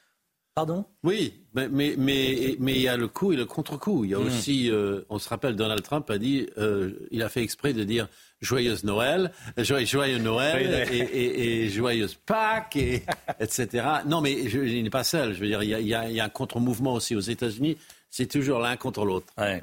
[0.59, 0.85] Pardon?
[1.05, 4.05] Oui, mais, mais, mais, il y a le coup et le contre-coup.
[4.05, 4.26] Il y a hmm.
[4.26, 7.85] aussi, euh, on se rappelle, Donald Trump a dit, euh, il a fait exprès de
[7.85, 8.09] dire
[8.40, 13.05] joyeuse Noël, joyeux, Noël et, et, joyeuse Pâques, et,
[13.39, 13.86] etc.
[14.06, 15.32] Non, mais il n'est pas seul.
[15.32, 17.76] Je veux dire, il y a, il y a un contre-mouvement aussi aux États-Unis.
[18.10, 19.32] C'est toujours l'un contre l'autre.
[19.39, 19.62] Ouais.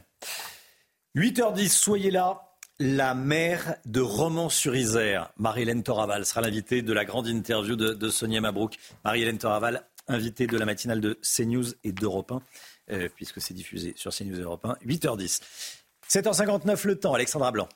[1.17, 2.41] 8h10, soyez là.
[2.79, 8.75] La maire de Romans-sur-Isère, Marie-Hélène Toraval, sera l'invitée de la grande interview de, Sonia Mabrouk.
[9.05, 12.41] Marie-Hélène Toraval, invitée de la matinale de CNews et d'Europe 1,
[12.91, 14.77] euh, puisque c'est diffusé sur CNews et Europe 1.
[14.85, 15.41] 8h10.
[16.09, 17.69] 7h59 le temps, Alexandra Blanc.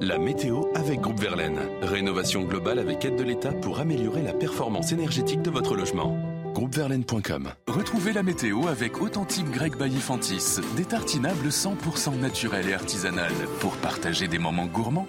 [0.00, 1.58] La météo avec Groupe Verlaine.
[1.82, 7.52] Rénovation globale avec aide de l'État pour améliorer la performance énergétique de votre logement groupeverlaine.com.
[7.68, 14.26] Retrouvez la météo avec Authentique Grec Baillifantis, des tartinables 100% naturels et artisanales pour partager
[14.26, 15.06] des moments gourmands.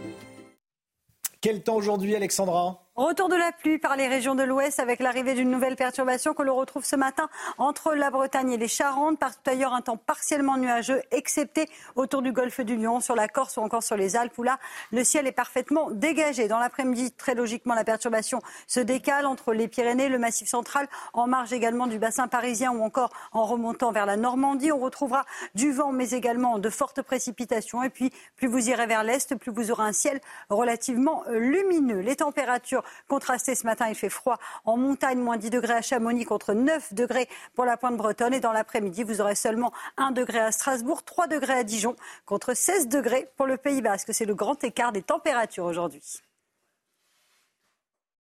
[1.40, 2.87] Quel temps aujourd'hui, Alexandra?
[2.98, 6.42] Retour de la pluie par les régions de l'Ouest avec l'arrivée d'une nouvelle perturbation que
[6.42, 7.30] l'on retrouve ce matin
[7.60, 9.20] entre la Bretagne et les Charentes.
[9.20, 13.58] Partout ailleurs, un temps partiellement nuageux, excepté autour du golfe du Lion, sur la Corse
[13.58, 14.58] ou encore sur les Alpes où là,
[14.92, 16.48] le ciel est parfaitement dégagé.
[16.48, 21.28] Dans l'après-midi, très logiquement, la perturbation se décale entre les Pyrénées, le Massif central, en
[21.28, 24.72] marge également du bassin parisien ou encore en remontant vers la Normandie.
[24.72, 27.84] On retrouvera du vent, mais également de fortes précipitations.
[27.84, 30.20] Et puis, plus vous irez vers l'Est, plus vous aurez un ciel
[30.50, 32.00] relativement lumineux.
[32.00, 36.26] Les températures Contrasté ce matin, il fait froid en montagne, moins 10 degrés à Chamonix
[36.26, 38.34] contre 9 degrés pour la pointe bretonne.
[38.34, 41.96] Et dans l'après-midi, vous aurez seulement 1 degré à Strasbourg, 3 degrés à Dijon
[42.26, 44.14] contre 16 degrés pour le Pays Basque.
[44.14, 46.22] C'est le grand écart des températures aujourd'hui.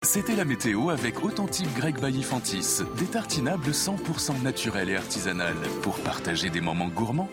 [0.02, 6.50] C'était la météo avec Authentique Grec Baillifantis, des tartinables 100% naturels et artisanales pour partager
[6.50, 7.28] des moments gourmands.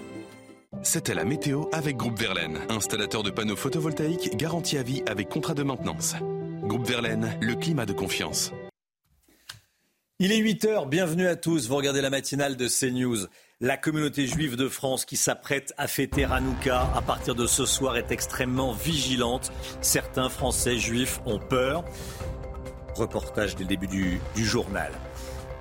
[0.83, 5.55] C'était la météo avec Groupe Verlaine, installateur de panneaux photovoltaïques garantie à vie avec contrat
[5.55, 6.17] de maintenance.
[6.67, 8.53] Groupe Verlaine, le climat de confiance.
[10.19, 11.69] Il est 8h, bienvenue à tous.
[11.69, 13.29] Vous regardez la matinale de CNews.
[13.61, 17.97] La communauté juive de France qui s'apprête à fêter Hanouka à partir de ce soir
[17.97, 19.53] est extrêmement vigilante.
[19.81, 21.85] Certains Français juifs ont peur.
[22.97, 24.91] Reportage dès le début du, du journal.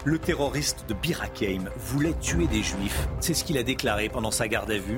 [0.06, 3.08] Le terroriste de Birakeim voulait tuer des juifs.
[3.20, 4.98] C'est ce qu'il a déclaré pendant sa garde à vue.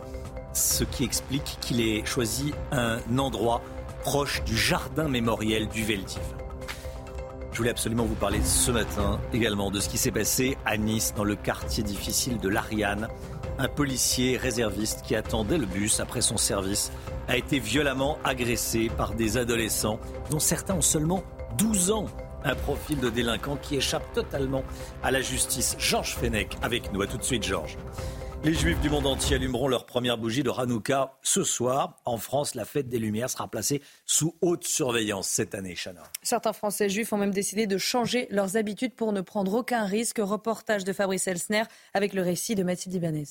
[0.53, 3.61] Ce qui explique qu'il ait choisi un endroit
[4.01, 6.21] proche du jardin mémoriel du Veldiv.
[7.51, 11.13] Je voulais absolument vous parler ce matin également de ce qui s'est passé à Nice,
[11.15, 13.07] dans le quartier difficile de l'Ariane.
[13.57, 16.91] Un policier réserviste qui attendait le bus après son service
[17.27, 19.99] a été violemment agressé par des adolescents
[20.29, 21.23] dont certains ont seulement
[21.57, 22.05] 12 ans.
[22.43, 24.63] Un profil de délinquant qui échappe totalement
[25.01, 25.75] à la justice.
[25.79, 27.01] Georges Fenech avec nous.
[27.01, 27.77] À tout de suite, Georges.
[28.43, 31.97] Les Juifs du monde entier allumeront leur première bougie de Hanouka ce soir.
[32.05, 36.03] En France, la fête des Lumières sera placée sous haute surveillance cette année, Chana.
[36.21, 40.19] Certains Français juifs ont même décidé de changer leurs habitudes pour ne prendre aucun risque.
[40.19, 43.25] Reportage de Fabrice Elsner avec le récit de Mathilde Ibanez.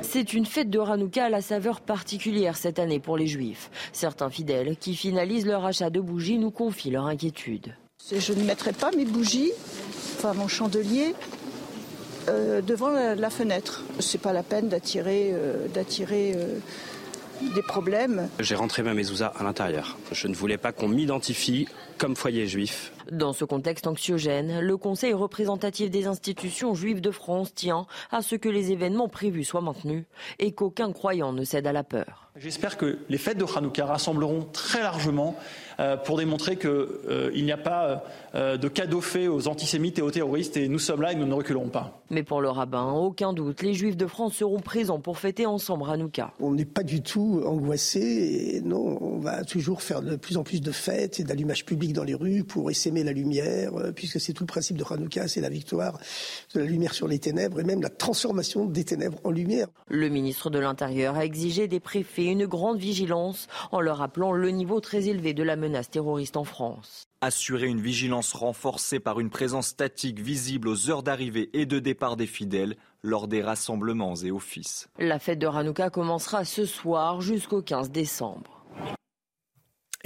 [0.00, 3.70] C'est une fête de Hanouka à la saveur particulière cette année pour les Juifs.
[3.92, 7.74] Certains fidèles qui finalisent leur achat de bougies nous confient leur inquiétude.
[8.10, 9.50] Je ne mettrai pas mes bougies,
[10.16, 11.14] enfin mon chandelier,
[12.28, 13.82] euh, devant la, fenêtre.
[14.00, 16.58] C'est pas la peine d'attirer euh, d'attirer euh,
[17.54, 18.28] des problèmes.
[18.40, 19.96] J'ai rentré ma mezouza à l'intérieur.
[20.12, 22.92] Je ne voulais pas qu'on m'identifie comme foyer juif.
[23.12, 28.34] Dans ce contexte anxiogène, le Conseil représentatif des institutions juives de France tient à ce
[28.34, 30.04] que les événements prévus soient maintenus
[30.38, 32.26] et qu'aucun croyant ne cède à la peur.
[32.38, 35.36] J'espère que les fêtes de Hanouka rassembleront très largement
[35.80, 38.04] euh, pour démontrer qu'il euh, n'y a pas
[38.34, 41.24] euh, de cadeau fait aux antisémites et aux terroristes et nous sommes là et nous
[41.24, 42.02] ne reculerons pas.
[42.10, 45.84] Mais pour le rabbin, aucun doute, les juifs de France seront présents pour fêter ensemble
[45.88, 46.34] Hanouka.
[46.38, 50.42] On n'est pas du tout angoissé et non, on va toujours faire de plus en
[50.42, 52.70] plus de fêtes et d'allumage public dans les rues pour
[53.04, 55.98] la lumière, puisque c'est tout le principe de Hanouka, c'est la victoire
[56.54, 59.68] de la lumière sur les ténèbres et même la transformation des ténèbres en lumière.
[59.88, 64.50] Le ministre de l'Intérieur a exigé des préfets une grande vigilance en leur rappelant le
[64.50, 67.06] niveau très élevé de la menace terroriste en France.
[67.20, 72.16] Assurer une vigilance renforcée par une présence statique visible aux heures d'arrivée et de départ
[72.16, 74.88] des fidèles lors des rassemblements et offices.
[74.98, 78.64] La fête de Hanouka commencera ce soir jusqu'au 15 décembre.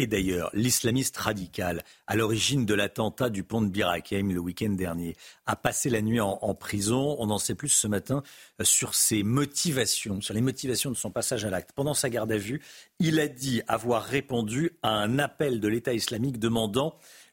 [0.00, 5.14] Et d'ailleurs, l'islamiste radical, à l'origine de l'attentat du pont de Bir le week-end dernier,
[5.44, 7.16] a passé la nuit en, prison.
[7.18, 8.22] On en sait plus ce matin
[8.62, 11.72] euh, sur ses motivations, sur les motivations de son passage à l'acte.
[11.74, 12.62] Pendant sa garde à vue,
[12.98, 16.38] il a dit avoir répondu à un appel de l'État islamique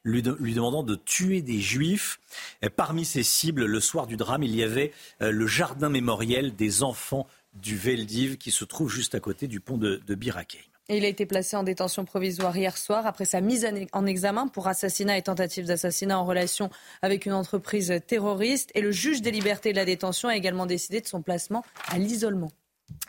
[0.04, 2.20] lui, demandant de tuer des juifs.
[2.76, 4.92] Parmi ses cibles, le soir du drame, il y avait
[5.22, 9.58] euh, le jardin mémoriel des enfants du Veldiv qui se trouve juste à côté du
[9.58, 10.14] pont de, de
[10.96, 14.68] il a été placé en détention provisoire hier soir après sa mise en examen pour
[14.68, 16.70] assassinat et tentative d'assassinat en relation
[17.02, 18.70] avec une entreprise terroriste.
[18.74, 21.98] Et le juge des libertés de la détention a également décidé de son placement à
[21.98, 22.50] l'isolement.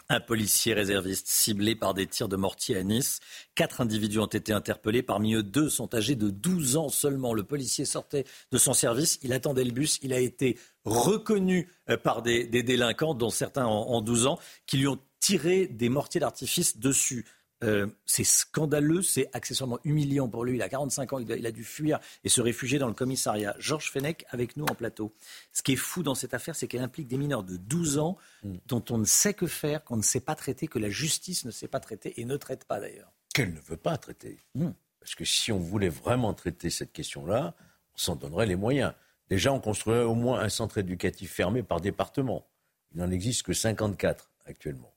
[0.09, 3.19] Un policier réserviste ciblé par des tirs de mortier à Nice.
[3.55, 5.03] Quatre individus ont été interpellés.
[5.03, 7.33] Parmi eux, deux sont âgés de 12 ans seulement.
[7.33, 9.19] Le policier sortait de son service.
[9.21, 9.99] Il attendait le bus.
[10.01, 14.87] Il a été reconnu euh, par des, délinquants, dont certains en 12 ans, qui lui
[14.87, 17.25] ont tiré des mortiers d'artifice dessus.
[17.63, 20.55] Euh, c'est scandaleux, c'est accessoirement humiliant pour lui.
[20.55, 23.55] Il a 45 ans, il a, dû fuir et se réfugier dans le commissariat.
[23.59, 25.13] Georges Fenech avec nous en plateau.
[25.51, 28.17] Ce qui est fou dans cette affaire, c'est qu'elle implique des mineurs de 12 ans
[28.43, 28.55] mm.
[28.67, 31.51] dont on ne sait que faire, qu'on ne sait pas traiter, que la justice ne
[31.51, 33.11] sait pas traiter et ne traite pas d'ailleurs.
[33.33, 34.37] Qu'elle ne veut pas traiter.
[34.55, 34.69] Mm.
[34.99, 37.55] Parce que si on voulait vraiment traiter cette question-là,
[37.93, 38.93] on s'en donnerait les moyens.
[39.29, 42.47] Déjà, on construirait au moins un centre éducatif fermé par département.
[42.93, 44.91] Il n'en existe que 54 actuellement.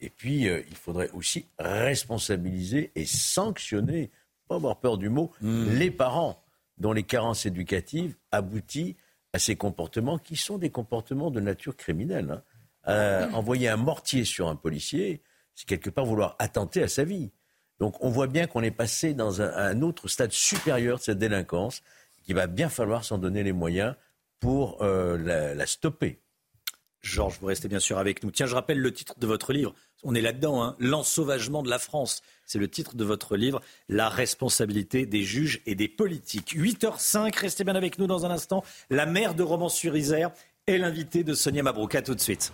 [0.00, 4.10] Et puis, euh, il faudrait aussi responsabiliser et sanctionner,
[4.48, 5.70] pas avoir peur du mot, hmm.
[5.70, 6.42] les parents
[6.78, 8.94] dont les carences éducatives aboutissent
[9.32, 12.30] à ces comportements qui sont des comportements de nature criminelle.
[12.30, 12.42] Hein.
[12.86, 15.20] Euh, envoyer un mortier sur un policier,
[15.54, 17.30] c'est quelque part vouloir attenter à sa vie.
[17.78, 21.82] Donc on voit bien qu'on est passé dans un, autre stade supérieur de cette délinquance,
[22.22, 23.94] qu'il va bien falloir s'en donner les moyens
[24.40, 26.20] pour euh, la stopper.
[27.00, 28.30] Georges, vous restez bien sûr avec nous.
[28.30, 29.74] Tiens, je rappelle le titre de votre livre.
[30.02, 30.76] On est là-dedans, hein.
[30.78, 32.22] L'ensauvagement de la France.
[32.44, 36.56] C'est le titre de votre livre, La responsabilité des juges et des politiques.
[36.56, 38.64] 8h05, restez bien avec nous dans un instant.
[38.90, 40.30] La maire de Romans-sur-Isère
[40.66, 42.02] est l'invité de Sonia Mabrouk.
[42.04, 42.52] tout de suite.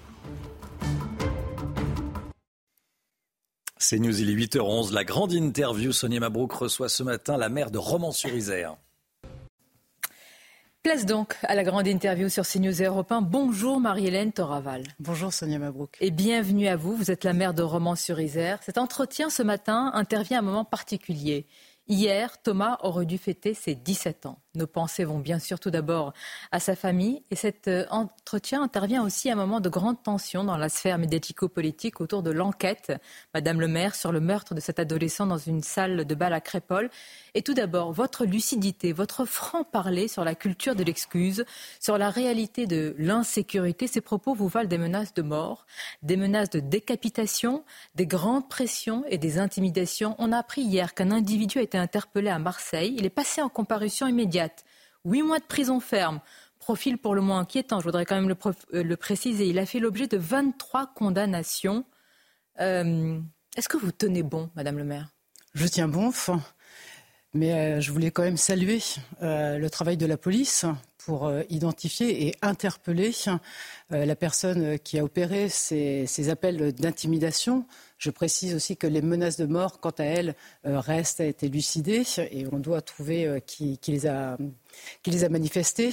[3.79, 4.93] C'est News, il est 8h11.
[4.93, 5.93] La grande interview.
[5.93, 8.77] Sonia Mabrouk reçoit ce matin la maire de Romans-sur-Isère.
[10.85, 13.23] Place donc à la grande interview sur CNews Europe 1.
[13.23, 14.82] Bonjour Marie-Hélène Toraval.
[14.98, 15.97] Bonjour Sonia Mabrouk.
[16.02, 16.94] Et bienvenue à vous.
[16.94, 18.59] Vous êtes la maire de Romans-sur-Isère.
[18.62, 21.47] Cet entretien ce matin intervient à un moment particulier.
[21.86, 24.39] Hier, Thomas aurait dû fêter ses 17 ans.
[24.55, 26.15] Nos pensées vont bien sûr tout d'abord
[26.51, 30.44] à sa famille et cet euh, entretien intervient aussi à un moment de grande tension
[30.44, 32.93] dans la sphère médiatico-politique autour de l'enquête,
[33.35, 36.40] Madame le maire, sur le meurtre de cet adolescent dans une salle de bal à
[36.40, 36.89] Crépole.
[37.35, 41.44] Et tout d'abord, votre lucidité, votre franc-parler sur la culture de l'excuse,
[41.81, 43.89] sur la réalité de l'insécurité.
[43.89, 45.66] Ces propos vous valent des menaces de mort,
[46.02, 50.15] des menaces de décapitation, des grandes pressions et des intimidations.
[50.19, 52.95] On a appris hier qu'un individu a été interpellé à Marseille.
[52.99, 54.65] Il est passé en comparution immédiate.
[55.05, 56.21] Huit mois de prison ferme.
[56.59, 58.37] Profil pour le moins inquiétant, je voudrais quand même le,
[58.75, 59.47] euh, préciser.
[59.47, 61.85] Il a fait l'objet de 23 condamnations.
[62.61, 63.21] Euh,
[63.57, 65.11] est-ce que vous tenez bon, Madame le maire?
[65.53, 66.11] Je tiens bon.
[67.35, 68.81] Mais euh, je voulais quand même saluer
[69.21, 70.65] le travail de la police
[70.97, 73.13] pour identifier et interpeller
[73.91, 77.67] la personne qui a opéré ces appels d'intimidation.
[78.05, 82.02] Je précise aussi que les menaces de mort, quant à elles, restent à être élucidées
[82.31, 84.36] et on doit trouver qui, qui les a
[85.03, 85.91] qui les a manifestés.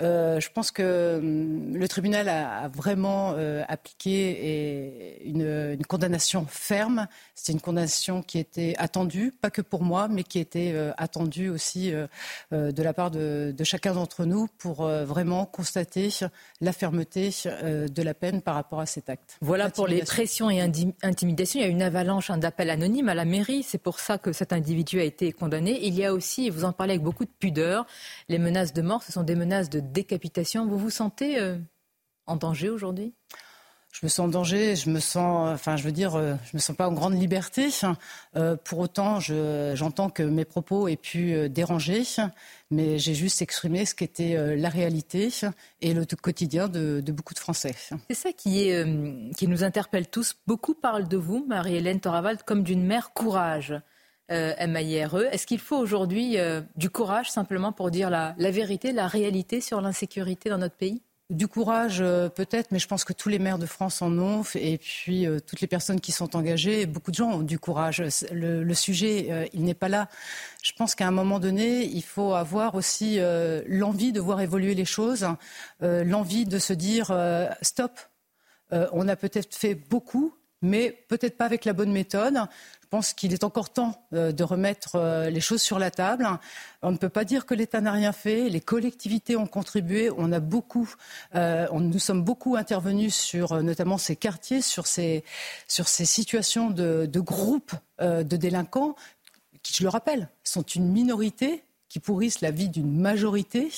[0.00, 7.06] Euh, je pense que hum, le tribunal a, vraiment euh, appliqué une, condamnation ferme.
[7.34, 11.48] C'est une condamnation qui était attendue, pas que pour moi, mais qui était euh, attendue
[11.48, 11.92] aussi
[12.52, 16.10] de la part de, chacun d'entre nous pour vraiment constater
[16.60, 17.30] la fermeté
[17.62, 19.36] de la peine par rapport à cet acte.
[19.40, 21.60] Voilà pour les pressions et intimidations.
[21.60, 23.62] Il y a une avalanche d'appels anonymes à la mairie.
[23.62, 25.78] C'est pour ça que cet individu a été condamné.
[25.82, 27.86] Il y a aussi, et vous en parlez avec beaucoup de pudeur,
[28.28, 30.66] les menaces de mort, ce sont des menaces de décapitation.
[30.66, 31.56] Vous vous sentez euh,
[32.26, 33.14] en danger aujourd'hui?
[33.92, 36.60] Je me sens en danger, je me sens, enfin, je veux dire, euh, je me
[36.60, 37.70] sens pas en grande liberté.
[38.36, 42.04] Euh, pour autant, j'entends que mes propos aient pu déranger,
[42.70, 45.30] mais j'ai juste exprimé ce qu'était la réalité
[45.80, 47.74] et le quotidien de, beaucoup de Français.
[48.08, 50.36] C'est ça qui, est, qui nous interpelle tous.
[50.46, 53.74] Beaucoup parlent de vous, Marie-Hélène Toravald, comme d'une mère courage
[54.30, 55.16] euh, MAIRE.
[55.32, 59.80] Est-ce qu'il faut aujourd'hui euh, du courage simplement pour dire la, vérité, la réalité sur
[59.80, 61.02] l'insécurité dans notre pays?
[61.30, 64.42] Du courage, euh, peut-être, mais je pense que tous les maires de France en ont,
[64.56, 68.02] et puis euh, toutes les personnes qui sont engagées, beaucoup de gens ont du courage.
[68.32, 70.08] Le, sujet, il n'est pas là.
[70.62, 73.20] Je pense qu'à un moment donné, il faut avoir aussi
[73.66, 75.26] l'envie de voir évoluer les choses,
[75.80, 77.12] l'envie de se dire
[77.62, 77.92] stop.
[78.72, 82.34] on a peut-être fait beaucoup, mais peut-être pas avec la bonne méthode.
[82.82, 86.26] Je pense qu'il est encore temps euh, de remettre euh, les choses sur la table.
[86.82, 88.48] On ne peut pas dire que l'État n'a rien fait.
[88.48, 90.10] Les collectivités ont contribué.
[90.16, 90.92] On a beaucoup,
[91.36, 95.22] euh, nous sommes beaucoup intervenus sur notamment ces quartiers, sur ces,
[95.68, 98.96] situations de groupes de délinquants
[99.62, 103.68] qui, je le rappelle, sont une minorité qui pourrissent la vie d'une majorité.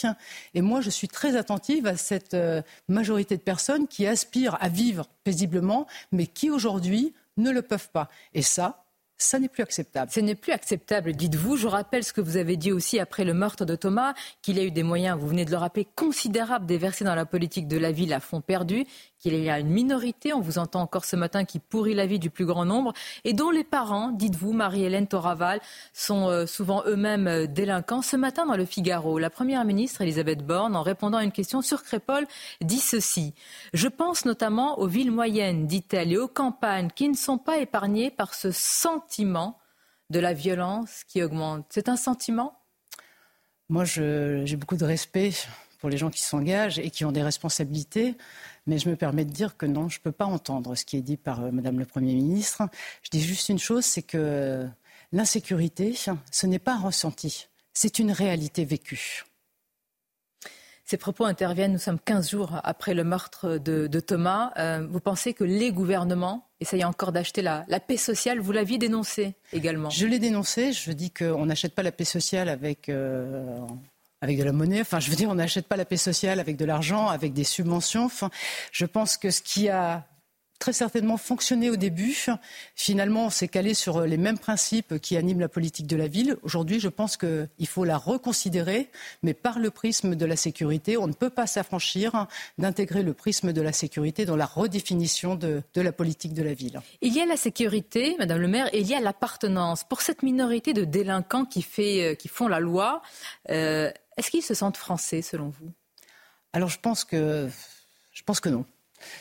[0.55, 4.68] Et moi, je suis très attentive à cette euh, majorité de personnes qui aspirent à
[4.68, 8.09] vivre paisiblement, mais qui aujourd'hui ne le peuvent pas.
[8.34, 8.84] Et ça,
[9.16, 10.10] ça n'est plus acceptable.
[10.12, 11.56] Ce n'est plus acceptable, dites-vous.
[11.56, 14.64] Je rappelle ce que vous avez dit aussi après le meurtre de Thomas, qu'il a
[14.64, 17.93] eu des moyens, vous venez de le rappeler, considérables déversés dans la politique de la
[17.93, 18.84] ville à fond perdu
[19.23, 22.19] qu'il y a une minorité, on vous entend encore ce matin, qui pourrit la vie
[22.19, 22.93] du plus grand nombre
[23.24, 25.61] et dont les parents, dites-vous, Marie-Hélène Toraval,
[25.93, 28.03] sont euh, souvent eux-mêmes euh, délinquants.
[28.03, 31.62] Ce matin, dans le Figaro, la première ministre Elisabeth Borne, en répondant à une question
[31.62, 32.27] sur Crépol,
[32.61, 33.32] dit ceci.
[33.73, 38.11] Je pense notamment aux villes moyennes, dit-elle, et aux campagnes qui ne sont pas épargnées
[38.11, 39.59] par ce sentiment
[40.11, 41.66] de la violence qui augmente.
[41.70, 42.59] C'est un sentiment?
[43.69, 45.32] Moi, j'ai beaucoup de respect
[45.81, 48.15] pour les gens qui s'engagent et qui ont des responsabilités.
[48.66, 50.97] Mais je me permets de dire que non, je ne peux pas entendre ce qui
[50.97, 52.62] est dit par euh, Madame le Premier ministre.
[53.02, 54.68] Je dis juste une chose, c'est que
[55.10, 55.94] l'insécurité,
[56.30, 59.24] ce n'est pas un ressenti, c'est une réalité vécue.
[60.84, 64.52] Ces propos interviennent, nous sommes 15 jours après le meurtre de, Thomas.
[64.59, 68.40] Euh, vous pensez que les gouvernements essayent encore d'acheter la, paix sociale?
[68.40, 69.90] Vous l'aviez dénoncé également.
[69.90, 70.72] Je l'ai dénoncé.
[70.72, 73.59] Je dis qu'on n'achète pas la paix sociale avec, euh,
[74.23, 74.81] avec de la monnaie.
[74.81, 77.44] Enfin, je veux dire, on n'achète pas la paix sociale avec de l'argent, avec des
[77.44, 78.05] subventions.
[78.05, 78.31] Enfin,
[78.70, 80.07] je pense que ce qui a
[80.62, 82.16] très certainement fonctionné au début.
[82.76, 86.36] Finalement, on s'est calé sur les mêmes principes qui animent la politique de la ville.
[86.44, 88.89] Aujourd'hui, je pense qu'il faut la reconsidérer,
[89.24, 90.97] mais par le prisme de la sécurité.
[90.97, 92.28] On ne peut pas s'affranchir
[92.59, 96.80] d'intégrer le prisme de la sécurité dans la redéfinition de, la politique de la ville.
[97.01, 99.82] Il y a la sécurité, Madame le maire, et il y a l'appartenance.
[99.82, 103.02] Pour cette minorité de délinquants qui, fait, qui font la loi,
[103.51, 105.72] euh, est-ce qu'ils se sentent français, selon vous?
[106.52, 107.48] Alors, je pense que,
[108.12, 108.64] je pense que non.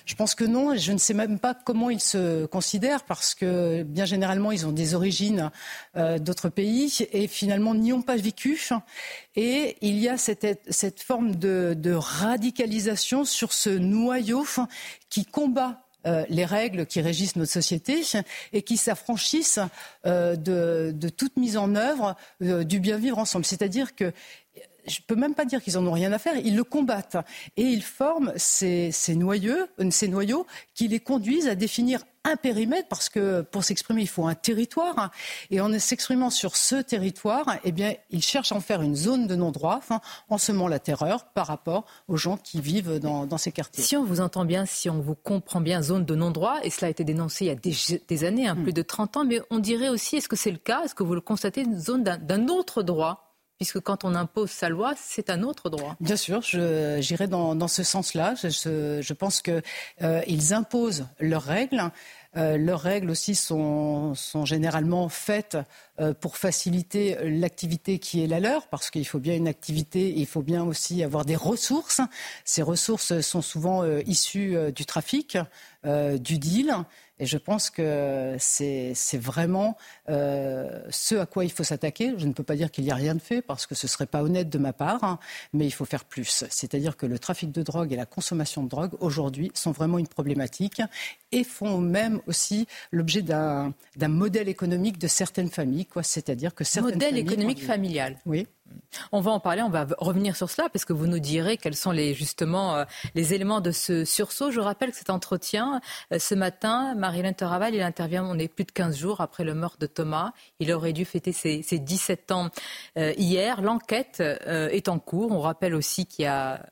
[0.05, 0.75] Je pense que non.
[0.75, 4.71] Je ne sais même pas comment ils se considèrent parce que bien généralement ils ont
[4.71, 5.51] des origines
[5.95, 8.59] euh, d'autres pays et finalement n'y ont pas vécu.
[9.35, 14.45] Et il y a cette, forme de, radicalisation sur ce noyau
[15.09, 18.01] qui combat euh, les règles qui régissent notre société
[18.53, 19.59] et qui s'affranchissent
[20.07, 23.45] euh, de, toute mise en œuvre du bien vivre ensemble.
[23.45, 24.11] C'est-à-dire que
[24.87, 27.17] je ne peux même pas dire qu'ils en ont rien à faire, ils le combattent.
[27.57, 32.87] Et ils forment ces, noyaux, euh, ces noyaux qui les conduisent à définir un périmètre,
[32.87, 35.11] parce que pour s'exprimer, il faut un territoire.
[35.49, 39.25] Et en s'exprimant sur ce territoire, eh bien, ils cherchent à en faire une zone
[39.25, 39.79] de non-droit,
[40.29, 43.83] en semant la terreur par rapport aux gens qui vivent dans, ces quartiers.
[43.83, 46.87] Si on vous entend bien, si on vous comprend bien, zone de non-droit, et cela
[46.87, 48.63] a été dénoncé il y a des, années, hein, hmm.
[48.63, 50.83] plus de 30 ans, mais on dirait aussi, est-ce que c'est le cas?
[50.83, 53.30] Est-ce que vous le constatez, une zone d'un autre droit?
[53.61, 55.95] Puisque quand on impose sa loi, c'est un autre droit.
[55.99, 58.33] Bien sûr, j'irai dans, dans, ce sens-là.
[58.33, 59.61] Je, pense qu'ils
[60.01, 61.91] euh, imposent leurs règles.
[62.37, 65.57] Euh, leurs règles aussi sont, sont généralement faites
[65.99, 70.25] euh, pour faciliter l'activité qui est la leur, parce qu'il faut bien une activité, il
[70.25, 72.01] faut bien aussi avoir des ressources.
[72.45, 75.37] Ces ressources sont souvent euh, issues du trafic,
[75.83, 76.75] du deal.
[77.21, 79.77] Et je pense que c'est vraiment
[80.09, 82.15] euh, ce à quoi il faut s'attaquer.
[82.17, 83.89] Je ne peux pas dire qu'il n'y a rien de fait parce que ce ne
[83.89, 85.19] serait pas honnête de ma part, hein,
[85.53, 86.43] mais il faut faire plus.
[86.49, 90.07] C'est-à-dire que le trafic de drogue et la consommation de drogue aujourd'hui sont vraiment une
[90.07, 90.81] problématique
[91.31, 95.85] et font même aussi l'objet d'un modèle économique de certaines familles.
[96.01, 98.17] C'est-à-dire que certaines modèle économique familial.
[98.25, 98.47] Oui.
[99.11, 101.75] On va en parler, on va revenir sur cela parce que vous nous direz quels
[101.75, 102.85] sont les, justement euh,
[103.15, 104.51] les éléments de ce sursaut.
[104.51, 105.81] Je rappelle que cet entretien,
[106.11, 109.53] euh, ce matin, Marilyn Toraval, il intervient, on est plus de 15 jours après le
[109.53, 110.33] meurtre de Thomas.
[110.59, 112.49] Il aurait dû fêter ses, 17 ans
[112.97, 113.61] euh, hier.
[113.61, 115.31] L'enquête est en cours.
[115.31, 116.65] On rappelle aussi qu'il y a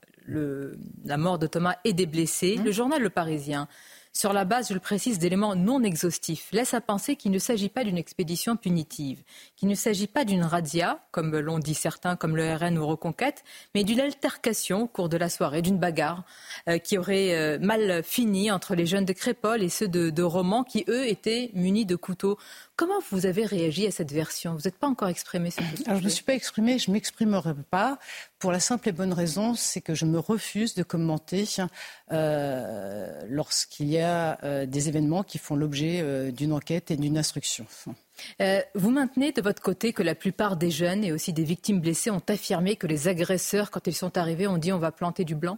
[1.05, 2.57] la mort de Thomas et des blessés.
[2.57, 2.63] Mmh.
[2.63, 3.67] Le journal Le Parisien
[4.11, 7.69] sur la base, je le précise, d'éléments non exhaustifs, laisse à penser qu'il ne s'agit
[7.69, 9.23] pas d'une expédition punitive,
[9.55, 13.43] qu'il ne s'agit pas d'une razzia, comme l'ont dit certains, comme le RN ou Reconquête,
[13.75, 16.23] mais d'une altercation au cours de la soirée, d'une bagarre
[16.67, 20.23] euh, qui aurait euh, mal fini entre les jeunes de Crépole et ceux de, de
[20.23, 22.37] Romans qui, eux, étaient munis de couteaux.
[22.79, 24.53] Comment vous avez réagi à cette version?
[24.53, 26.89] Vous n'êtes pas encore exprimé sur ce Alors, Je ne me suis pas exprimé, je
[26.89, 27.99] ne m'exprimerai pas,
[28.39, 31.43] pour la simple et bonne raison, c'est que je me refuse de commenter
[32.13, 37.17] euh, lorsqu'il y a euh, des événements qui font l'objet euh, d'une enquête et d'une
[37.17, 37.65] instruction.
[38.75, 42.11] vous maintenez de votre côté que la plupart des jeunes et aussi des victimes blessées
[42.11, 45.35] ont affirmé que les agresseurs, quand ils sont arrivés, ont dit on va planter du
[45.35, 45.57] blanc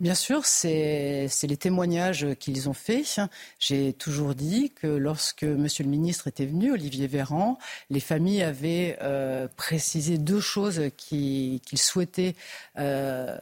[0.00, 3.20] Bien sûr, c'est les témoignages qu'ils ont faits.
[3.58, 5.66] J'ai toujours dit que lorsque M.
[5.78, 7.58] le ministre était venu, Olivier Véran,
[7.90, 12.34] les familles avaient euh, précisé deux choses qu'ils souhaitaient,
[12.78, 13.38] euh,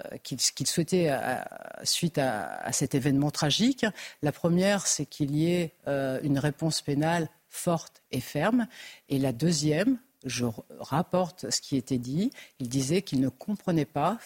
[0.64, 1.10] souhaitaient
[1.82, 3.84] suite à, cet événement tragique.
[4.22, 8.66] La première, c'est qu'il y ait euh, une réponse pénale forte et ferme.
[9.08, 10.46] Et la deuxième, je
[10.80, 12.30] rapporte ce qui était dit.
[12.58, 14.18] Il disait qu'il ne comprenait pas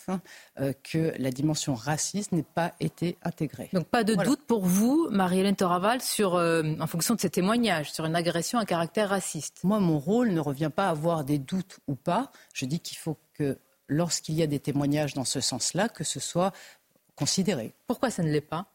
[0.59, 3.70] euh, que la dimension raciste n'ait pas été intégrée.
[3.73, 7.93] Donc pas de doute pour vous, Marie-Hélène Toraval, sur, euh, en fonction de ces témoignages,
[7.93, 9.60] sur une agression à caractère raciste?
[9.64, 12.31] Moi, mon rôle ne revient pas à avoir des doutes ou pas.
[12.52, 13.59] Je dis qu'il faut que
[13.89, 16.52] lorsqu'il y a des témoignages dans ce sens-là, que ce soit
[17.14, 17.73] considéré.
[17.86, 18.66] Pourquoi ça ne l'est pas?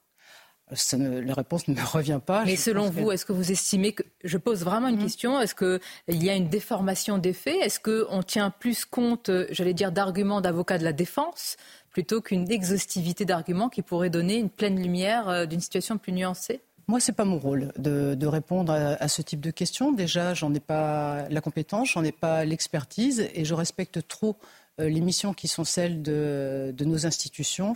[0.71, 2.45] La réponse ne me revient pas.
[2.45, 4.03] Mais selon vous, est-ce que vous estimez que.
[4.23, 5.03] Je pose vraiment une mhm.
[5.03, 5.39] question.
[5.39, 7.57] Est-ce qu'il y a une déformation des faits?
[7.61, 11.57] Est-ce qu'on tient plus compte, j'allais dire, d'arguments d'avocats de la défense
[11.91, 16.61] plutôt qu'une exhaustivité d'arguments qui pourrait donner une pleine lumière euh, d'une situation plus nuancée?
[16.87, 19.91] Moi, ce n'est pas mon rôle de, répondre à, ce type de questions.
[19.93, 24.35] Déjà, j'en ai pas la compétence, j'en ai pas l'expertise, et je respecte trop
[24.79, 27.75] euh, les missions qui sont celles de, de nos institutions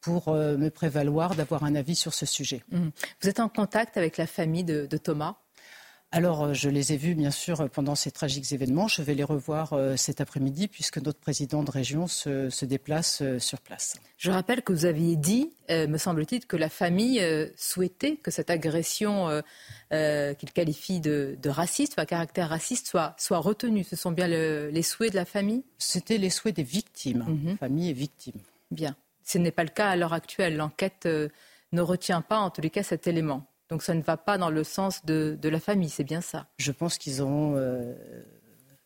[0.00, 2.62] pour euh, me prévaloir d'avoir un avis sur ce sujet.
[2.70, 2.88] Mmh.
[3.20, 5.36] Vous êtes en contact avec la famille de, Thomas?
[6.10, 8.88] Alors, euh, je les ai vus, bien sûr, pendant ces tragiques événements.
[8.88, 13.60] Je vais les revoir euh, cet après-midi, puisque notre président de région se, déplace sur
[13.60, 13.96] place.
[14.16, 17.22] Je rappelle que vous aviez dit, me semble-t-il, que la famille
[17.56, 19.42] souhaitait que cette agression
[19.90, 23.84] qu'il qualifie de, raciste, à caractère raciste, soit, soit retenue.
[23.84, 25.64] Ce sont bien les souhaits de la famille?
[25.76, 27.56] C'était les souhaits des victimes, mmh.
[27.58, 28.40] famille et victimes.
[28.70, 28.96] Bien.
[29.28, 30.56] Ce n'est pas le cas à l'heure actuelle.
[30.56, 31.28] L'enquête euh,
[31.72, 33.46] ne retient pas, en tous les cas, cet élément.
[33.68, 36.46] Donc ça ne va pas dans le sens de, la famille, c'est bien ça.
[36.56, 37.94] Je pense qu'ils ont euh,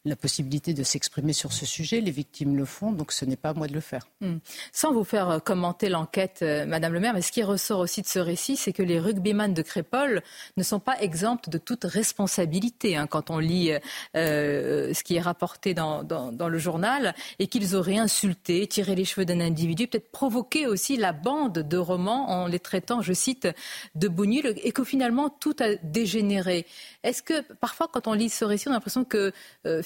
[0.05, 2.01] la possibilité de s'exprimer sur ce sujet.
[2.01, 4.09] Les victimes le font, donc ce n'est pas à moi de le faire.
[4.21, 4.39] Hmm.
[4.73, 8.03] Sans vous faire euh, commenter l'enquête, euh, Madame le maire, mais ce qui ressort aussi
[8.03, 10.23] de ce récit, c'est que les rugbyman de Crépole
[10.57, 13.73] ne sont pas exempts de toute responsabilité hein, quand on lit
[14.17, 19.25] euh, ce qui est rapporté dans, le journal, et qu'ils auraient insulté, tiré les cheveux
[19.25, 23.49] d'un individu, peut-être provoqué aussi la bande de romans en les traitant, je cite,
[23.95, 26.67] de bougnuls, et que finalement tout a dégénéré.
[27.05, 29.33] Est-ce que parfois, quand on lit ce récit, on a l'impression que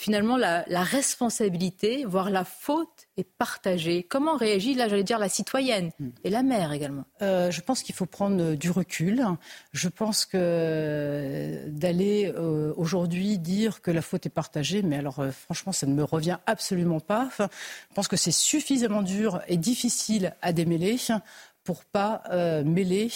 [0.06, 4.04] finalement la, responsabilité, voire la faute est partagée.
[4.08, 6.10] Comment réagit, là, j'allais dire, la citoyenne hmm.
[6.22, 7.02] et la mère également?
[7.22, 9.24] Euh, Je pense qu'il faut prendre du recul.
[9.72, 15.24] Je pense que euh, d'aller euh, aujourd'hui dire que la faute est partagée, mais alors
[15.32, 17.28] franchement, ça ne me revient absolument pas.
[17.40, 20.98] je pense que c'est suffisamment dur et difficile à démêler
[21.66, 23.10] pour pas euh, mêler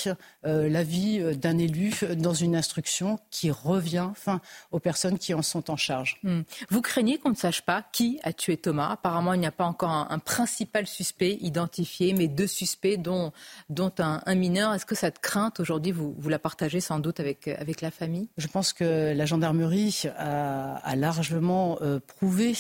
[0.45, 4.41] euh, la vie euh, d'un élu dans une instruction qui revient enfin,
[4.73, 6.19] aux personnes qui en sont en charge.
[6.25, 6.41] Hmm.
[6.69, 9.65] Vous craignez qu'on ne sache pas qui a tué Thomas Apparemment, il n'y a pas
[9.65, 13.33] encore un, principal suspect identifié, mais deux suspects, dont,
[13.69, 14.75] dont un, mineur.
[14.75, 18.29] Est-ce que cette crainte, aujourd'hui, vous, vous la partagez sans doute avec, avec la famille?
[18.37, 22.55] Je pense que la gendarmerie a, a largement prouvé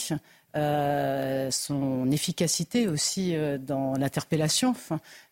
[0.56, 4.74] euh, son efficacité aussi euh, dans l'interpellation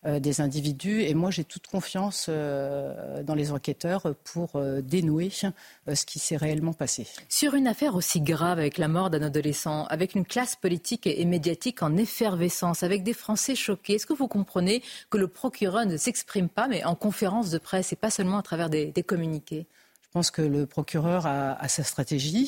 [0.05, 1.01] euh, des individus.
[1.01, 7.07] Et moi, j'ai toute confiance dans les enquêteurs pour dénouer ce qui s'est réellement passé.
[7.27, 11.25] Sur une affaire aussi grave avec la mort d'un adolescent, avec une classe politique et
[11.25, 15.97] médiatique en effervescence, avec des Français choqués, est-ce que vous comprenez que le procureur ne
[15.97, 19.65] s'exprime pas, mais en conférence de presse et pas seulement à travers des, communiqués?
[20.01, 22.47] Je pense que le procureur a, a sa stratégie.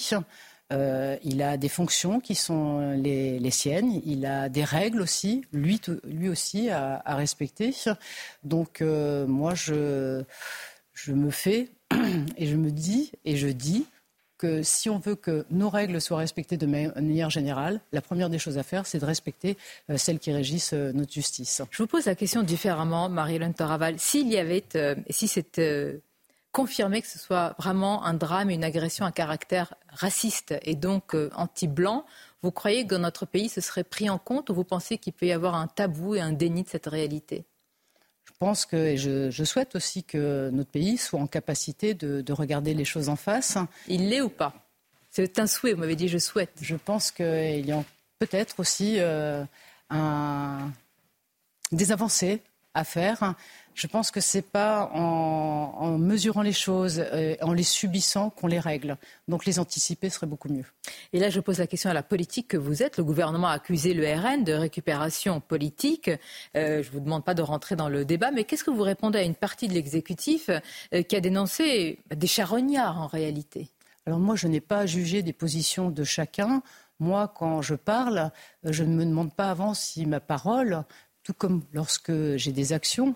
[0.71, 4.01] Euh, il a des fonctions qui sont les, siennes.
[4.05, 5.79] Il a des règles aussi, lui,
[6.29, 7.73] aussi, à, respecter.
[8.43, 10.23] Donc, euh, moi, je,
[11.07, 11.69] me fais
[12.37, 13.85] et je me dis et je dis
[14.37, 18.39] que si on veut que nos règles soient respectées de manière générale, la première des
[18.39, 19.55] choses à faire, c'est de respecter
[19.89, 21.61] euh, celles qui régissent notre justice.
[21.69, 23.99] Je vous pose la question différemment, Marie-Hélène Toraval.
[23.99, 24.63] S'il y avait,
[25.09, 25.61] si cette
[26.51, 31.15] confirmer que ce soit vraiment un drame et une agression à caractère raciste et donc
[31.15, 32.05] euh, anti-blanc,
[32.43, 35.13] vous croyez que dans notre pays ce serait pris en compte ou vous pensez qu'il
[35.13, 37.45] peut y avoir un tabou et un déni de cette réalité?
[38.25, 42.73] Je pense que, et je, souhaite aussi que notre pays soit en capacité de, regarder
[42.73, 43.57] les choses en face.
[43.87, 44.53] Il l'est ou pas?
[45.11, 46.53] C'est un souhait, vous m'avez dit je souhaite.
[46.59, 47.83] Je pense qu'il y a
[48.17, 49.43] peut-être aussi euh,
[51.71, 52.41] des avancées
[52.73, 53.35] à faire
[53.73, 58.47] je pense que ce n'est pas en, mesurant les choses, euh, en les subissant qu'on
[58.47, 58.97] les règle.
[59.27, 60.65] Donc les anticiper serait beaucoup mieux.
[61.13, 62.97] Et là, je pose la question à la politique que vous êtes.
[62.97, 66.09] Le gouvernement a accusé le RN de récupération politique.
[66.55, 68.83] Euh, je ne vous demande pas de rentrer dans le débat, mais qu'est-ce que vous
[68.83, 70.49] répondez à une partie de l'exécutif
[70.93, 73.69] euh, qui a dénoncé des charognards en réalité?
[74.05, 76.63] Alors moi, je n'ai pas jugé des positions de chacun.
[76.99, 78.31] Moi, quand je parle,
[78.63, 80.83] je ne me demande pas avant si ma parole
[81.23, 83.15] tout comme lorsque j'ai des actions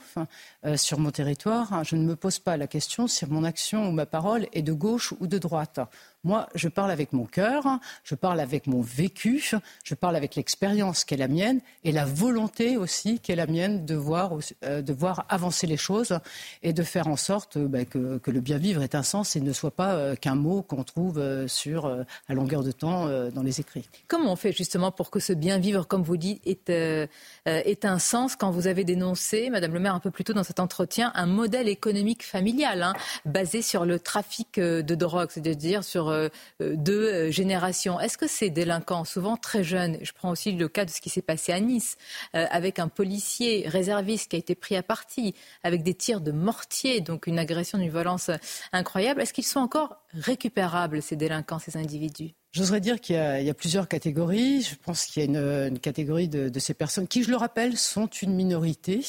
[0.66, 3.92] euh, sur mon territoire, je ne me pose pas la question si mon action ou
[3.92, 5.80] ma parole est de gauche ou de droite.
[6.26, 9.52] Moi, je parle avec mon cœur, je parle avec mon vécu,
[9.84, 13.46] je parle avec l'expérience qui est la mienne et la volonté aussi qui est la
[13.46, 14.32] mienne de voir,
[14.64, 16.18] euh, de voir avancer les choses
[16.64, 19.40] et de faire en sorte euh, bah, que, le bien vivre ait un sens et
[19.40, 21.86] ne soit pas euh, qu'un mot qu'on trouve sur,
[22.28, 23.88] à longueur de temps dans les écrits.
[24.08, 27.08] Comment on fait justement pour que ce bien vivre, comme vous dites, ait,
[27.46, 30.44] ait un sens quand vous avez dénoncé, Madame le maire, un peu plus tôt dans
[30.44, 32.94] cet entretien, un modèle économique familial hein,
[33.26, 36.30] basé sur le trafic de drogue, c'est-à-dire sur euh,
[36.76, 38.00] deux euh, générations.
[38.00, 41.10] Est-ce que ces délinquants, souvent très jeunes, je prends aussi le cas de ce qui
[41.10, 41.98] s'est passé à Nice,
[42.36, 46.32] euh, avec un policier réserviste qui a été pris à partie, avec des tirs de
[46.32, 48.32] mortier, donc une agression, une violence
[48.72, 53.54] incroyable, est-ce qu'ils sont encore récupérables, ces délinquants, ces individus J'oserais dire qu'il y, a
[53.54, 54.62] plusieurs catégories.
[54.62, 58.08] Je pense qu'il y a une, catégorie de, ces personnes qui, je le rappelle, sont
[58.08, 59.02] une minorité.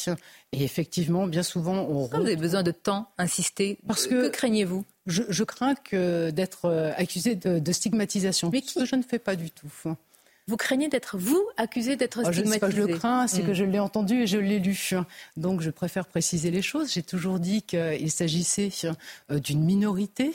[0.51, 2.07] Et effectivement, bien souvent, on.
[2.07, 3.79] Vous avez besoin de temps, insister?
[3.87, 4.85] Parce que, que craignez-vous?
[5.07, 8.51] je, crains que d'être euh, accusé de, stigmatisation.
[8.53, 8.85] Mais qui...
[8.85, 9.71] je ne fais pas du tout.
[10.49, 13.43] Vous craignez d'être, vous, accusé d'être stigmatisé Je ne sais pas je le crains, c'est
[13.43, 13.55] que hmm.
[13.55, 14.93] je l'ai entendu et je l'ai lu.
[15.37, 16.93] Donc je préfère préciser les choses.
[16.93, 18.71] J'ai toujours dit qu'il s'agissait
[19.31, 20.33] euh, d'une minorité,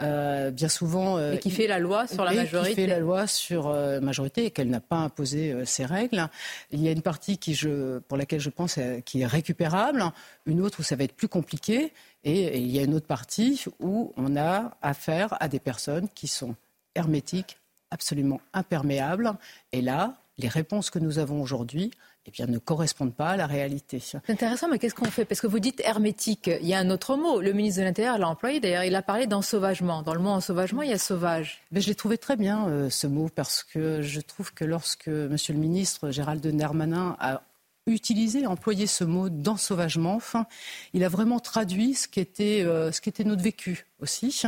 [0.00, 1.18] euh, bien souvent...
[1.18, 2.70] et qui fait la loi sur la majorité.
[2.70, 6.28] Qui fait la loi sur la majorité et qu'elle n'a pas imposé ses règles.
[6.70, 10.04] Il y a une partie qui je, pour laquelle je pense qui est récupérable,
[10.46, 11.92] une autre où ça va être plus compliqué.
[12.22, 16.28] Et il y a une autre partie où on a affaire à des personnes qui
[16.28, 16.54] sont
[16.94, 17.58] hermétiques,
[17.92, 19.32] absolument imperméables.
[19.72, 21.90] Et là, les réponses que nous avons aujourd'hui
[22.26, 23.98] eh bien, ne correspondent pas à la réalité.
[23.98, 25.24] C'est intéressant, mais qu'est-ce qu'on fait?
[25.24, 27.40] Parce que vous dites hermétique, il y a un autre mot.
[27.40, 30.02] Le ministre de l'Intérieur l'a employé, d'ailleurs, il a parlé d'ensauvagement.
[30.02, 31.62] Dans le mot ensauvagement, il y a sauvage.
[31.72, 35.08] Mais je l'ai trouvé très bien, euh, ce mot, parce que je trouve que lorsque
[35.08, 35.36] M.
[35.48, 37.42] le ministre Gérald Darmanin a
[37.86, 40.14] utilisé, employé ce mot d'ensauvagement.
[40.14, 40.46] Enfin,
[40.92, 42.90] il a vraiment traduit ce qui était, euh,
[43.24, 44.42] notre vécu aussi.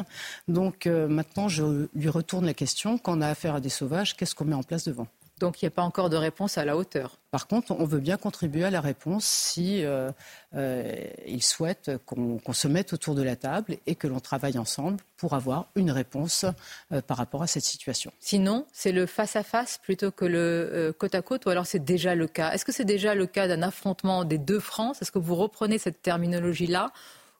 [0.48, 2.98] Donc euh, maintenant, je lui retourne la question.
[2.98, 5.08] Quand on a affaire à des sauvages, qu'est-ce qu'on met en place devant?
[5.38, 7.18] Donc il n'y a pas encore de réponse à la hauteur.
[7.30, 10.10] Par contre, on veut bien contribuer à la réponse si euh,
[10.54, 10.94] euh
[11.26, 15.34] il souhaite qu'on se mette autour de la table et que l'on travaille ensemble pour
[15.34, 16.44] avoir une réponse
[16.92, 18.12] euh, par rapport à cette situation.
[18.20, 22.14] Sinon, c'est le face-à-face plutôt que le euh, côte à côte ou alors c'est déjà
[22.14, 22.52] le cas?
[22.52, 25.78] Est-ce que c'est déjà le cas d'un affrontement des deux France Est-ce que vous reprenez
[25.78, 26.92] cette terminologie-là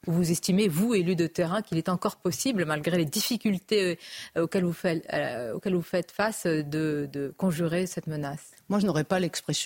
[0.07, 3.95] vous estimez, vous, élu de terrain, qu'il est encore possible, malgré les difficultés euh,
[4.37, 8.51] euh, auxquelles vous faites face, de, conjurer cette menace?
[8.69, 9.19] Moi, je n'aurais pas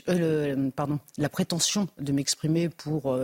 [0.09, 0.69] euh,
[1.17, 3.17] la prétention de m'exprimer pour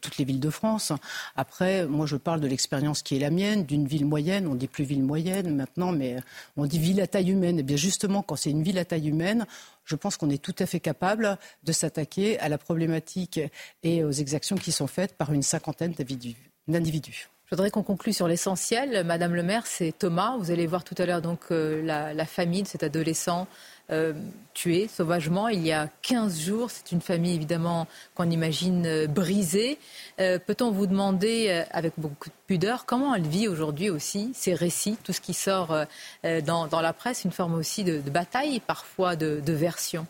[0.00, 0.92] toutes les villes de France.
[1.36, 4.46] Après, moi, je parle de l'expérience qui est la mienne, d'une ville moyenne.
[4.46, 6.16] On dit plus ville moyenne maintenant, mais
[6.56, 7.56] on dit ville à taille humaine.
[7.56, 9.46] Et eh bien, justement, quand c'est une ville à taille humaine,
[9.84, 13.40] je pense qu'on est tout à fait capable de s'attaquer à la problématique
[13.82, 17.28] et aux exactions qui sont faites par une cinquantaine d'individus d'individus.
[17.46, 19.04] Je voudrais qu'on conclue sur l'essentiel.
[19.04, 20.36] Madame le maire, c'est Thomas.
[20.38, 23.46] Vous allez voir tout à l'heure donc euh, la, famille de cet adolescent
[23.90, 24.12] euh,
[24.54, 26.70] tué sauvagement il y a 15 jours.
[26.70, 29.78] C'est une famille évidemment qu'on imagine euh, brisée.
[30.16, 35.12] Peut-on vous demander, avec beaucoup de pudeur, comment elle vit aujourd'hui aussi ces récits, tout
[35.12, 35.76] ce qui sort
[36.22, 40.06] dans, la presse, une forme aussi de, bataille, parfois de, de version?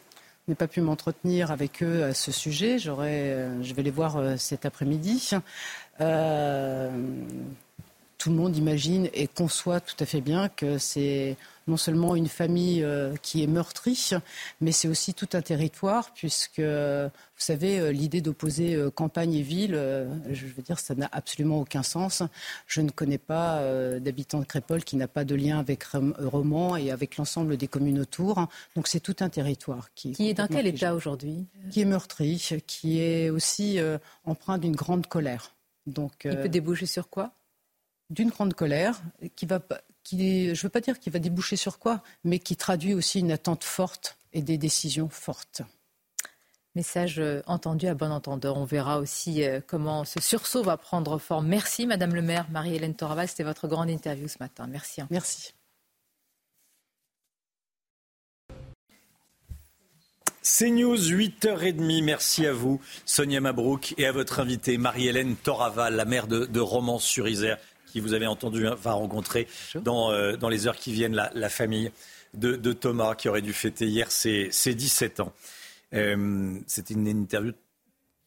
[0.47, 2.79] Je n'ai pas pu m'entretenir avec eux à ce sujet.
[2.79, 5.31] je vais les voir cet après-midi.
[6.01, 6.91] Euh,
[8.25, 11.37] tout le monde imagine et conçoit tout à fait bien que c'est
[11.69, 14.13] non seulement une famille euh, qui est meurtrie,
[14.63, 19.79] mais c'est aussi tout un territoire, puisque, vous savez, euh, l'idée d'opposer campagne et ville,
[20.31, 22.23] je veux dire, ça n'a absolument aucun sens.
[22.67, 23.63] Je ne connais pas
[24.01, 25.85] d'habitant de Crépole qui n'a pas de lien avec
[26.19, 28.47] Romans et avec l'ensemble des communes autour.
[28.75, 31.45] Donc c'est tout un territoire qui, qui est dans quel état aujourd'hui?
[31.71, 33.79] Qui est meurtri, qui est aussi
[34.25, 35.55] empreint d'une grande colère.
[35.87, 37.33] Donc, Il peut euh, déboucher sur quoi?
[38.11, 39.01] D'une grande colère
[39.35, 39.61] qui va,
[40.03, 43.21] qui, je ne veux pas dire qu'il va déboucher sur quoi, mais qui traduit aussi
[43.21, 45.63] une attente forte et des décisions fortes.
[46.75, 48.57] Message euh, entendu à bon entendeur.
[48.57, 51.47] On verra aussi euh, comment ce sursaut va prendre forme.
[51.47, 52.47] Merci, Madame le maire.
[52.51, 54.67] Marie-Hélène Toraval, c'était votre grande interview ce matin.
[54.67, 55.01] Merci.
[55.01, 55.07] Hein.
[55.11, 55.55] Merci.
[60.47, 62.05] C'est News, 8h30.
[62.05, 67.57] Merci à vous, Sonia Mabrouk, et à votre invitée, Marie-Hélène Toraval, la maire de, Romans-sur-Isère,
[67.95, 69.47] qui vous avez entendu hein, va rencontrer
[69.77, 71.93] dans, euh, dans les heures qui viennent la, famille
[72.35, 75.33] de, Thomas, qui aurait dû fêter hier ses, 17 ans.
[75.95, 77.53] Euh, C'était une interview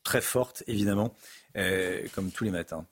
[0.05, 1.13] très forte, évidemment,
[1.57, 2.85] euh, comme tous les matins.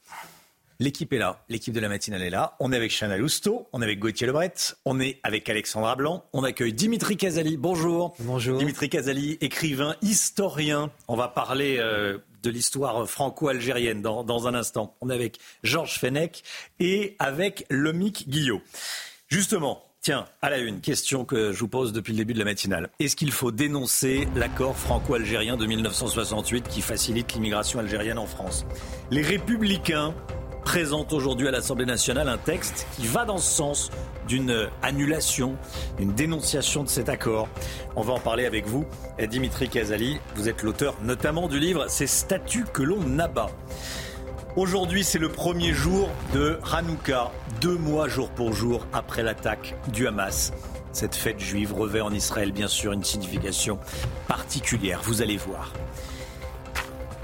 [0.80, 2.56] L'équipe est là, l'équipe de la matinale est là.
[2.60, 4.54] On est avec Chana Lousteau, on est avec Gauthier Lebret,
[4.84, 7.56] on est avec Alexandra Blanc, on accueille Dimitri Kazali.
[7.56, 8.14] Bonjour.
[8.20, 8.58] Bonjour.
[8.58, 10.92] Dimitri Kazali, écrivain, historien.
[11.08, 14.96] On va parler euh, de l'histoire franco-algérienne dans, dans, un instant.
[15.00, 16.44] On est avec Georges Fenech
[16.82, 18.62] et avec Lomic Guillot.
[19.30, 22.46] Justement, Tiens, à la une, question que je vous pose depuis le début de la
[22.46, 22.92] matinale.
[23.00, 28.68] Est-ce qu'il faut dénoncer l'accord franco-algérien de 1968 qui facilite l'immigration algérienne en France?
[29.10, 30.14] Les républicains
[30.66, 33.92] présente aujourd'hui à l'Assemblée nationale un texte qui va dans ce sens
[34.28, 35.56] d'une annulation,
[35.98, 37.48] d'une dénonciation de cet accord.
[37.96, 38.86] On va en parler avec vous,
[39.30, 40.20] Dimitri Kazali.
[40.36, 43.52] Vous êtes l'auteur notamment du livre Ces statuts que l'on abat.
[44.58, 47.32] Aujourd'hui, c'est le premier jour de Hanouka,
[47.62, 50.52] deux mois jour pour jour après l'attaque du Hamas.
[50.92, 53.78] Cette fête juive revêt en Israël bien sûr une signification
[54.28, 55.72] particulière, vous allez voir.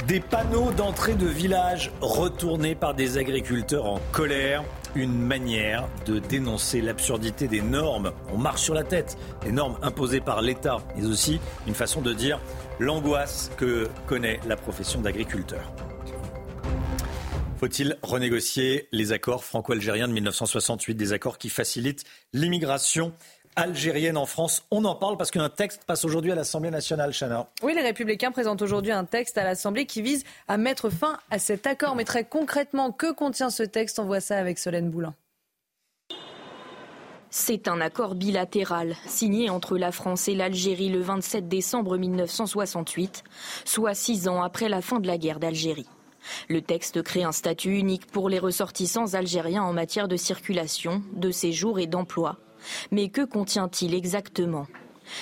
[0.07, 4.63] Des panneaux d'entrée de village retournés par des agriculteurs en colère.
[4.95, 8.11] Une manière de dénoncer l'absurdité des normes.
[8.33, 9.15] On marche sur la tête.
[9.45, 12.39] Les normes imposées par l'État, mais aussi une façon de dire
[12.79, 15.71] l'angoisse que connaît la profession d'agriculteur.
[17.59, 23.13] Faut-il renégocier les accords franco-algériens de 1968, des accords qui facilitent l'immigration
[23.55, 24.63] algérienne en France.
[24.71, 27.47] On en parle parce qu'un texte passe aujourd'hui à l'Assemblée nationale, Chana.
[27.63, 31.39] Oui, les Républicains présentent aujourd'hui un texte à l'Assemblée qui vise à mettre fin à
[31.39, 31.95] cet accord.
[31.95, 33.99] Mais très concrètement, que contient ce texte?
[33.99, 35.13] On voit ça avec Solène Boulin.
[37.33, 43.23] C'est un accord bilatéral signé entre la France et l'Algérie le 27 décembre 1968,
[43.63, 45.87] soit six ans après la fin de la guerre d'Algérie.
[46.49, 51.31] Le texte crée un statut unique pour les ressortissants algériens en matière de circulation, de
[51.31, 52.37] séjour et d'emploi
[52.91, 54.67] mais que contient-il exactement?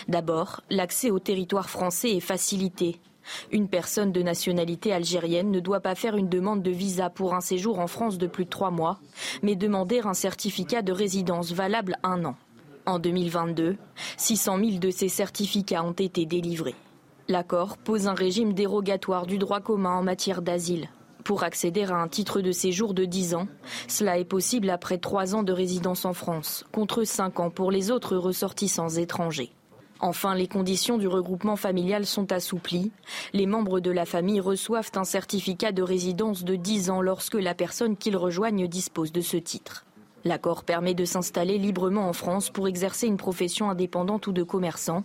[0.07, 2.99] D'abord, l'accès au territoire français est facilité.
[3.51, 7.41] Une personne de nationalité algérienne ne doit pas faire une demande de visa pour un
[7.41, 8.99] séjour en France de plus de trois mois,
[9.43, 12.35] mais demander un certificat de résidence valable un an.
[12.85, 13.77] En 2022,
[14.17, 16.75] 600 000 de ces certificats ont été délivrés.
[17.27, 20.89] L'accord pose un régime dérogatoire du droit commun en matière d'asile.
[21.29, 23.47] Pour accéder à un titre de séjour de 10 ans,
[23.87, 27.91] cela est possible après 3 ans de résidence en France, contre 5 ans pour les
[27.91, 29.51] autres ressortissants étrangers.
[29.99, 32.91] Enfin, les conditions du regroupement familial sont assouplies.
[33.31, 37.53] Les membres de la famille reçoivent un certificat de résidence de 10 ans lorsque la
[37.53, 39.85] personne qu'ils rejoignent dispose de ce titre.
[40.25, 45.03] L'accord permet de s'installer librement en France pour exercer une profession indépendante ou de commerçant.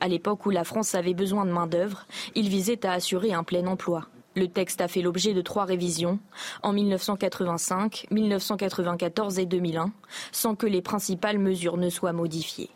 [0.00, 2.06] À l'époque où la France avait besoin de main-d'œuvre,
[2.36, 4.06] il visait à assurer un plein emploi.
[4.36, 6.18] Le texte a fait l'objet de trois révisions,
[6.62, 9.92] en 1985, 1994 et 2001,
[10.30, 12.68] sans que les principales mesures ne soient modifiées.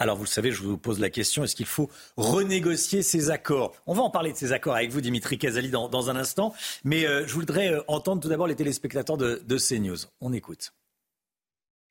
[0.00, 3.72] Alors vous le savez, je vous pose la question, est-ce qu'il faut renégocier ces accords?
[3.86, 6.52] On va en parler de ces accords avec vous, Dimitri Kazali, dans, un instant.
[6.82, 9.98] Mais euh, je voudrais euh, entendre tout d'abord les téléspectateurs de, de CNews.
[10.20, 10.72] On écoute.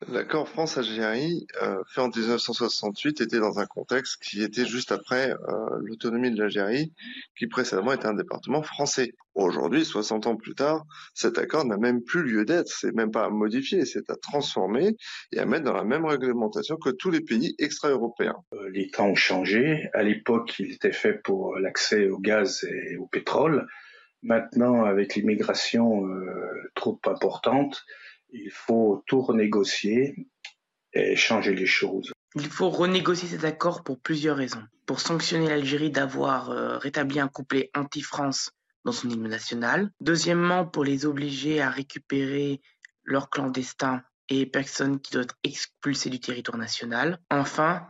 [0.08, 5.80] L'accord France-Algérie, euh, fait en 1968, était dans un contexte qui était juste après euh,
[5.84, 6.92] l'autonomie de l'Algérie,
[7.38, 9.14] qui précédemment était un département français.
[9.36, 12.68] Aujourd'hui, 60 ans plus tard, cet accord n'a même plus lieu d'être.
[12.68, 14.96] C'est même pas à modifier, c'est à transformer
[15.34, 18.38] et à mettre dans la même réglementation que tous les pays extra-européens.
[18.54, 19.88] Euh, les temps ont changé.
[19.94, 23.68] À l'époque, il était fait pour l'accès au gaz et au pétrole.
[24.24, 26.08] Maintenant, avec l'immigration
[26.76, 27.84] trop importante,
[28.32, 30.28] il faut tout renégocier
[30.94, 32.12] et changer les choses.
[32.36, 34.64] Il faut renégocier cet accord pour plusieurs raisons.
[34.86, 38.52] Pour sanctionner l'Algérie d'avoir euh, rétabli un couplet anti-France
[38.86, 39.92] dans son hymne national.
[40.00, 42.62] Deuxièmement, pour les obliger à récupérer
[43.04, 47.20] leurs clandestins et personnes qui doivent être expulsées du territoire national.
[47.30, 47.88] Enfin,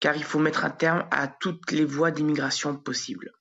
[0.00, 3.32] car il faut mettre un terme à toutes les voies d'immigration possibles.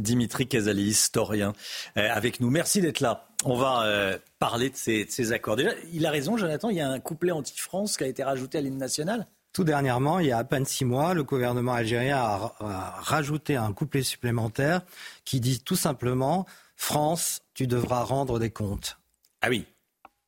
[0.00, 1.52] Dimitri Casali, historien,
[1.96, 2.50] euh, avec nous.
[2.50, 3.28] Merci d'être là.
[3.44, 5.56] On va euh, parler de ces, accords.
[5.56, 8.58] Déjà, il a raison, Jonathan, il y a un couplet anti-France qui a été rajouté
[8.58, 9.26] à l'hymne national?
[9.52, 12.54] Tout dernièrement, il y a à peine six mois, le gouvernement algérien a,
[13.00, 14.82] rajouté un couplet supplémentaire
[15.24, 16.46] qui dit tout simplement
[16.76, 18.98] France, tu devras rendre des comptes.
[19.42, 19.66] Ah oui.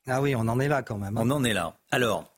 [0.09, 1.17] Ah oui, on en est là quand même.
[1.17, 1.23] Hein.
[1.25, 1.75] On en est là.
[1.93, 2.32] Alors,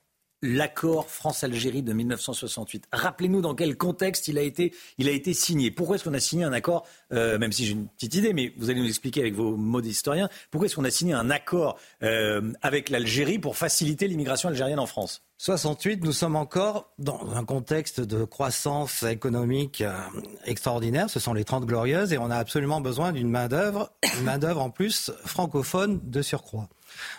[0.45, 2.85] l'accord France-Algérie de 1968.
[2.93, 5.71] Rappelez-nous dans quel contexte il a été, il a été signé.
[5.71, 8.53] Pourquoi est-ce qu'on a signé un accord, euh, même si j'ai une petite idée, mais
[8.59, 11.79] vous allez nous expliquer avec vos mots d'historien, pourquoi est-ce qu'on a signé un accord
[12.03, 15.23] euh, avec l'Algérie pour faciliter l'immigration algérienne en France?
[15.39, 19.93] 68, nous sommes encore dans un contexte de croissance économique euh,
[20.45, 21.11] extraordinaire.
[21.11, 24.71] Ce sont les 30 glorieuses et on a absolument besoin d'une main-d'œuvre, une main-d'œuvre en
[24.71, 26.69] plus francophone de surcroît.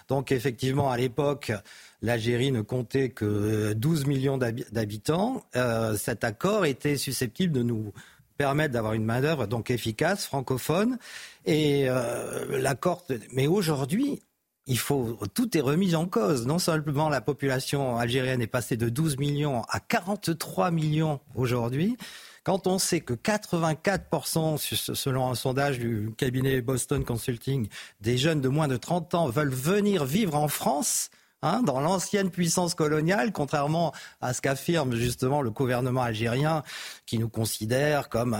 [0.08, 1.52] Donc effectivement, à l'époque,
[2.02, 7.94] l'Algérie ne comptait que 12 millions d'habitants, euh, cet accord était susceptible de nous
[8.38, 10.98] permettre d'avoir une main-d'œuvre donc efficace, francophone.
[11.46, 13.06] Et euh, l'accord.
[13.34, 14.22] Mais aujourd'hui,
[14.68, 16.48] il faut, tout est remis en cause.
[16.48, 21.98] Non seulement la population algérienne est passée de 12 millions à 43 millions aujourd'hui,
[22.44, 24.58] quand on sait que 84%,
[24.94, 27.68] selon un sondage du cabinet Boston Consulting,
[28.02, 31.10] des jeunes de moins de 30 ans veulent venir vivre en France,
[31.46, 36.64] Hein, dans l'ancienne puissance coloniale, contrairement à ce qu'affirme justement le gouvernement algérien,
[37.06, 38.36] qui nous considère comme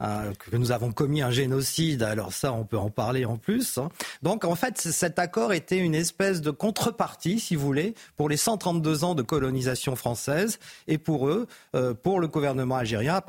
[0.00, 2.02] un, que nous avons commis un génocide.
[2.02, 3.78] Alors ça, on peut en parler en plus.
[3.78, 3.90] Hein.
[4.22, 8.36] Donc en fait, cet accord était une espèce de contrepartie, si vous voulez, pour les
[8.36, 10.58] 132 ans de colonisation française.
[10.88, 13.22] Et pour eux, euh, pour le gouvernement algérien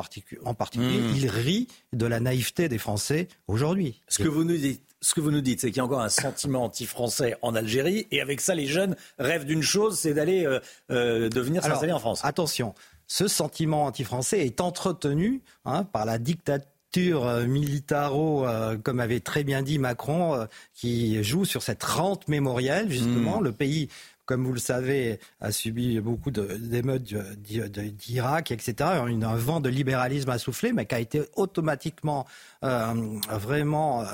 [0.44, 1.16] en particulier, mmh.
[1.16, 4.02] il rit de la naïveté des Français aujourd'hui.
[4.08, 6.02] Ce que vous nous dites, ce que vous nous dites, c'est qu'il y a encore
[6.02, 10.46] un sentiment anti-français en Algérie, et avec ça, les jeunes rêvent d'une chose, c'est d'aller
[10.46, 10.60] euh,
[10.92, 12.22] euh, de venir s'installer en France.
[12.24, 12.76] Attention,
[13.08, 18.46] ce sentiment anti-français est entretenu hein, par la dictature euh, militaro,
[18.84, 23.40] comme avait très bien dit Macron, qui joue sur cette rente mémorielle, justement.
[23.40, 23.46] Hmm.
[23.46, 23.90] Le pays
[24.26, 28.76] comme vous le savez, a subi beaucoup d'émeutes d'Irak, etc.
[28.82, 32.28] Un vent de libéralisme a soufflé, mais qui a été automatiquement
[32.62, 34.06] vraiment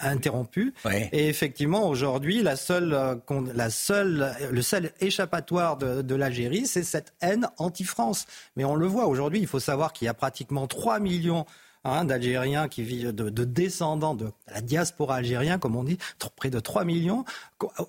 [0.00, 0.74] interrompu.
[1.12, 3.14] Et effectivement, aujourd'hui, la seule, euh,
[3.54, 8.26] la seule, le seul échappatoire de, l'Algérie, c'est cette haine anti-France.
[8.56, 11.46] Mais on le voit aujourd'hui, il faut savoir qu'il y a pratiquement 3 millions
[11.84, 15.98] Hein, d'Algériens qui vivent, de, descendants de la diaspora algérienne, comme on dit,
[16.36, 17.24] près de 3 millions,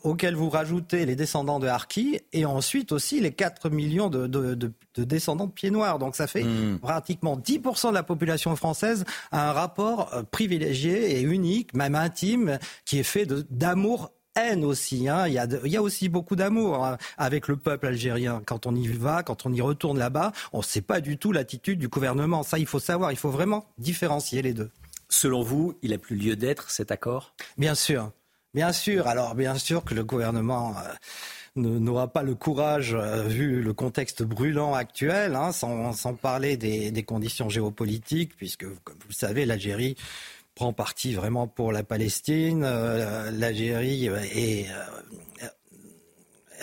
[0.02, 5.45] auxquels vous rajoutez les descendants de Harki et ensuite aussi les 4 millions de, descendants
[5.45, 5.99] de pieds noirs.
[5.99, 6.80] Donc ça fait hmm.
[6.80, 12.57] pratiquement 10% de la population française a un rapport euh, privilégié et unique, même intime,
[12.86, 15.07] qui est fait d'amour haine aussi.
[15.07, 15.27] Hein.
[15.27, 18.41] Il, y a il, y a aussi beaucoup d'amour hein, avec le peuple algérien.
[18.45, 21.31] Quand on y va, quand on y retourne là-bas, on ne sait pas du tout
[21.31, 22.43] l'attitude du gouvernement.
[22.43, 23.11] Ça, il faut savoir.
[23.11, 24.72] Il faut vraiment différencier les deux.
[25.10, 27.34] Selon vous, il n'a plus lieu d'être cet accord?
[27.57, 28.11] Bien sûr.
[28.53, 29.07] Bien sûr.
[29.07, 30.76] Alors, bien sûr que le gouvernement.
[30.77, 30.93] Euh,
[31.55, 36.89] n'aura pas le courage, euh, vu le contexte brûlant actuel, hein, sans, sans, parler des,
[36.89, 39.95] des, conditions géopolitiques, puisque, comme vous le savez, l'Algérie
[40.55, 45.47] prend parti vraiment pour la Palestine, euh, l'Algérie et euh,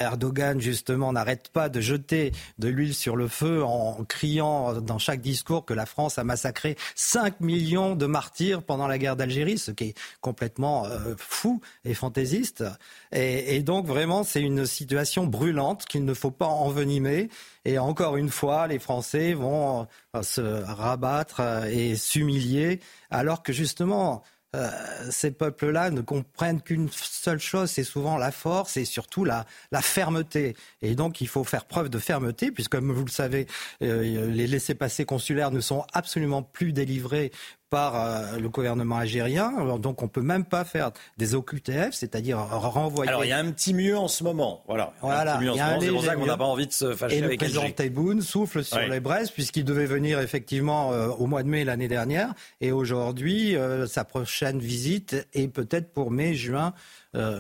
[0.01, 5.21] Erdogan, justement, n'arrête pas de jeter de l'huile sur le feu en criant dans chaque
[5.21, 9.71] discours que la France a massacré 5 millions de martyrs pendant la guerre d'Algérie, ce
[9.71, 12.65] qui est complètement euh, fou et fantaisiste.
[13.13, 17.29] Et, donc, vraiment, c'est une situation brûlante qu'il ne faut pas envenimer.
[17.65, 19.87] Et encore une fois, les Français vont
[20.17, 24.23] euh, se rabattre euh, et s'humilier, alors que justement,
[25.11, 29.81] ces peuples-là ne comprennent qu'une seule chose, c'est souvent la force et surtout la, la,
[29.81, 30.57] fermeté.
[30.83, 33.47] Et donc il faut faire preuve de fermeté, puisque comme vous le savez,
[33.83, 37.31] euh, les laissés-passer consulaires ne sont absolument plus délivrés
[37.71, 39.53] par euh, le gouvernement algérien.
[39.79, 43.09] Donc on peut même pas faire des OQTF, c'est-à-dire renvoyer.
[43.09, 44.63] Alors il y a un petit mieux en ce moment.
[44.67, 44.93] Voilà.
[45.01, 45.41] Voilà.
[45.81, 48.21] C'est pour ça qu'on n'a pas envie de se fâcher Et avec le président Tebboune
[48.21, 52.35] souffle sur les braises puisqu'il devait venir effectivement euh, au mois de mai l'année dernière.
[52.61, 56.75] Et aujourd'hui, euh, sa prochaine visite est peut-être pour mai, juin.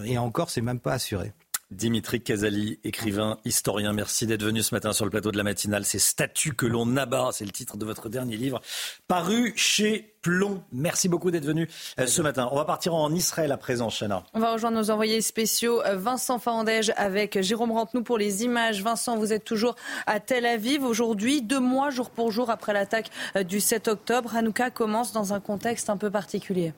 [0.05, 1.32] et encore, c'est même pas assuré.
[1.71, 5.85] Dimitri Casali, écrivain, historien, merci d'être venu ce matin sur le plateau de la matinale.
[5.85, 8.61] Ces statues que l'on abat, c'est le titre de votre dernier livre,
[9.07, 10.65] paru chez Plomb.
[10.73, 11.69] Merci beaucoup d'être venu
[12.01, 12.49] euh, ce matin.
[12.51, 14.25] On va partir en Israël à présent, Chana.
[14.35, 18.83] On va rejoindre nos envoyés spéciaux, euh, Vincent Fandège avec Jérôme Rantenou pour les images.
[18.83, 19.77] Vincent, vous êtes toujours
[20.07, 24.35] à Tel Aviv aujourd'hui, deux mois jour pour jour après l'attaque euh, du 7 octobre.
[24.35, 26.73] Hanouka commence dans un contexte un peu particulier.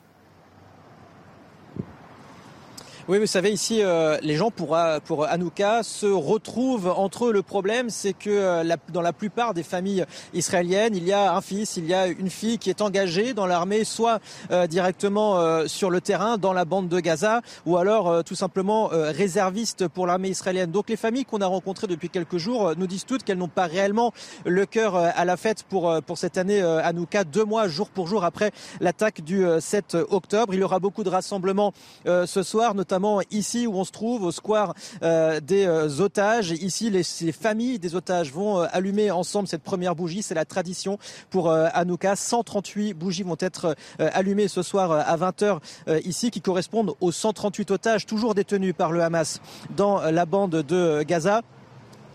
[3.09, 7.33] Oui, vous savez, ici, euh, les gens pour, euh, pour Hanouka se retrouvent entre eux.
[7.33, 11.35] Le problème, c'est que euh, la, dans la plupart des familles israéliennes, il y a
[11.35, 14.21] un fils, il y a une fille qui est engagée dans l'armée, soit
[14.69, 20.07] directement sur le terrain, dans la bande de Gaza, ou alors tout simplement réserviste pour
[20.07, 20.71] l'armée israélienne.
[20.71, 23.65] Donc les familles qu'on a rencontrées depuis quelques jours nous disent toutes qu'elles n'ont pas
[23.65, 24.13] réellement
[24.45, 28.23] le cœur à la fête pour, pour cette année Hanouka, deux mois jour pour jour
[28.23, 30.53] après l'attaque du 7 octobre.
[30.53, 31.73] Il y aura beaucoup de rassemblements
[32.05, 36.51] ce soir, notamment notamment ici où on se trouve, au square euh, des euh, otages.
[36.51, 40.21] Ici, les, familles des otages vont euh, allumer ensemble cette première bougie.
[40.21, 40.99] C'est la tradition
[41.31, 42.15] pour Hanouka.
[42.15, 45.59] 138 bougies vont être allumées ce soir à 20h
[46.05, 49.41] ici, qui correspondent aux 138 otages toujours détenus par le Hamas
[49.75, 51.41] dans la bande de Gaza.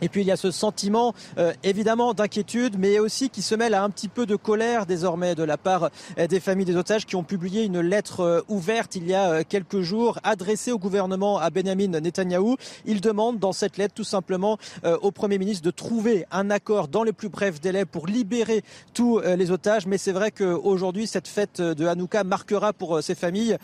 [0.02, 3.74] Et puis il y a ce sentiment euh, évidemment d'inquiétude, mais aussi qui se mêle
[3.74, 7.06] à un petit peu de colère désormais de la part euh, des familles des otages
[7.06, 11.38] qui ont publié une lettre euh, ouverte il y a quelques jours adressée au gouvernement
[11.38, 12.56] à Benjamin Netanyahou.
[12.84, 14.58] Ils demandent dans cette lettre tout simplement
[15.02, 18.62] au Premier ministre de trouver un accord dans les plus brefs délais pour libérer
[18.94, 19.86] tous les otages.
[19.86, 23.56] Mais c'est vrai qu'aujourd'hui, cette fête de Hanouka marquera pour ces familles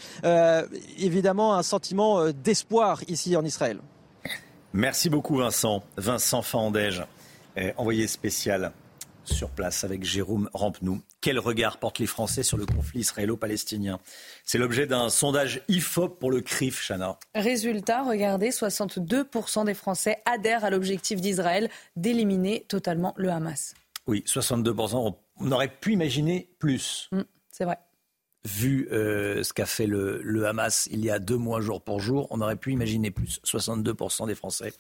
[0.98, 3.78] évidemment un sentiment d'espoir ici en Israël.
[4.76, 5.84] Merci beaucoup Vincent.
[5.96, 7.05] Vincent Fandège,
[7.56, 8.72] eh, envoyé spécial
[9.22, 11.01] sur place avec Jérôme Rampenou.
[11.20, 14.01] Quel regard portent les Français sur le conflit israélo-palestinien?
[14.44, 17.20] C'est l'objet d'un sondage IFOP pour le CRIF, Chana.
[17.36, 23.74] Résultat, regardez, 62% des Français adhèrent à l'objectif d'Israël d'éliminer totalement le Hamas.
[24.09, 25.14] Oui, 62%.
[25.38, 27.09] On aurait pu imaginer plus.
[27.12, 27.20] Mm,
[27.52, 27.78] c'est vrai
[28.44, 32.26] vu euh, ce qu'a fait le, Hamas il y a deux mois jour pour jour,
[32.30, 33.40] on aurait pu imaginer plus.
[33.44, 34.72] 62% des Français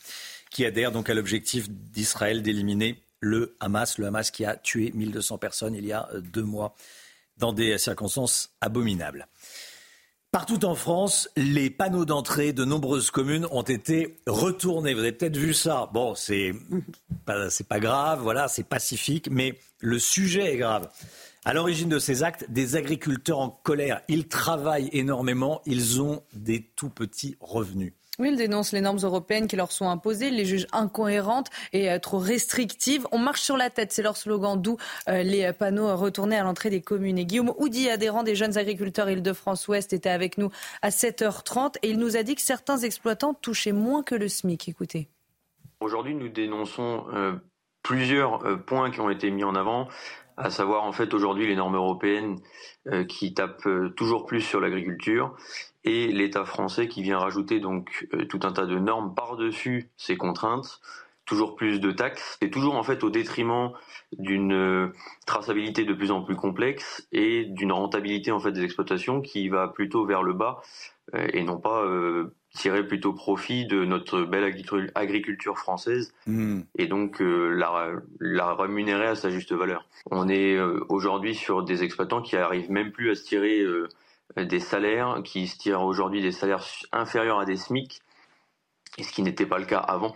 [0.50, 5.38] qui adhèrent donc à l'objectif d'Israël d'éliminer le Hamas, le Hamas qui a tué 1200
[5.38, 6.74] personnes il y a euh, deux mois
[7.38, 9.26] dans des circonstances abominables.
[10.30, 14.92] Partout en France, les panneaux d'entrée de nombreuses communes ont été retournés.
[14.92, 15.88] Vous avez peut-être vu ça.
[15.92, 16.52] Bon, c'est
[17.24, 20.90] pas, pas grave, voilà, c'est pacifique, mais le sujet est grave.
[21.46, 24.00] À l'origine de ces actes, des agriculteurs en colère.
[24.08, 27.92] Ils travaillent énormément, ils ont des tout petits revenus.
[28.18, 31.98] Oui, ils dénoncent les normes européennes qui leur sont imposées, les jugent incohérentes et euh,
[31.98, 33.06] trop restrictives.
[33.12, 36.70] On marche sur la tête, c'est leur slogan, d'où euh, les panneaux retournés à l'entrée
[36.70, 37.18] des communes.
[37.18, 40.50] Et Guillaume Houdy, adhérent des jeunes agriculteurs Île-de-France-Ouest, était avec nous
[40.80, 44.68] à 7h30 et il nous a dit que certains exploitants touchaient moins que le SMIC.
[44.68, 45.08] Écoutez.
[45.80, 47.34] Aujourd'hui, nous dénonçons euh,
[47.82, 49.88] plusieurs points qui ont été mis en avant
[50.36, 52.38] à savoir en fait aujourd'hui les normes européennes
[52.86, 55.34] euh, qui tapent euh, toujours plus sur l'agriculture
[55.84, 60.16] et l'État français qui vient rajouter donc euh, tout un tas de normes par-dessus ces
[60.16, 60.80] contraintes,
[61.24, 63.70] toujours plus de taxes, et toujours en fait au détriment
[64.18, 64.92] d'une
[65.26, 69.68] traçabilité de plus en plus complexe et d'une rentabilité en fait des exploitations qui va
[69.68, 70.60] plutôt vers le bas
[71.14, 71.82] et non pas
[72.54, 74.54] tirer plutôt profit de notre belle
[74.94, 76.60] agriculture française hmm.
[76.78, 77.90] et donc euh, la,
[78.20, 79.86] la, rémunérer à sa juste valeur.
[80.10, 83.88] On est euh, aujourd'hui sur des exploitants qui arrivent même plus à se tirer euh,
[84.36, 88.00] des salaires, qui se tirent aujourd'hui des salaires inférieurs à des SMIC,
[88.98, 90.14] ce qui n'était pas le cas avant.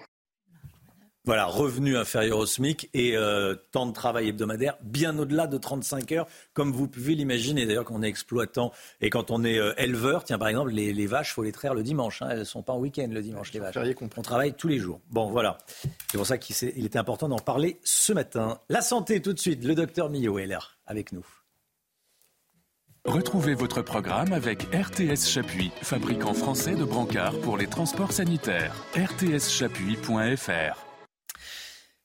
[1.29, 6.13] Voilà, revenu inférieur au SMIC et euh, temps de travail hebdomadaire bien au-delà de 35
[6.13, 7.67] heures, comme vous pouvez l'imaginer.
[7.67, 8.73] D'ailleurs, quand on est exploitant
[9.03, 11.83] et quand on est euh, éleveur, tiens, par exemple, les, vaches, faut les traire le
[11.83, 12.23] dimanche.
[12.23, 13.77] Hein, elles ne sont pas en week-end le dimanche, les vaches.
[14.01, 15.03] On travaille tous les jours.
[15.11, 15.59] Bon, voilà.
[16.11, 18.59] C'est pour ça qu'il était important d'en parler ce matin.
[18.71, 19.63] La santé, tout de suite.
[19.65, 21.27] Le docteur Millot est là avec nous.
[23.05, 28.75] Retrouvez votre programme avec RTS Chapuis, fabricant français de brancards pour les transports sanitaires.
[28.95, 30.88] rtschapuis.fr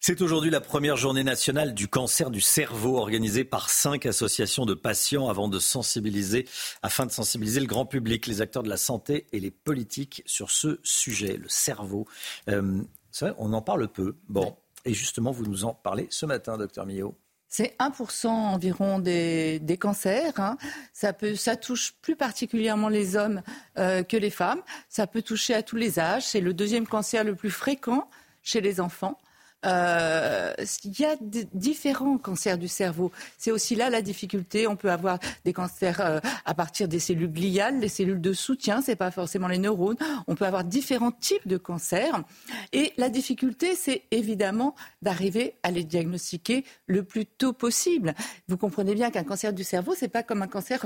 [0.05, 4.73] c'est aujourd'hui la première journée nationale du cancer du cerveau organisée par cinq associations de
[4.73, 6.45] patients avant de sensibiliser,
[6.81, 10.51] afin de sensibiliser le grand public, les acteurs de la santé et les politiques sur
[10.51, 12.05] ce sujet, le cerveau.
[12.49, 12.81] Euh,
[13.17, 14.17] vrai, on en parle peu.
[14.27, 17.15] Bon, et justement, vous nous en parlez ce matin, docteur Millot.
[17.47, 20.37] C'est 1% environ des, cancers.
[20.37, 20.57] Hein.
[20.91, 23.41] Ça, peut, ça touche plus particulièrement les hommes
[23.77, 24.63] euh, que les femmes.
[24.89, 26.27] Ça peut toucher à tous les âges.
[26.27, 28.09] C'est le deuxième cancer le plus fréquent
[28.41, 29.17] chez les enfants.
[29.65, 30.53] Euh,
[30.83, 31.15] il y a
[31.53, 33.11] différents cancers du cerveau.
[33.37, 34.67] C'est aussi là la difficulté.
[34.67, 38.81] On peut avoir des cancers euh, à partir des cellules gliales, des cellules de soutien,
[38.81, 39.97] c'est pas forcément les neurones.
[40.27, 42.23] On peut avoir différents types de cancers.
[42.71, 48.13] Et la difficulté, c'est évidemment d'arriver à les diagnostiquer le plus tôt possible.
[48.47, 50.85] Vous comprenez bien qu'un cancer du cerveau, c'est pas comme un cancer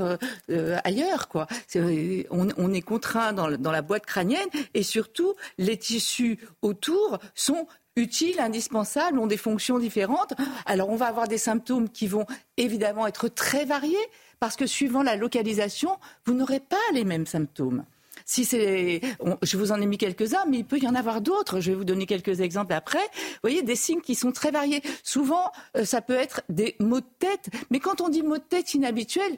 [0.49, 1.47] euh, ailleurs, quoi.
[1.75, 7.67] on, est contraint dans la boîte crânienne et surtout les tissus autour sont
[7.97, 10.33] utiles, indispensables, ont des fonctions différentes.
[10.65, 12.25] Alors on va avoir des symptômes qui vont
[12.55, 13.97] évidemment être très variés
[14.39, 17.83] parce que suivant la localisation, vous n'aurez pas les mêmes symptômes.
[18.25, 19.01] Si c'est,
[19.41, 21.59] je vous en ai mis quelques-uns, mais il peut y en avoir d'autres.
[21.59, 22.99] Je vais vous donner quelques exemples après.
[22.99, 24.81] Vous voyez, des signes qui sont très variés.
[25.03, 27.49] Souvent, euh, ça peut être des maux de tête.
[27.69, 29.37] Mais quand on dit maux de tête inhabituels,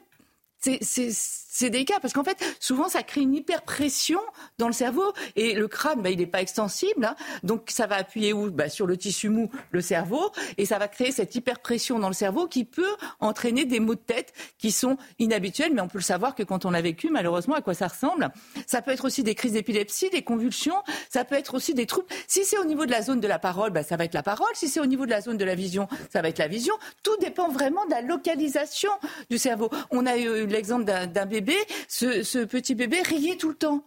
[0.60, 4.20] c'est délicat parce qu'en fait, souvent, ça crée une hyperpression
[4.58, 7.04] dans le cerveau et le crâne, bah, il n'est pas extensible.
[7.04, 7.16] Hein.
[7.42, 8.50] donc, ça va appuyer où?
[8.50, 12.14] Bah, Sur le tissu mou, le cerveau, et ça va créer cette hyperpression dans le
[12.14, 16.04] cerveau qui peut entraîner des maux de tête qui sont inhabituels, mais on peut le
[16.04, 18.30] savoir que quand on a vécu, malheureusement, à quoi ça ressemble.
[18.66, 20.76] Ça peut être aussi des crises d'épilepsie, des convulsions,
[21.08, 22.08] ça peut être aussi des troubles.
[22.26, 24.22] Si c'est au niveau de la zone de la parole, bah, ça va être la
[24.22, 24.50] parole.
[24.54, 26.74] Si c'est au niveau de la zone de la vision, ça va être la vision.
[27.02, 28.90] Tout dépend vraiment de la localisation
[29.30, 29.70] du cerveau.
[29.90, 31.54] On a eu l'exemple d'un bébé,
[31.88, 33.84] ce, petit bébé riait tout le temps.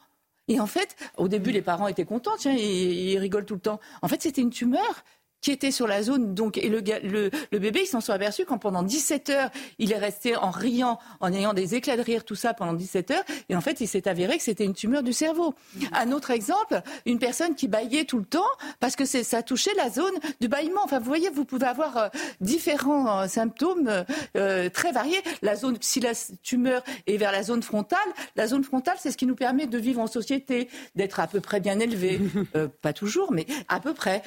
[0.48, 3.61] Et en fait, au début, les parents étaient contents, tiens, ils, ils rigolent tout le
[3.61, 3.80] temps.
[4.02, 5.03] En fait, c'était une tumeur
[5.44, 6.34] qui était sur la zone.
[6.34, 9.91] Donc, et le, le, le bébé, ils s'en sont aperçus quand pendant 17 heures, il
[9.91, 13.24] est resté en riant, en ayant des éclats de rire, tout ça pendant 17 heures.
[13.49, 15.53] Et en fait, il s'est avéré que c'était une tumeur du cerveau.
[15.91, 18.48] Un autre exemple, une personne qui baillait tout le temps
[18.80, 20.82] parce que ça touchait la zone du bâillement.
[20.84, 22.07] Enfin, vous voyez, vous pouvez avoir euh,
[22.40, 24.06] différents euh, symptômes
[24.38, 25.22] euh, très variés.
[25.41, 27.99] La zone, si la tumeur est vers la zone frontale,
[28.38, 31.41] la zone frontale, c'est ce qui nous permet de vivre en société, d'être à peu
[31.41, 32.22] près bien élevé.
[32.82, 34.24] Pas toujours, mais à peu près.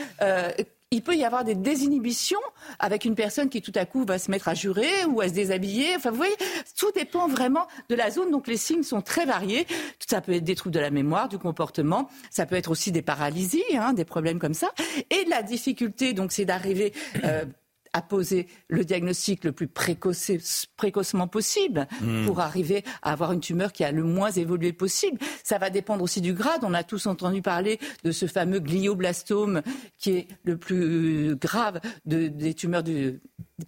[0.93, 2.39] Il peut y avoir des désinhibitions
[2.79, 5.33] avec une personne qui tout à coup va se mettre à jurer ou à se
[5.33, 5.97] déshabiller.
[5.97, 6.37] Enfin, vous voyez,
[6.79, 8.31] tout dépend vraiment de la zone.
[8.31, 9.67] Donc les signes sont très variés.
[10.09, 12.09] Ça peut être des troubles de la mémoire, du comportement.
[12.31, 14.71] Ça peut être aussi des paralysies, hein, des problèmes comme ça.
[15.11, 16.93] Et la difficulté, donc, c'est d'arriver.
[17.25, 17.45] Euh,
[17.97, 20.31] à poser le diagnostic le plus précoce,
[20.77, 22.27] précocement possible Hmm.
[22.27, 25.19] pour arriver à avoir une tumeur qui a le moins évolué possible.
[25.45, 26.61] Ça va dépendre aussi du grade.
[26.63, 29.63] On a tous entendu parler de ce fameux glioblastome
[29.99, 33.21] qui est le plus grave de- des tumeurs du,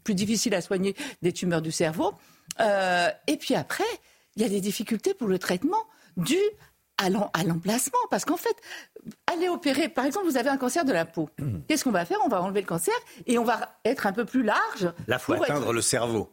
[0.05, 2.13] plus difficile à soigner des tumeurs du cerveau.
[2.61, 3.85] Euh, et puis après,
[4.37, 5.85] il y a des difficultés pour le traitement
[6.17, 6.37] dues
[6.99, 7.99] à l'em- à l'emplacement.
[8.11, 8.55] Parce qu'en fait,
[9.27, 11.31] aller opérer, par exemple, vous avez un cancer de la peau.
[11.69, 12.19] Qu'est-ce qu'on va faire?
[12.25, 12.95] On va enlever le cancer
[13.27, 14.93] et on va être un peu plus large.
[15.07, 16.31] Là, faut pour être- atteindre le cerveau.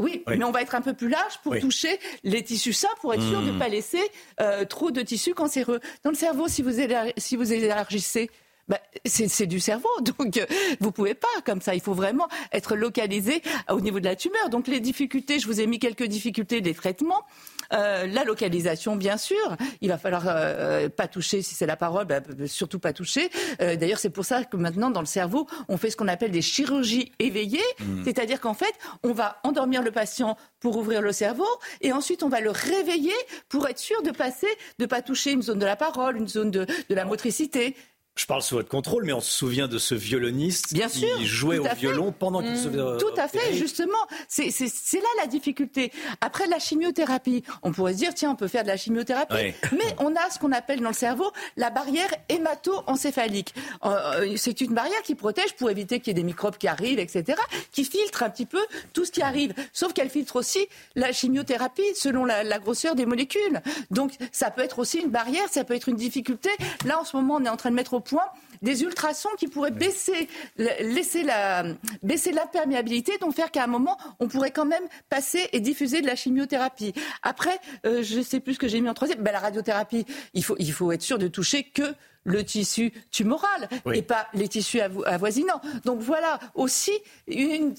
[0.00, 0.36] oui, Oui.
[0.38, 1.60] mais on va être un peu plus large pour Oui.
[1.60, 4.02] toucher les tissus sains pour être sûr de ne pas laisser
[4.40, 5.80] euh, trop de tissus cancéreux.
[6.02, 8.30] Dans le cerveau, si vous, élar- si vous élargissez,
[8.68, 9.88] bah, c'est c'est du cerveau,
[10.18, 10.46] donc euh,
[10.80, 11.74] vous pouvez pas comme ça.
[11.74, 14.48] Il faut vraiment être localisé au niveau de la tumeur.
[14.50, 17.24] Donc les difficultés, je vous ai mis quelques difficultés des traitements.
[17.72, 19.56] Euh, la localisation, bien sûr.
[19.80, 23.30] Il va falloir euh, pas toucher, si c'est la parole, bah, surtout pas toucher.
[23.60, 26.30] Euh, D'ailleurs, c'est pour ça que maintenant, dans le cerveau, on fait ce qu'on appelle
[26.30, 27.60] des chirurgies éveillées.
[27.80, 28.04] Mm.
[28.04, 28.72] C'est-à-dire qu'en fait,
[29.02, 31.46] on va endormir le patient pour ouvrir le cerveau
[31.80, 33.14] et ensuite on va le réveiller
[33.48, 34.48] pour être sûr de passer,
[34.78, 37.76] de pas toucher une zone de la parole, une zone de, de la motricité.
[38.16, 41.22] Je parle sous votre contrôle, mais on se souvient de ce violoniste Bien qui sûr,
[41.22, 41.74] jouait au fait.
[41.74, 43.92] violon pendant qu'il se faisait Tout à fait, justement.
[44.26, 44.48] C'est
[44.94, 45.92] là la difficulté.
[46.22, 49.34] Après la chimiothérapie, on pourrait se dire, tiens, on peut faire de la chimiothérapie.
[49.72, 53.54] Mais on a ce qu'on appelle dans le cerveau la barrière hémato-encéphalique.
[53.84, 53.88] Euh,
[54.22, 56.98] euh, c'est une barrière qui protège pour éviter qu'il y ait des microbes qui arrivent,
[56.98, 57.38] etc.,
[57.70, 58.60] qui filtre un petit peu
[58.94, 59.52] tout ce qui arrive.
[59.74, 63.60] Sauf qu'elle filtre aussi la chimiothérapie selon la, la grosseur des molécules.
[63.90, 66.48] Donc ça peut être aussi une barrière, ça peut être une difficulté.
[66.86, 68.24] Là, en ce moment, on est en train de mettre au point
[68.62, 71.64] des ultrasons qui pourraient baisser, la- laisser la,
[72.02, 76.06] baisser l'imperméabilité, donc faire qu'à un moment, on pourrait quand même passer et diffuser de
[76.06, 76.94] la chimiothérapie.
[77.22, 80.42] Après, euh, je sais plus ce que j'ai mis en troisième, ben, la radiothérapie, il
[80.44, 83.98] faut, il faut être sûr de toucher que le tissu tumoral Oui.
[83.98, 85.60] et pas les tissus avo- avoisinants.
[85.84, 86.92] Donc voilà aussi
[87.28, 87.74] une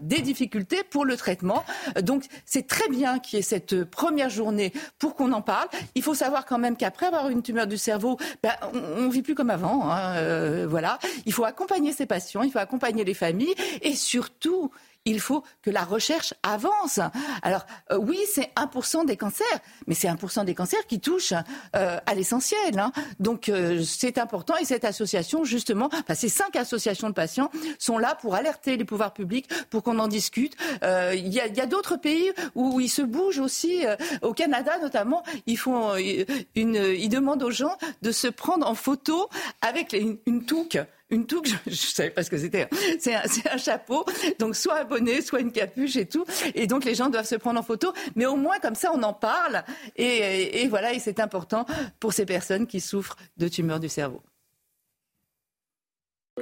[0.00, 1.64] des difficultés pour le traitement.
[2.02, 5.68] Donc c'est très bien qu'il y ait cette première journée pour qu'on en parle.
[5.94, 9.22] Il faut savoir quand même qu'après avoir une tumeur du cerveau, ben, on, on vit
[9.22, 9.90] plus comme avant.
[9.90, 10.98] hein, euh, voilà.
[11.24, 14.70] Il faut accompagner ses patients, il faut accompagner les familles et surtout.
[15.06, 16.98] Il faut que la recherche avance.
[17.42, 19.46] Alors euh, oui, c'est 1% des cancers,
[19.86, 21.32] mais c'est 1% des cancers qui touchent
[21.76, 22.78] euh, à l'essentiel.
[22.78, 22.92] hein.
[23.20, 27.98] Donc euh, c'est important et cette association, justement, enfin, ces cinq associations de patients sont
[27.98, 30.56] là pour alerter les pouvoirs publics, pour qu'on en discute.
[30.82, 33.84] Il y a, d'autres pays où ils se bougent aussi.
[34.22, 39.28] au Canada notamment, ils font une, ils demandent aux gens de se prendre en photo
[39.62, 40.78] avec une touque.
[41.10, 42.68] Une touque, je, je savais pas ce que c'était.
[42.98, 44.04] C'est un, c'est un chapeau,
[44.40, 46.24] donc soit un bonnet, soit une capuche et tout.
[46.54, 49.02] Et donc les gens doivent se prendre en photo, mais au moins comme ça on
[49.02, 49.62] en parle.
[49.96, 51.64] Et, et- et voilà, et c'est important
[52.00, 54.20] pour ces personnes qui souffrent de tumeurs du cerveau.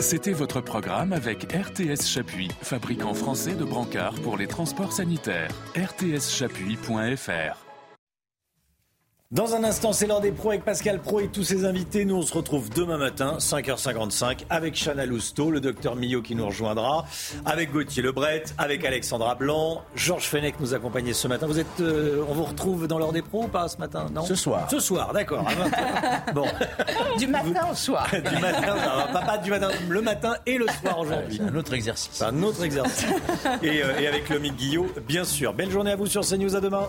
[0.01, 5.51] C'était votre programme avec RTS Chapuis, fabricant français de brancards pour les transports sanitaires.
[5.77, 7.64] rtschapuis.fr
[9.35, 12.05] Dans un instant, c'est l'heure des pros avec Pascal Pro et tous ses invités.
[12.05, 16.47] Nous, on se retrouve demain matin, 5h55, avec Chana Lousteau, le docteur Millot qui nous
[16.47, 17.05] rejoindra,
[17.45, 21.49] avec Gauthier Lebret, avec Alexandra Blanc, Georges Fenech nous accompagnait ce matin.
[21.49, 24.25] Vous êtes, euh, on vous retrouve dans l'heure des pros ou pas ce matin Non?
[24.25, 24.69] Ce soir.
[24.71, 25.45] Ce soir, d'accord.
[25.45, 26.33] 20h.
[26.33, 26.47] bon,
[27.19, 28.09] Du matin au soir.
[28.13, 31.39] du matin, ça va, pas du matin, le matin et le soir aujourd'hui.
[31.39, 32.11] C'est un autre exercice.
[32.13, 33.09] C'est un autre exercice.
[33.65, 35.55] et, euh, et avec Lomique Guillot, bien sûr.
[35.55, 36.55] Belle journée à vous sur CNews.
[36.55, 36.89] À demain.